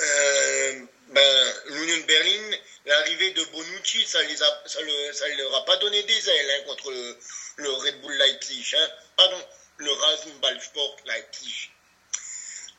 Euh, 0.00 0.82
ben, 1.08 1.54
l'Union 1.68 2.04
Berlin, 2.06 2.56
l'arrivée 2.84 3.30
de 3.30 3.44
Bonucci, 3.44 4.04
ça 4.06 4.18
a, 4.18 4.68
ça, 4.68 4.82
le, 4.82 5.36
leur 5.38 5.54
a 5.56 5.64
pas 5.64 5.78
donné 5.78 6.02
des 6.02 6.28
ailes 6.28 6.50
hein, 6.50 6.64
contre 6.66 6.90
le, 6.90 7.70
Red 7.70 8.02
Bull 8.02 8.12
Leipzig. 8.12 8.74
Hein. 8.76 8.90
Pardon, 9.16 9.42
le 9.78 9.90
Rasenballsport 9.90 10.96
Leipzig. 11.06 11.70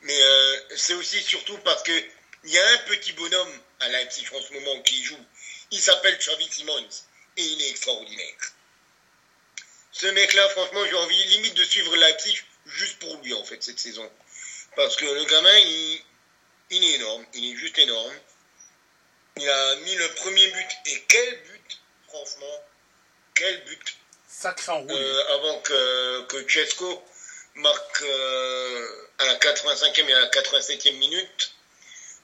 Mais 0.02 0.22
euh, 0.22 0.76
c'est 0.76 0.94
aussi 0.94 1.20
surtout 1.22 1.58
parce 1.58 1.82
que 1.82 2.04
il 2.44 2.50
y 2.50 2.58
a 2.58 2.68
un 2.68 2.78
petit 2.78 3.12
bonhomme 3.14 3.60
à 3.80 3.88
Leipzig 3.88 4.28
en 4.32 4.40
ce 4.40 4.52
moment 4.52 4.80
qui 4.82 5.02
joue. 5.02 5.18
Il 5.72 5.80
s'appelle 5.80 6.16
Xavi 6.18 6.48
Simons 6.52 6.88
et 7.36 7.42
il 7.42 7.62
est 7.62 7.70
extraordinaire. 7.70 8.36
Ce 9.92 10.06
mec-là, 10.06 10.48
franchement, 10.50 10.84
j'ai 10.86 10.96
envie 10.96 11.24
limite 11.24 11.54
de 11.54 11.64
suivre 11.64 11.96
Leipzig 11.96 12.42
juste 12.66 12.98
pour 12.98 13.16
lui, 13.18 13.32
en 13.34 13.44
fait, 13.44 13.62
cette 13.62 13.78
saison. 13.78 14.10
Parce 14.76 14.96
que 14.96 15.04
le 15.04 15.24
gamin, 15.24 15.56
il, 15.58 16.00
il 16.70 16.84
est 16.84 16.94
énorme, 16.94 17.24
il 17.34 17.52
est 17.52 17.56
juste 17.56 17.78
énorme. 17.78 18.14
Il 19.36 19.48
a 19.48 19.76
mis 19.76 19.94
le 19.94 20.08
premier 20.14 20.46
but, 20.48 20.68
et 20.86 21.04
quel 21.08 21.42
but, 21.42 21.80
franchement, 22.08 22.64
quel 23.34 23.64
but. 23.64 23.96
Sacré 24.28 24.72
en 24.72 24.86
euh, 24.88 25.34
avant 25.34 25.60
que, 25.60 26.22
que 26.26 26.48
Chesco 26.48 27.04
marque 27.54 28.02
à 29.18 29.26
la 29.26 29.36
85e 29.36 30.08
et 30.08 30.12
à 30.12 30.20
la 30.20 30.28
87e 30.28 30.96
minute. 30.98 31.54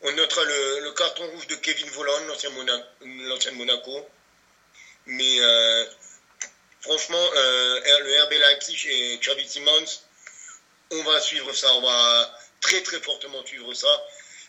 On 0.03 0.13
notera 0.13 0.43
le, 0.45 0.93
carton 0.93 1.27
rouge 1.31 1.47
de 1.47 1.57
Kevin 1.57 1.89
Voland, 1.91 2.27
l'ancien 2.27 3.53
Monaco. 3.53 4.09
Mais 5.11 5.39
franchement, 6.81 7.31
le 7.35 8.23
RB 8.25 8.33
Leipzig 8.33 8.87
et 8.89 9.19
Xavi 9.19 9.49
Simons, 9.49 9.85
on 10.91 11.03
va 11.03 11.21
suivre 11.21 11.53
ça. 11.53 11.73
On 11.75 11.83
va 11.83 12.39
très 12.61 12.83
très 12.83 13.01
fortement 13.01 13.45
suivre 13.45 13.73
ça. 13.75 14.07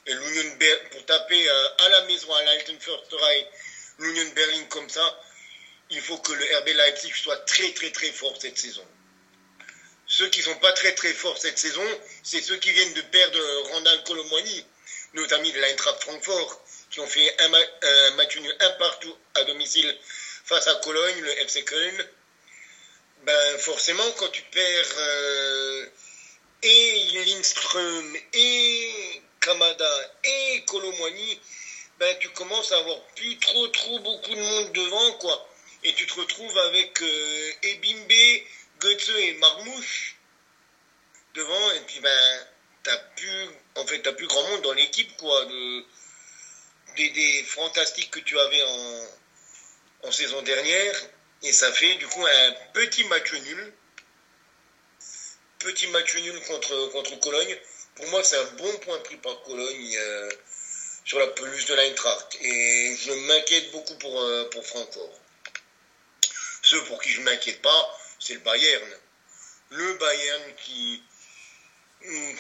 Et 0.08 0.14
l'Union 0.14 0.58
pour 0.92 1.06
taper 1.06 1.50
à 1.50 1.90
la 1.90 2.02
maison 2.06 2.34
à 2.34 2.44
l'Altenförsterei 2.44 3.48
l'Union 4.00 4.32
Berlin 4.36 4.64
comme 4.70 4.90
ça, 4.90 5.20
il 5.90 6.02
faut 6.02 6.18
que 6.18 6.34
le 6.34 6.58
RB 6.58 6.70
Leipzig 6.70 7.14
soit 7.14 7.38
très 7.46 7.72
très 7.74 7.92
très 7.92 8.12
fort 8.12 8.36
cette 8.40 8.58
saison. 8.58 8.86
Ceux 10.08 10.28
qui 10.30 10.42
sont 10.42 10.58
pas 10.58 10.74
très 10.74 10.94
très 10.94 11.14
forts 11.14 11.38
cette 11.38 11.58
saison, 11.58 11.86
c'est 12.24 12.42
ceux 12.42 12.58
qui 12.58 12.72
viennent 12.72 12.94
de 12.94 13.02
perdre 13.02 13.40
Randall 13.72 14.04
Colomwani, 14.04 14.66
notamment 15.14 15.50
de 15.50 15.60
l'Eintracht 15.60 16.02
Francfort, 16.02 16.62
qui 16.90 17.00
ont 17.00 17.08
fait 17.08 17.34
un, 17.40 17.48
match 18.16 18.36
nul 18.38 18.54
un 18.60 18.70
partout 18.72 19.16
à 19.36 19.44
domicile 19.46 19.98
face 20.52 20.68
à 20.68 20.76
Cologne, 20.76 21.22
le 21.22 21.40
FC 21.44 21.64
Köln. 21.64 22.10
Ben 23.24 23.58
forcément, 23.60 24.12
quand 24.18 24.28
tu 24.34 24.42
perds 24.42 24.96
euh, 24.98 25.86
et 26.62 27.06
Lindström 27.14 28.18
et 28.34 29.22
Kamada 29.40 30.14
et 30.26 30.64
Colomwani, 30.66 31.40
ben, 32.00 32.18
tu 32.20 32.28
commences 32.32 32.74
à 32.74 32.80
avoir 32.80 33.00
plus 33.16 33.38
trop 33.38 33.66
trop 33.70 34.00
beaucoup 34.00 34.36
de 34.36 34.42
monde 34.42 34.74
devant, 34.74 35.12
quoi. 35.20 35.48
Et 35.86 35.94
tu 35.94 36.06
te 36.06 36.16
retrouves 36.16 36.58
avec 36.58 37.02
euh, 37.02 37.52
Ebimbe, 37.64 38.44
Goethe 38.82 39.10
et 39.20 39.34
Marmouche 39.36 40.18
devant, 41.34 41.72
et 41.72 41.80
puis 41.88 42.02
ben, 42.02 42.48
t'as 42.84 42.98
plus, 43.16 43.48
en 43.78 43.88
fait, 43.88 44.02
t'as 44.02 44.12
plus 44.12 44.28
grand 44.28 44.46
monde 44.50 44.64
dans 44.64 44.74
l'équipe, 44.74 45.16
quoi, 45.16 45.46
de, 45.46 45.86
des, 46.98 47.44
fantastiques 47.44 48.12
que 48.12 48.20
tu 48.20 48.38
avais 48.38 48.64
en, 48.64 49.08
en 50.04 50.12
saison 50.12 50.42
dernière, 50.42 50.96
et 51.44 51.52
ça 51.52 51.72
fait 51.72 51.96
du 51.96 52.08
coup 52.08 52.26
un 52.26 52.52
petit 52.74 53.04
match 53.06 53.34
nul. 53.34 53.74
Petit 55.60 55.88
match 55.88 56.16
nul 56.16 56.40
contre, 56.48 56.88
contre 56.92 57.20
Cologne. 57.20 57.58
Pour 57.96 58.08
moi, 58.08 58.24
c'est 58.24 58.38
un 58.38 58.52
bon 58.58 58.78
point 58.80 58.98
pris 59.00 59.18
par 59.18 59.42
Cologne. 59.44 59.98
Euh, 59.98 60.30
sur 61.06 61.20
la 61.20 61.28
pelouse 61.28 61.66
de 61.66 61.74
l'Eintracht. 61.74 62.38
Et 62.42 62.96
je 62.96 63.12
m'inquiète 63.12 63.72
beaucoup 63.72 63.96
pour, 63.96 64.22
euh, 64.22 64.50
pour 64.50 64.66
Francfort. 64.66 65.20
Ceux 66.62 66.84
pour 66.86 67.02
qui 67.02 67.10
je 67.10 67.20
ne 67.20 67.26
m'inquiète 67.26 67.62
pas, 67.62 68.00
c'est 68.20 68.34
le 68.34 68.40
Bayern. 68.40 68.90
Le 69.72 69.94
Bayern 69.96 70.44
qui, 70.64 71.04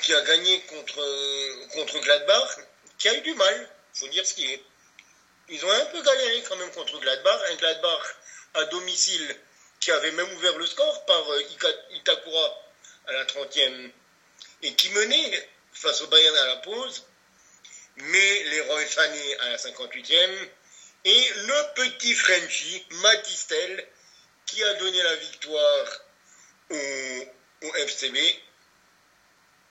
qui 0.04 0.14
a 0.14 0.22
gagné 0.22 0.62
contre, 0.62 1.68
contre 1.74 2.00
Gladbach, 2.00 2.60
qui 2.98 3.10
a 3.10 3.18
eu 3.18 3.22
du 3.22 3.34
mal, 3.34 3.70
faut 3.94 4.08
dire 4.10 4.26
ce 4.26 4.36
qu'il 4.36 4.50
est. 4.50 4.64
Ils 5.52 5.64
ont 5.66 5.72
un 5.72 5.86
peu 5.86 6.02
galéré 6.02 6.44
quand 6.48 6.56
même 6.56 6.72
contre 6.72 7.00
Gladbach. 7.00 7.42
Un 7.52 7.56
Gladbach 7.56 8.16
à 8.56 8.66
domicile 8.66 9.36
qui 9.80 9.92
avait 9.92 10.12
même 10.12 10.32
ouvert 10.34 10.58
le 10.58 10.66
score 10.66 11.06
par 11.06 11.32
euh, 11.32 11.42
Itakura 11.92 12.64
à 13.08 13.14
la 13.14 13.26
30e 13.26 13.92
et 14.64 14.74
qui 14.76 14.90
menait 14.90 15.50
face 15.74 16.02
au 16.02 16.08
Bayern 16.08 16.36
à 16.36 16.46
la 16.48 16.56
pause 16.58 17.06
mais 17.98 18.44
Leroy 18.44 18.86
Sané 18.88 19.38
à 19.40 19.50
la 19.50 19.58
58e, 19.58 20.50
et 21.04 21.30
le 21.48 21.74
petit 21.76 22.14
Frenchie, 22.14 22.86
Matistel, 23.02 23.88
qui 24.46 24.64
a 24.64 24.74
donné 24.76 25.02
la 25.02 25.16
victoire 25.16 25.88
au, 26.70 27.76
FCB 27.88 28.18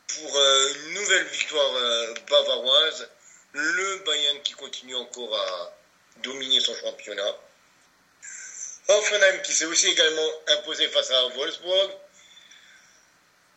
pour 0.09 0.37
euh, 0.37 0.75
une 0.75 0.95
nouvelle 0.95 1.27
victoire 1.27 1.75
euh, 1.75 2.15
bavaroise. 2.29 3.09
Le 3.53 3.97
Bayern 4.05 4.43
qui 4.43 4.53
continue 4.53 4.95
encore 4.95 5.37
à 5.37 5.77
dominer 6.19 6.61
son 6.61 6.75
championnat. 6.77 7.37
Hoffenheim 8.89 9.39
qui 9.43 9.53
s'est 9.53 9.65
aussi 9.65 9.89
également 9.89 10.31
imposé 10.49 10.89
face 10.89 11.11
à 11.11 11.29
Wolfsburg 11.29 11.91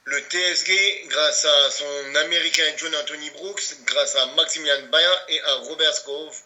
le 0.05 0.19
TSG 0.19 1.07
grâce 1.07 1.45
à 1.45 1.71
son 1.71 2.15
Américain 2.15 2.73
John 2.75 2.93
Anthony 2.95 3.29
Brooks, 3.31 3.75
grâce 3.85 4.15
à 4.17 4.25
Maximilian 4.35 4.87
Bayer 4.87 5.15
et 5.29 5.41
à 5.41 5.53
Robert 5.55 5.93
Scove. 5.93 6.37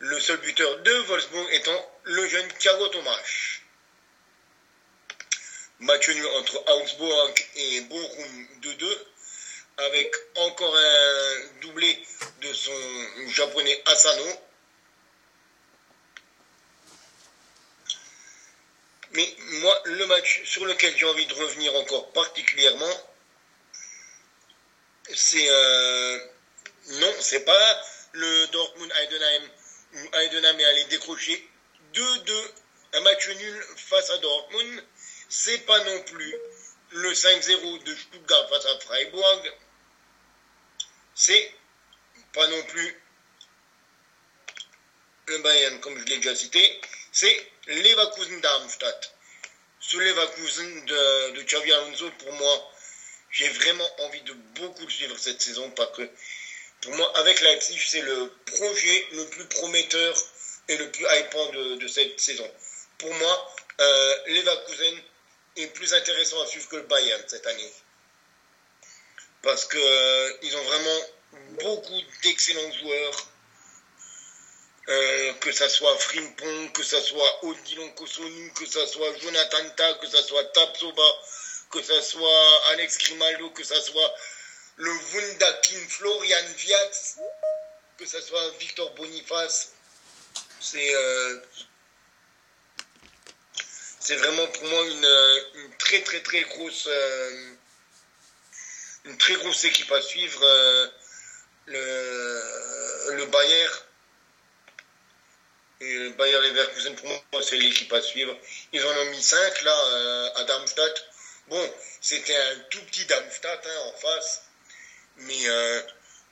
Le 0.00 0.20
seul 0.20 0.36
buteur 0.38 0.78
de 0.80 0.92
Wolfsburg 0.92 1.48
étant 1.52 1.92
le 2.02 2.26
jeune 2.28 2.48
Thiago 2.58 2.88
Thomas. 2.88 3.22
Match 5.78 6.08
nul 6.10 6.26
entre 6.26 6.62
Augsburg 6.72 7.34
et 7.56 7.80
Bochum 7.82 8.48
2-2, 8.60 8.98
avec 9.76 10.14
encore 10.36 10.76
un 10.76 11.60
doublé 11.60 12.06
de 12.42 12.52
son 12.52 13.28
japonais 13.28 13.82
Asano. 13.86 14.24
Mais 19.12 19.36
moi, 19.38 19.82
le 19.84 20.06
match 20.06 20.42
sur 20.44 20.64
lequel 20.66 20.96
j'ai 20.96 21.06
envie 21.06 21.26
de 21.26 21.34
revenir 21.34 21.74
encore 21.76 22.12
particulièrement, 22.12 23.10
c'est 25.12 25.48
euh, 25.48 26.18
non, 26.88 27.14
c'est 27.20 27.44
pas 27.44 27.82
le 28.12 28.46
Dortmund 28.48 28.92
Heidenheim 28.92 29.50
où 29.94 30.16
Heidenheim 30.16 30.58
est 30.58 30.64
allé 30.64 30.84
décrocher 30.84 31.48
2-2, 31.94 32.50
un 32.94 33.00
match 33.00 33.28
nul 33.28 33.64
face 33.76 34.10
à 34.10 34.18
Dortmund. 34.18 34.84
C'est 35.28 35.58
pas 35.58 35.82
non 35.84 36.02
plus 36.02 36.34
le 36.90 37.12
5-0 37.12 37.82
de 37.84 37.94
Stuttgart 37.94 38.48
face 38.48 38.66
à 38.66 38.78
Freiburg. 38.80 39.52
C'est 41.14 41.52
pas 42.32 42.46
non 42.48 42.62
plus 42.64 43.02
le 45.26 45.38
Bayern, 45.38 45.80
comme 45.80 45.98
je 45.98 46.04
l'ai 46.04 46.16
déjà 46.16 46.34
cité. 46.34 46.80
C'est 47.12 47.50
Leverkusen-Darmstadt. 47.68 49.12
Ce 49.80 49.96
Leverkusen 49.96 50.84
de, 50.86 51.30
de 51.32 51.42
Xavi 51.42 51.72
Alonso, 51.72 52.10
pour 52.18 52.32
moi, 52.32 52.72
j'ai 53.30 53.48
vraiment 53.48 53.88
envie 54.02 54.22
de 54.22 54.32
beaucoup 54.32 54.88
suivre 54.88 55.18
cette 55.18 55.42
saison 55.42 55.70
parce 55.70 55.96
que 55.96 56.08
pour 56.80 56.94
moi, 56.94 57.18
avec 57.18 57.40
Leipzig, 57.40 57.80
c'est 57.86 58.02
le 58.02 58.30
projet 58.46 59.06
le 59.12 59.26
plus 59.26 59.46
prometteur 59.46 60.14
et 60.68 60.76
le 60.76 60.90
plus 60.90 61.04
hypant 61.04 61.50
de, 61.52 61.88
cette 61.88 62.20
saison. 62.20 62.50
Pour 62.98 63.12
moi, 63.14 63.54
euh, 63.80 64.16
Leverkusen 64.26 65.02
est 65.56 65.66
plus 65.68 65.92
intéressant 65.94 66.42
à 66.42 66.46
suivre 66.46 66.68
que 66.68 66.76
le 66.76 66.82
Bayern 66.82 67.22
cette 67.26 67.46
année. 67.46 67.72
Parce 69.44 69.66
qu'ils 69.66 69.78
euh, 69.78 70.56
ont 70.56 70.64
vraiment 70.64 71.00
beaucoup 71.62 72.00
d'excellents 72.22 72.72
joueurs 72.80 73.28
euh, 74.88 75.32
que 75.34 75.52
ça 75.52 75.68
soit 75.68 75.96
Frimpong, 75.98 76.72
que 76.72 76.82
ça 76.82 77.00
soit 77.00 77.44
Odilon 77.44 77.88
Kosonu, 77.90 78.52
que 78.52 78.66
ça 78.66 78.86
soit 78.86 79.16
Jonathan 79.18 79.68
Ta, 79.76 79.94
que 79.94 80.06
ça 80.06 80.22
soit 80.22 80.44
Tapsoba, 80.52 81.02
que 81.70 81.82
ça 81.82 82.00
soit 82.00 82.62
Alex 82.70 82.98
Grimaldo, 82.98 83.50
que 83.50 83.64
ça 83.64 83.80
soit 83.82 84.14
le 84.76 84.90
Wundakin 84.90 85.88
Florian 85.88 86.44
Viatz, 86.56 87.18
que 87.98 88.06
ça 88.06 88.22
soit 88.22 88.50
Victor 88.58 88.90
Boniface. 88.94 89.72
C'est 90.60 90.94
euh, 90.94 91.40
c'est 94.00 94.16
vraiment 94.16 94.46
pour 94.48 94.64
moi 94.64 94.86
une, 94.86 95.76
très 95.78 96.02
très 96.02 96.20
très 96.22 96.42
grosse 96.42 96.88
une 99.04 99.18
très 99.18 99.34
grosse 99.34 99.64
équipe 99.64 99.90
à 99.92 100.00
suivre. 100.02 100.40
le, 101.66 103.14
le 103.14 103.26
Bayern 103.26 103.72
et 105.80 106.10
Bayer 106.10 106.40
Leverkusen, 106.40 106.94
pour 106.96 107.08
moi, 107.08 107.42
c'est 107.42 107.56
l'équipe 107.56 107.92
à 107.92 108.00
suivre. 108.00 108.36
Ils 108.72 108.84
en 108.84 108.96
ont 108.96 109.04
mis 109.06 109.22
5 109.22 109.62
là 109.62 109.84
euh, 109.86 110.30
à 110.36 110.44
Darmstadt. 110.44 111.04
Bon, 111.48 111.74
c'était 112.00 112.36
un 112.36 112.58
tout 112.70 112.82
petit 112.84 113.04
Darmstadt 113.04 113.66
hein, 113.66 113.80
en 113.86 113.92
face. 113.98 114.44
Mais 115.16 115.48
euh, 115.48 115.82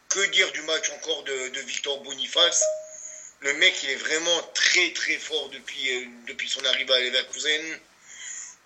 que 0.09 0.27
dire 0.27 0.51
du 0.53 0.63
match 0.63 0.91
encore 0.91 1.23
de, 1.25 1.61
Victor 1.61 2.01
Boniface? 2.03 2.65
Le 3.41 3.53
mec, 3.55 3.75
il 3.83 3.91
est 3.91 3.97
vraiment 3.97 4.43
très 4.55 4.93
très 4.93 5.19
fort 5.19 5.49
depuis, 5.51 5.97
euh, 5.97 6.07
depuis 6.29 6.49
son 6.49 6.65
arrivée 6.65 6.95
à 6.95 7.01
Leverkusen. 7.01 7.81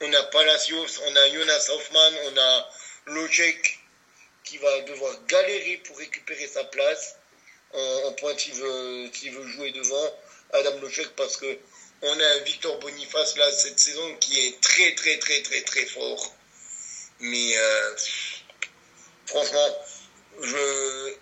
On 0.02 0.12
a 0.12 0.22
Palacios, 0.24 1.00
on 1.06 1.16
a 1.16 1.28
Jonas 1.30 1.70
Hoffmann, 1.70 2.14
on 2.24 2.36
a 2.36 2.70
Locek 3.06 3.80
qui 4.46 4.56
va 4.58 4.80
devoir 4.82 5.12
galérer 5.26 5.76
pour 5.78 5.98
récupérer 5.98 6.46
sa 6.46 6.64
place 6.64 7.16
en, 7.74 8.02
en 8.06 8.12
point 8.12 8.38
s'il 8.38 8.54
veut, 8.54 9.10
veut 9.10 9.48
jouer 9.48 9.72
devant. 9.72 10.14
Adam 10.52 10.78
Lochek 10.80 11.08
parce 11.16 11.36
que 11.36 11.58
on 12.02 12.20
a 12.20 12.26
un 12.36 12.38
Victor 12.40 12.78
Boniface 12.78 13.36
là 13.36 13.50
cette 13.50 13.78
saison 13.80 14.16
qui 14.16 14.46
est 14.46 14.60
très 14.60 14.94
très 14.94 15.18
très 15.18 15.42
très 15.42 15.62
très 15.62 15.84
fort. 15.86 16.32
Mais 17.18 17.56
euh, 17.56 17.96
franchement, 19.26 19.78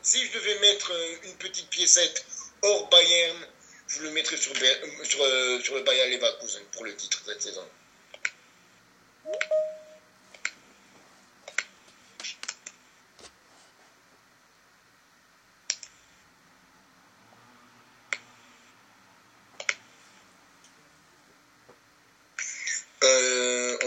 si 0.03 0.27
je 0.27 0.33
devais 0.33 0.59
mettre 0.61 0.93
une 1.25 1.37
petite 1.37 1.71
piécette 1.71 2.27
hors 2.63 2.89
Bayern, 2.91 3.47
je 3.89 4.03
le 4.03 4.11
mettrais 4.11 4.37
sur, 4.37 4.53
sur, 5.05 5.23
euh, 5.23 5.61
sur 5.61 5.75
le 5.77 5.83
Bayern 5.83 6.11
Leverkusen 6.11 6.63
pour 6.73 6.85
le 6.85 6.95
titre 6.95 7.23
cette 7.25 7.41
saison. 7.41 7.67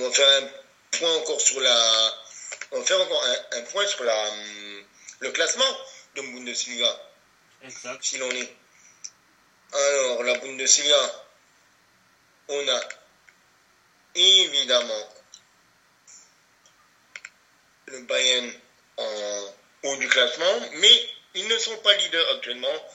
va 0.08 0.14
faire 0.14 0.44
un 0.44 0.48
point 0.98 1.16
encore 1.18 1.42
sur 1.42 1.60
la. 1.60 2.14
On 2.72 2.77
va 2.77 2.77
faire 2.88 3.02
encore 3.02 3.26
un, 3.52 3.62
point 3.64 3.86
sur 3.86 4.04
la, 4.04 4.30
hum, 4.30 4.84
le 5.20 5.32
classement 5.32 5.78
de 6.16 6.22
Bundesliga. 6.22 7.02
Exact. 7.64 8.02
Si 8.02 8.18
l'on 8.18 8.32
est. 8.32 8.56
Alors, 9.74 10.24
la 10.24 10.38
Bundesliga, 10.38 11.26
on 12.48 12.68
a 12.70 12.80
évidemment 14.16 15.10
le 17.88 18.00
Bayern 18.02 18.54
en 18.98 19.54
haut 19.84 19.96
du 19.98 20.08
classement, 20.08 20.70
mais 20.76 21.10
ils 21.36 21.48
ne 21.48 21.58
sont 21.58 21.78
pas 21.78 21.94
leaders 21.96 22.36
actuellement, 22.36 22.90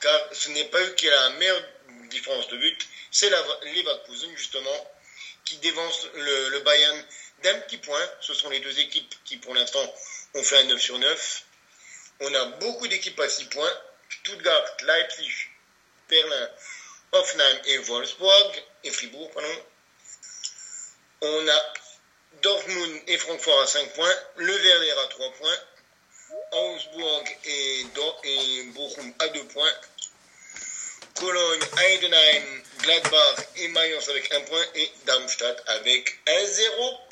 car 0.00 0.20
ce 0.32 0.50
n'est 0.50 0.66
pas 0.66 0.80
eux 0.80 0.94
qui 0.94 1.08
ont 1.08 1.12
la 1.12 1.30
meilleure 1.30 1.62
différence 2.10 2.48
de 2.48 2.58
but, 2.58 2.88
c'est 3.10 3.30
Leverkusen 3.30 4.36
justement, 4.36 4.90
qui 5.44 5.56
dévance 5.58 6.06
le, 6.14 6.60
Bayern 6.60 7.04
d'un 7.42 7.58
petit 7.60 7.78
point, 7.78 8.10
ce 8.20 8.34
sont 8.34 8.50
les 8.50 8.60
deux 8.60 8.78
équipes 8.78 9.14
qui 9.24 9.38
pour 9.38 9.54
l'instant 9.54 9.94
ont 10.34 10.42
fait 10.42 10.58
un 10.58 10.64
9 10.64 10.80
sur 10.80 10.98
9. 10.98 11.42
On 12.20 12.34
a 12.34 12.44
beaucoup 12.60 12.86
d'équipes 12.86 13.18
à 13.20 13.28
6 13.28 13.46
points. 13.46 13.80
Stuttgart, 14.10 14.64
Leipzig, 14.82 15.32
Berlin, 16.08 16.50
Hoffenheim 17.12 17.60
et 17.66 17.78
Wolfsburg, 17.78 18.62
et 18.84 18.90
Fribourg, 18.90 19.30
pardon. 19.30 19.64
On 21.22 21.48
a 21.48 21.72
Dortmund 22.42 23.02
et 23.06 23.18
Francfort 23.18 23.60
à 23.60 23.66
5 23.66 23.92
points, 23.94 24.14
Le 24.36 24.52
Verder 24.52 24.90
à 24.90 25.06
3 25.06 25.32
points, 25.32 25.58
Augsbourg 26.52 27.24
et, 27.44 27.84
Bochum 28.74 29.14
à 29.18 29.28
2 29.28 29.44
points, 29.44 29.74
Cologne, 31.14 31.60
Heidenheim, 31.78 32.62
Gladbach 32.80 33.36
et 33.56 33.68
Mayence 33.68 34.08
avec 34.08 34.32
1 34.32 34.40
point, 34.42 34.64
et 34.74 34.90
Darmstadt 35.04 35.62
avec 35.66 36.18
1-0. 36.26 37.09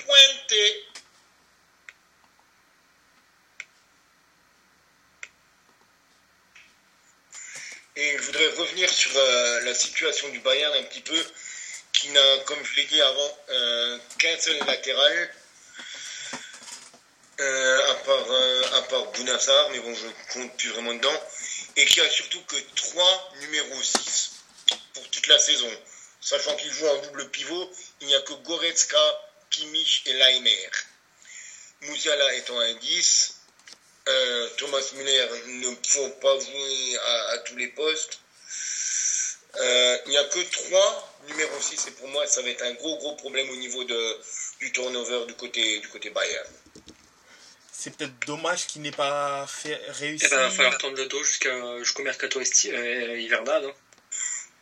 Et 8.00 8.16
je 8.16 8.22
voudrais 8.22 8.46
revenir 8.50 8.88
sur 8.88 9.10
euh, 9.16 9.60
la 9.62 9.74
situation 9.74 10.28
du 10.28 10.38
Bayern 10.38 10.72
un 10.74 10.84
petit 10.84 11.00
peu, 11.00 11.20
qui 11.92 12.08
n'a, 12.10 12.38
comme 12.46 12.64
je 12.64 12.76
l'ai 12.76 12.84
dit 12.84 13.02
avant, 13.02 13.38
euh, 13.50 13.98
qu'un 14.18 14.38
seul 14.38 14.56
latéral, 14.66 15.34
euh, 17.40 17.90
à 17.90 17.94
part, 17.94 18.98
à 19.00 19.12
Bounassar, 19.14 19.70
mais 19.70 19.80
bon, 19.80 19.92
je 19.94 20.06
compte 20.32 20.56
plus 20.56 20.68
vraiment 20.70 20.94
dedans, 20.94 21.22
et 21.76 21.84
qui 21.86 22.00
a 22.00 22.08
surtout 22.08 22.40
que 22.42 22.56
3 22.76 23.32
numéros 23.40 23.82
6 23.82 24.30
pour 24.94 25.10
toute 25.10 25.26
la 25.26 25.38
saison. 25.40 25.70
Sachant 26.20 26.54
qu'il 26.54 26.72
joue 26.72 26.86
en 26.86 27.02
double 27.02 27.28
pivot, 27.30 27.72
il 28.00 28.06
n'y 28.06 28.14
a 28.14 28.20
que 28.20 28.32
Goretzka 28.32 29.27
Kimmich 29.50 30.02
et 30.06 30.12
Leimer. 30.12 30.70
Mouziala 31.82 32.34
étant 32.34 32.58
un 32.58 32.74
10, 32.74 33.34
Thomas 34.56 34.92
Müller 34.94 35.28
ne 35.46 35.70
faut 35.86 36.08
pas 36.20 36.38
jouer 36.38 36.98
à 36.98 37.38
tous 37.38 37.56
les 37.56 37.68
postes. 37.68 38.20
Euh, 39.56 39.98
il 40.06 40.10
n'y 40.10 40.16
a 40.16 40.24
que 40.24 40.40
trois 40.50 41.18
numéros 41.26 41.60
6 41.60 41.88
et 41.88 41.90
pour 41.92 42.08
moi 42.08 42.26
ça 42.26 42.42
va 42.42 42.50
être 42.50 42.62
un 42.62 42.74
gros 42.74 42.96
gros 42.98 43.16
problème 43.16 43.48
au 43.50 43.56
niveau 43.56 43.82
de, 43.82 44.18
du 44.60 44.70
turnover 44.72 45.24
du 45.26 45.34
côté, 45.34 45.80
du 45.80 45.88
côté 45.88 46.10
Bayern. 46.10 46.46
C'est 47.72 47.96
peut-être 47.96 48.18
dommage 48.26 48.66
qu'il 48.66 48.82
n'ait 48.82 48.90
pas 48.90 49.46
fait 49.46 49.80
réussir. 49.88 50.28
Eh 50.30 50.34
ben, 50.34 50.42
il 50.42 50.48
va 50.48 50.50
falloir 50.50 50.78
tendre 50.78 50.96
le 50.96 51.06
dos 51.06 51.22
jusqu'au 51.22 52.02
mercato 52.02 52.40
euh, 52.40 53.18
hivernal. 53.18 53.64
Hein. 53.64 53.72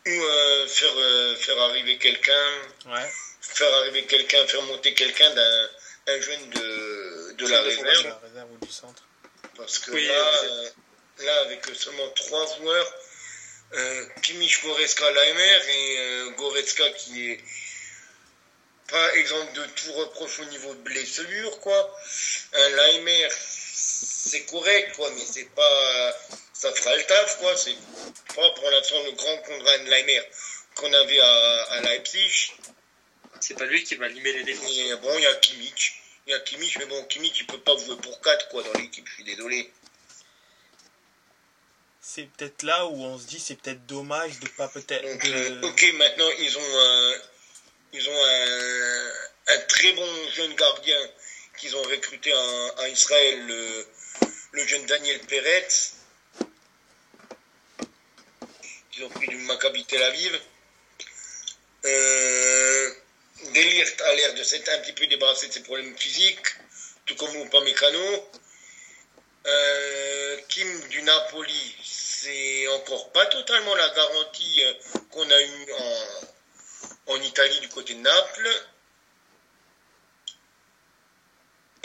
Ou 0.07 0.11
euh, 0.11 0.69
faire, 0.69 1.39
faire 1.41 1.59
arriver 1.63 1.99
quelqu'un. 1.99 2.49
Ouais. 2.87 3.11
Faire 3.55 3.73
arriver 3.75 4.05
quelqu'un, 4.07 4.47
faire 4.47 4.63
monter 4.63 4.95
quelqu'un 4.95 5.31
d'un 5.35 5.69
un 6.09 6.21
jeune 6.21 6.51
de, 6.51 7.33
de 7.33 7.49
la 7.49 7.61
réserve. 7.63 8.05
la 8.05 8.21
réserve 8.23 8.53
ou 8.53 8.65
du 8.65 8.71
centre. 8.73 9.03
Parce 9.57 9.79
que 9.81 9.91
là, 9.93 10.33
là, 11.21 11.41
avec 11.41 11.65
seulement 11.75 12.09
trois 12.11 12.47
joueurs, 12.59 12.95
euh, 13.75 14.07
Kimmich 14.23 14.63
Goretzka 14.63 15.11
Leimer 15.11 15.61
et 15.69 15.99
euh, 15.99 16.31
Goretzka 16.37 16.89
qui 16.91 17.33
est 17.33 17.41
pas 18.89 19.15
exemple 19.17 19.53
de 19.55 19.67
tout 19.67 19.93
reproche 19.95 20.39
au 20.39 20.45
niveau 20.45 20.73
de 20.75 20.81
blessure 20.83 21.59
quoi. 21.61 21.99
Un 22.53 22.69
Leimer 22.69 23.29
c'est 23.73 24.45
correct 24.45 24.95
quoi 24.95 25.11
mais 25.11 25.25
c'est 25.25 25.51
pas 25.57 26.17
ça 26.53 26.73
fera 26.73 26.95
le 26.95 27.03
taf 27.05 27.39
quoi 27.41 27.57
c'est 27.57 27.75
pas 28.37 28.51
pour 28.51 28.71
l'instant 28.71 29.03
le 29.03 29.11
grand 29.13 29.39
contrat 29.39 29.79
de 29.79 29.91
Leimer 29.91 30.23
qu'on 30.77 30.93
avait 30.93 31.19
à, 31.21 31.63
à 31.73 31.81
Leipzig. 31.81 32.53
C'est 33.41 33.55
pas 33.55 33.67
lui 33.67 33.83
qui 33.85 33.95
va 33.97 34.09
limer 34.09 34.33
les 34.33 34.45
défenses. 34.45 34.77
Et 34.79 34.97
bon 34.97 35.13
il 35.17 35.23
y 35.23 35.27
a 35.27 35.35
Kimmich 35.37 36.03
il 36.27 36.31
y 36.31 36.35
a 36.35 36.41
Kimmich 36.41 36.79
mais 36.79 36.87
bon 36.87 37.05
Kimmich 37.05 37.41
il 37.41 37.47
peut 37.47 37.61
pas 37.61 37.77
jouer 37.77 37.97
pour 37.97 38.21
4 38.21 38.49
quoi 38.49 38.63
dans 38.63 38.73
l'équipe 38.81 39.07
je 39.07 39.15
suis 39.15 39.25
désolé 39.25 39.73
c'est 42.09 42.29
peut-être 42.37 42.63
là 42.63 42.87
où 42.87 43.03
on 43.03 43.19
se 43.19 43.27
dit 43.27 43.41
c'est 43.41 43.57
peut-être 43.57 43.85
dommage 43.87 44.39
de 44.39 44.47
pas 44.51 44.69
peut-être. 44.69 45.05
Euh, 45.05 45.61
ok, 45.63 45.93
maintenant 45.95 46.29
ils 46.39 46.57
ont 46.57 46.79
un, 46.79 47.15
ils 47.93 48.09
ont 48.09 48.25
un, 49.49 49.59
très 49.69 49.93
bon 49.93 50.31
jeune 50.31 50.55
gardien 50.55 50.99
qu'ils 51.59 51.75
ont 51.75 51.83
recruté 51.83 52.33
en, 52.33 52.87
Israël, 52.87 53.47
le, 54.53 54.67
jeune 54.67 54.87
Daniel 54.87 55.19
Peretz, 55.27 55.97
qu'ils 58.93 59.05
ont 59.05 59.11
pris 59.11 59.27
du 59.27 59.37
Maccabi 59.39 59.85
Tel 59.85 60.03
Aviv. 60.05 60.41
Euh, 61.87 62.95
Delirte 63.57 64.03
a 64.03 64.15
l'air 64.15 64.35
de 64.35 64.43
s'être 64.43 64.69
un 64.69 64.79
petit 64.81 64.93
peu 64.93 65.07
débarrassé 65.07 65.49
de 65.49 65.53
ses 65.53 65.63
problèmes 65.63 65.97
physiques, 65.97 66.47
tout 67.07 67.17
comme 67.17 67.35
Upamecano. 67.37 68.29
Euh, 69.47 70.37
Kim 70.49 70.89
du 70.89 71.01
Napoli, 71.03 71.77
c'est 71.83 72.69
encore 72.69 73.13
pas 73.13 73.25
totalement 73.27 73.75
la 73.75 73.89
garantie 73.89 74.63
euh, 74.63 74.75
qu'on 75.11 75.31
a 75.31 75.41
eue 75.41 75.73
en, 75.73 77.15
en, 77.15 77.23
Italie 77.23 77.61
du 77.61 77.69
côté 77.71 77.95
de 77.95 78.01
Naples. 78.01 78.63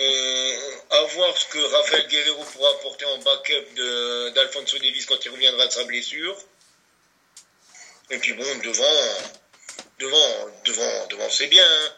Euh, 0.01 0.76
à 0.89 1.01
voir 1.03 1.38
ce 1.38 1.45
que 1.45 1.59
Rafael 1.59 2.07
Guerrero 2.07 2.43
pourra 2.43 2.72
apporter 2.72 3.05
en 3.05 3.17
backup 3.19 4.34
d'Alfonso 4.34 4.78
Davis 4.78 5.05
quand 5.05 5.24
il 5.24 5.30
reviendra 5.30 5.67
de 5.67 5.72
sa 5.72 5.86
blessure. 5.86 6.38
Et 8.09 8.17
puis 8.17 8.34
bon, 8.34 8.57
devant, 8.57 9.41
devant, 10.02 10.49
devant, 10.66 11.08
devant, 11.08 11.30
c'est 11.30 11.47
bien. 11.47 11.64
Hein. 11.66 11.91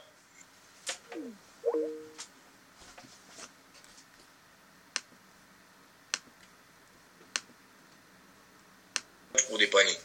pour 9.47 9.57
dépanner. 9.57 9.97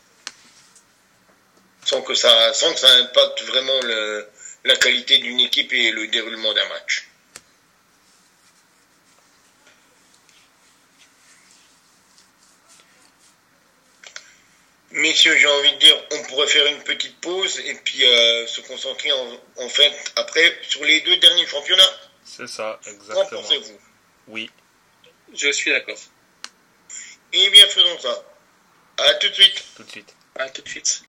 Sans 1.85 2.03
que 2.03 2.15
ça, 2.15 2.53
sans 2.55 2.73
que 2.73 2.81
ça 2.81 2.91
impacte 2.97 3.43
vraiment 3.43 3.81
la 4.65 4.77
qualité 4.77 5.19
d'une 5.19 5.41
équipe 5.41 5.73
et 5.73 5.91
le 5.91 6.07
déroulement 6.09 6.53
d'un 6.53 6.69
match. 6.69 7.08
Messieurs, 14.91 15.37
j'ai 15.37 15.47
envie 15.47 15.73
de 15.73 15.79
dire, 15.79 15.97
on 16.13 16.23
pourrait 16.25 16.47
faire 16.47 16.67
une 16.67 16.83
petite 16.83 17.21
pause 17.21 17.61
et 17.61 17.75
puis 17.75 18.05
euh, 18.05 18.47
se 18.47 18.63
concentrer 18.63 19.11
en, 19.13 19.69
fait 19.69 19.93
après 20.17 20.59
sur 20.63 20.83
les 20.85 21.01
deux 21.03 21.17
derniers 21.19 21.47
championnats. 21.47 21.93
C'est 22.25 22.47
ça, 22.47 22.81
exactement. 22.87 23.25
Qu'en 23.25 23.43
pensez-vous? 23.43 23.79
Oui. 24.29 24.51
Je 25.35 25.51
suis 25.53 25.71
d'accord. 25.71 25.99
Eh 27.33 27.51
bien, 27.51 27.67
faisons 27.69 27.99
ça. 27.99 28.25
À 28.99 29.15
tout 29.15 29.29
de 29.29 29.35
suite. 29.35 29.65
Tout 29.77 29.83
de 29.83 29.91
suite. 29.91 30.15
À 30.37 30.49
tout 30.49 30.63
de 30.63 30.69
suite. 30.69 30.97